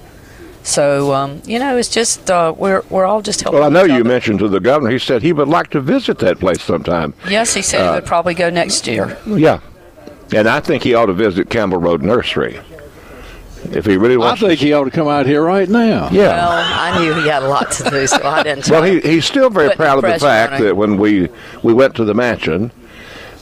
So 0.63 1.13
um, 1.13 1.43
you 1.45 1.59
know, 1.59 1.77
it's 1.77 1.89
just 1.89 2.31
uh, 2.31 2.55
we're 2.57 2.83
we're 2.89 3.05
all 3.05 3.21
just 3.23 3.41
helping. 3.43 3.59
Well, 3.59 3.69
I 3.69 3.73
know 3.73 3.85
each 3.85 3.89
you 3.91 3.95
other. 3.97 4.05
mentioned 4.05 4.39
to 4.41 4.49
the 4.49 4.61
governor. 4.61 4.91
He 4.91 4.99
said 5.01 5.23
he 5.23 5.33
would 5.33 5.49
like 5.49 5.71
to 5.71 5.81
visit 5.81 6.19
that 6.21 6.39
place 6.39 6.63
sometime. 6.63 7.15
Yes, 7.29 7.53
he 7.55 7.63
said 7.63 7.81
he 7.83 7.89
Uh, 7.89 7.95
would 7.95 8.07
probably 8.07 8.35
go 8.35 8.49
next 8.51 8.87
year. 8.87 9.19
Yeah, 9.27 9.59
and 10.33 10.47
I 10.49 10.61
think 10.61 10.85
he 10.85 10.95
ought 10.95 11.07
to 11.07 11.15
visit 11.15 11.51
Campbell 11.51 11.79
Road 11.79 12.03
Nursery 12.03 12.61
if 13.73 13.87
he 13.87 13.97
really 13.97 14.17
wants, 14.17 14.43
I 14.43 14.47
wants. 14.47 14.59
think 14.59 14.61
he 14.61 14.73
ought 14.73 14.85
to 14.85 14.91
come 14.91 15.07
out 15.09 15.25
here 15.27 15.43
right 15.43 15.69
now. 15.69 16.09
yeah. 16.13 16.29
Well, 16.29 16.51
I 16.53 16.99
knew 17.01 17.15
he 17.15 17.29
had 17.29 17.43
a 17.45 17.49
lot 17.49 17.71
to 17.73 17.91
do, 17.91 18.07
so 18.07 18.21
I 18.25 18.43
didn't. 18.43 18.69
Well, 18.69 18.83
he, 18.83 19.01
he's 19.01 19.25
still 19.25 19.51
very 19.51 19.75
proud 19.75 19.99
of 19.99 20.13
the 20.13 20.19
fact 20.21 20.61
that 20.63 20.77
when 20.77 20.97
we 20.97 21.29
we 21.65 21.73
went 21.73 21.95
to 21.97 22.05
the 22.05 22.15
mansion, 22.15 22.71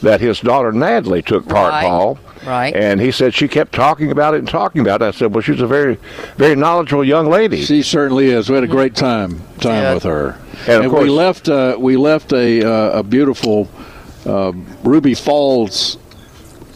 that 0.03 0.21
his 0.21 0.41
daughter 0.41 0.73
Natalie 0.73 1.23
took 1.23 1.47
part, 1.49 1.73
Right. 1.73 1.85
Paul. 1.87 2.19
Right. 2.47 2.75
And 2.75 3.01
he 3.01 3.11
said 3.11 3.35
she 3.35 3.49
kept 3.49 3.73
talking 3.75 4.11
about 4.11 4.33
it 4.35 4.39
and 4.39 4.49
talking 4.49 4.81
about 4.81 5.03
it. 5.03 5.05
I 5.05 5.11
said, 5.11 5.35
well, 5.35 5.43
she's 5.43 5.61
a 5.61 5.67
very, 5.67 5.99
very 6.37 6.57
knowledgeable 6.57 7.05
young 7.05 7.27
lady. 7.29 7.63
She 7.63 7.83
certainly 7.83 8.31
is. 8.31 8.49
We 8.49 8.55
had 8.55 8.65
a 8.65 8.69
great 8.69 8.95
time 8.95 9.43
time 9.61 9.83
Yeah. 9.83 9.95
with 9.95 10.03
her, 10.05 10.39
And 10.67 10.85
of 10.87 10.93
we 10.93 10.99
course- 11.01 11.11
left 11.11 11.49
uh, 11.51 11.77
we 11.79 11.97
left 11.99 12.33
a 12.33 12.63
uh, 12.67 13.01
a 13.01 13.03
beautiful 13.03 13.69
uh, 14.25 14.53
Ruby 14.83 15.13
Falls 15.13 15.99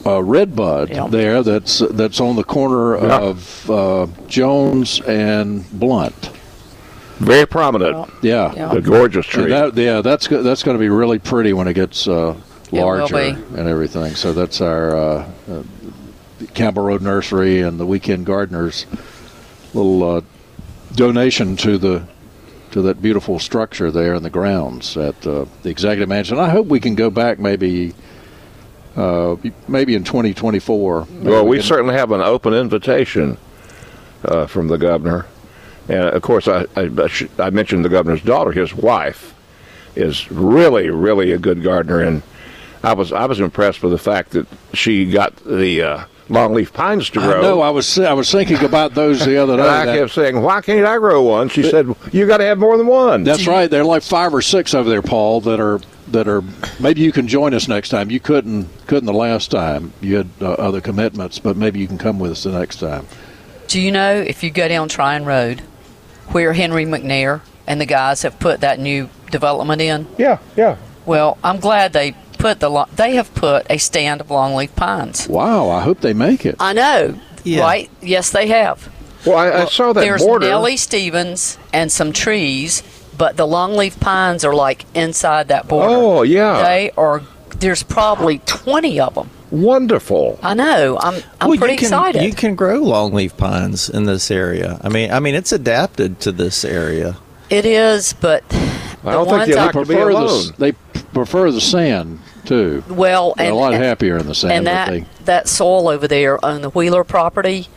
uh, 0.05 0.23
redbud 0.23 0.91
Yeah. 0.91 1.07
there. 1.07 1.43
That's 1.43 1.79
that's 1.93 2.21
on 2.21 2.37
the 2.37 2.45
corner 2.45 2.99
Yeah. 2.99 3.19
of 3.21 3.71
uh, 3.71 4.07
Jones 4.29 5.01
and 5.07 5.65
Blunt. 5.73 6.29
very 7.21 7.47
prominent. 7.47 8.07
Yeah, 8.21 8.53
Yeah. 8.55 8.73
A 8.73 8.83
gorgeous 8.83 9.25
tree. 9.25 9.49
That, 9.49 9.75
yeah, 9.77 10.03
that's 10.03 10.27
that's 10.29 10.63
going 10.63 10.77
to 10.77 10.81
be 10.81 10.91
really 10.91 11.19
pretty 11.19 11.55
when 11.55 11.69
it 11.69 11.73
gets 11.75 12.07
uh, 12.07 12.13
It 12.13 12.15
will 12.15 12.37
larger 12.83 13.17
and 13.57 13.69
everything. 13.69 14.15
So 14.15 14.33
that's 14.33 14.61
our 14.61 14.97
uh, 14.97 15.31
uh, 15.51 15.63
Campbell 16.55 16.85
Road 16.85 17.03
Nursery 17.03 17.61
and 17.61 17.79
the 17.79 17.87
Weekend 17.87 18.27
Gardeners 18.27 18.87
little 19.73 20.03
uh, 20.19 20.21
donation 20.95 21.57
to 21.57 21.79
the 21.79 22.07
to 22.71 22.83
that 22.83 23.01
beautiful 23.01 23.39
structure 23.39 23.91
there 23.91 24.15
in 24.15 24.23
the 24.23 24.31
grounds 24.31 24.97
at 24.97 25.27
uh, 25.27 25.45
the 25.63 25.71
Executive 25.71 26.09
Mansion. 26.09 26.39
I 26.39 26.49
hope 26.49 26.67
we 26.67 26.81
can 26.81 26.95
go 26.95 27.11
back 27.11 27.39
maybe. 27.39 27.95
Uh, 28.97 29.35
maybe 29.67 29.97
in 29.97 30.05
2024. 30.05 31.07
Maybe 31.11 31.29
well, 31.29 31.45
we 31.45 31.57
can- 31.57 31.67
certainly 31.67 31.95
have 31.97 32.13
an 32.13 32.21
open 32.21 32.55
invitation 32.55 33.39
uh, 34.25 34.47
from 34.47 34.69
the 34.69 34.79
governor. 34.79 35.27
And 35.89 36.05
of 36.11 36.23
course, 36.23 36.47
I, 36.47 36.65
I, 36.77 36.83
I 36.83 37.29
I 37.41 37.51
mentioned 37.51 37.85
the 37.85 37.89
governor's 37.89 38.23
daughter. 38.23 38.53
His 38.53 38.73
wife 38.73 39.35
is 39.97 40.31
really, 40.31 40.91
really 40.91 41.33
a 41.33 41.39
good 41.39 41.61
gardener, 41.65 42.01
and 42.01 42.23
I 42.85 42.93
was 42.93 43.13
I 43.13 43.27
was 43.27 43.41
impressed 43.41 43.83
with 43.83 43.93
the 43.93 43.99
fact 43.99 44.31
that 44.31 44.47
she 44.73 45.11
got 45.11 45.37
the 45.37 45.83
uh, 45.83 46.05
longleaf 46.29 46.73
pines 46.73 47.11
to 47.11 47.21
grow. 47.21 47.43
No. 47.43 47.61
I 47.61 47.71
was 47.71 47.99
I 47.99 48.13
was 48.13 48.31
thinking 48.31 48.63
about 48.65 48.95
those 48.95 49.25
the 49.25 49.37
other 49.37 49.57
day. 49.57 49.69
I 49.69 49.85
kept 49.85 50.13
saying, 50.13 50.41
"Why 50.41 50.61
can't 50.61 50.87
I 50.87 50.99
grow 50.99 51.23
one?" 51.23 51.49
She 51.49 51.63
said, 51.63 51.95
"You 52.13 52.27
got 52.27 52.39
to 52.39 52.45
have 52.45 52.59
more 52.59 52.77
than 52.77 52.87
one." 52.87 53.25
That's 53.25 53.47
right. 53.47 53.71
There 53.71 53.83
are 53.83 53.87
like 53.87 54.03
five 54.03 54.35
or 54.35 54.43
six 54.43 54.75
over 54.75 54.89
there, 54.89 55.03
Paul, 55.03 55.41
that 55.43 55.61
are 55.61 55.81
that 56.09 56.29
are. 56.29 56.43
Maybe 56.81 57.01
you 57.03 57.13
can 57.13 57.29
join 57.29 57.55
us 57.55 57.69
next 57.69 57.89
time. 57.89 58.11
You 58.11 58.21
couldn't 58.21 58.69
couldn't 58.87 59.07
the 59.07 59.13
last 59.13 59.51
time. 59.51 59.93
You 60.01 60.17
had 60.17 60.29
uh, 60.41 60.53
other 60.53 60.81
commitments, 60.81 61.39
but 61.39 61.57
maybe 61.57 61.81
you 61.81 61.87
can 61.87 61.99
come 61.99 62.19
with 62.19 62.33
us 62.33 62.43
the 62.45 62.53
next 62.53 62.77
time. 62.77 63.07
Do 63.69 63.81
you 63.81 63.91
know 63.91 64.15
if 64.15 64.43
you 64.43 64.51
go 64.51 64.69
down 64.69 64.89
Tryon 64.89 65.25
Road, 65.25 65.61
where 66.29 66.53
Henry 66.53 66.85
McNair 66.85 67.41
and 67.67 67.81
the 67.81 67.87
guys 67.87 68.23
have 68.23 68.39
put 68.39 68.61
that 68.61 68.79
new 68.79 69.09
development 69.31 69.81
in? 69.81 70.07
yeah, 70.19 70.39
yeah. 70.57 70.77
Well, 71.07 71.37
I'm 71.45 71.61
glad 71.61 71.93
they 71.93 72.15
put 72.45 72.61
the 72.61 72.69
lo- 72.69 72.87
they 72.95 73.15
have 73.15 73.35
put 73.35 73.67
a 73.71 73.79
stand 73.79 74.21
of 74.21 74.29
longleaf 74.29 74.77
pines. 74.77 75.27
Wow. 75.27 75.71
I 75.71 75.81
hope 75.81 76.01
they 76.01 76.13
make 76.13 76.45
it. 76.45 76.57
I 76.61 76.75
know, 76.75 77.19
Yeah. 77.43 77.63
right? 77.63 77.91
Yes, 78.03 78.31
they 78.31 78.49
have. 78.49 78.91
Well, 79.25 79.39
I, 79.39 79.63
I 79.63 79.65
saw 79.65 79.95
that 79.95 80.03
There's 80.03 80.23
border. 80.23 80.47
Nellie 80.49 80.77
Stevens 80.77 81.57
and 81.73 81.91
some 81.91 82.13
trees, 82.13 82.83
but 83.17 83.39
the 83.39 83.47
longleaf 83.47 83.99
pines 83.99 84.45
are 84.45 84.55
like 84.55 84.85
inside 84.95 85.49
that 85.49 85.67
border. 85.69 85.95
Oh, 85.95 86.23
yeah. 86.23 86.63
They 86.63 86.91
are. 86.99 87.23
There's 87.61 87.83
probably 87.83 88.41
20 88.45 89.01
of 89.01 89.15
them. 89.15 89.31
Wonderful. 89.51 90.39
I 90.43 90.53
know. 90.53 90.99
I'm. 91.01 91.23
I'm 91.41 91.49
Well, 91.49 91.57
pretty 91.57 91.75
you 91.75 91.79
can, 91.79 91.87
excited. 91.87 92.23
You 92.25 92.35
can 92.35 92.55
grow 92.57 92.83
longleaf 92.83 93.39
pines 93.39 93.89
in 93.89 94.05
this 94.05 94.31
area. 94.31 94.79
I 94.83 94.91
mean, 94.91 95.11
I 95.11 95.19
mean, 95.21 95.35
it's 95.35 95.53
adapted 95.53 96.21
to 96.21 96.33
this 96.33 96.63
area. 96.63 97.17
It 97.49 97.65
is, 97.65 98.13
but 98.13 98.47
the 98.51 98.59
I 99.05 99.13
don't 99.13 99.25
think 99.27 99.39
ones 99.39 99.49
you 99.49 99.57
I 99.57 99.65
like 99.65 99.73
to 99.73 99.81
be 99.81 99.87
prefer 99.95 100.13
the 100.13 100.19
alone. 100.19 100.45
they 100.59 100.73
prefer 101.15 101.51
the 101.51 101.61
sand 101.63 102.19
too. 102.45 102.83
well, 102.89 103.35
They're 103.37 103.47
and 103.47 103.55
a 103.55 103.59
lot 103.59 103.73
happier 103.75 104.17
in 104.19 104.27
the 104.27 104.35
sand. 104.35 104.53
and 104.53 104.67
that 104.67 104.89
they, 104.89 105.07
that 105.25 105.49
soil 105.49 105.89
over 105.89 106.07
there 106.09 106.43
on 106.45 106.63
the 106.63 106.71
Wheeler 106.71 107.05
property 107.05 107.69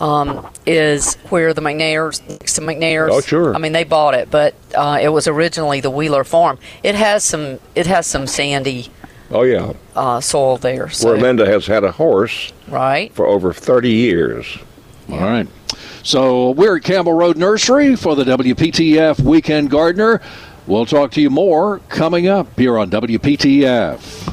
um, 0.00 0.48
is 0.66 1.14
where 1.28 1.54
the 1.54 1.60
McNairs 1.60 2.26
next 2.28 2.54
to 2.54 2.60
McNairs. 2.60 3.10
Oh, 3.10 3.20
sure. 3.20 3.54
I 3.54 3.58
mean, 3.58 3.72
they 3.72 3.84
bought 3.84 4.14
it, 4.14 4.30
but 4.30 4.54
uh, 4.74 4.98
it 5.00 5.08
was 5.10 5.28
originally 5.28 5.80
the 5.80 5.90
Wheeler 5.90 6.24
farm. 6.24 6.58
It 6.82 6.94
has 6.94 7.22
some. 7.24 7.58
It 7.74 7.86
has 7.86 8.06
some 8.06 8.26
sandy 8.26 8.88
Oh 9.30 9.42
yeah. 9.42 9.72
uh, 9.96 10.20
soil 10.20 10.56
there. 10.58 10.90
So, 10.90 11.10
Where 11.10 11.18
Linda 11.18 11.46
has 11.46 11.66
had 11.66 11.84
a 11.84 11.92
horse 11.92 12.52
right. 12.68 13.12
for 13.14 13.26
over 13.26 13.52
30 13.52 13.90
years. 13.90 14.58
all 15.10 15.18
right. 15.20 15.46
So 16.02 16.50
we're 16.50 16.78
at 16.78 16.82
Campbell 16.84 17.12
Road 17.12 17.36
Nursery 17.36 17.94
for 17.96 18.16
the 18.16 18.24
WPTF 18.24 19.20
Weekend 19.20 19.70
Gardener. 19.70 20.20
We'll 20.66 20.86
talk 20.86 21.10
to 21.12 21.20
you 21.20 21.30
more 21.30 21.80
coming 21.88 22.28
up 22.28 22.58
here 22.58 22.78
on 22.78 22.90
WPTF. 22.90 24.32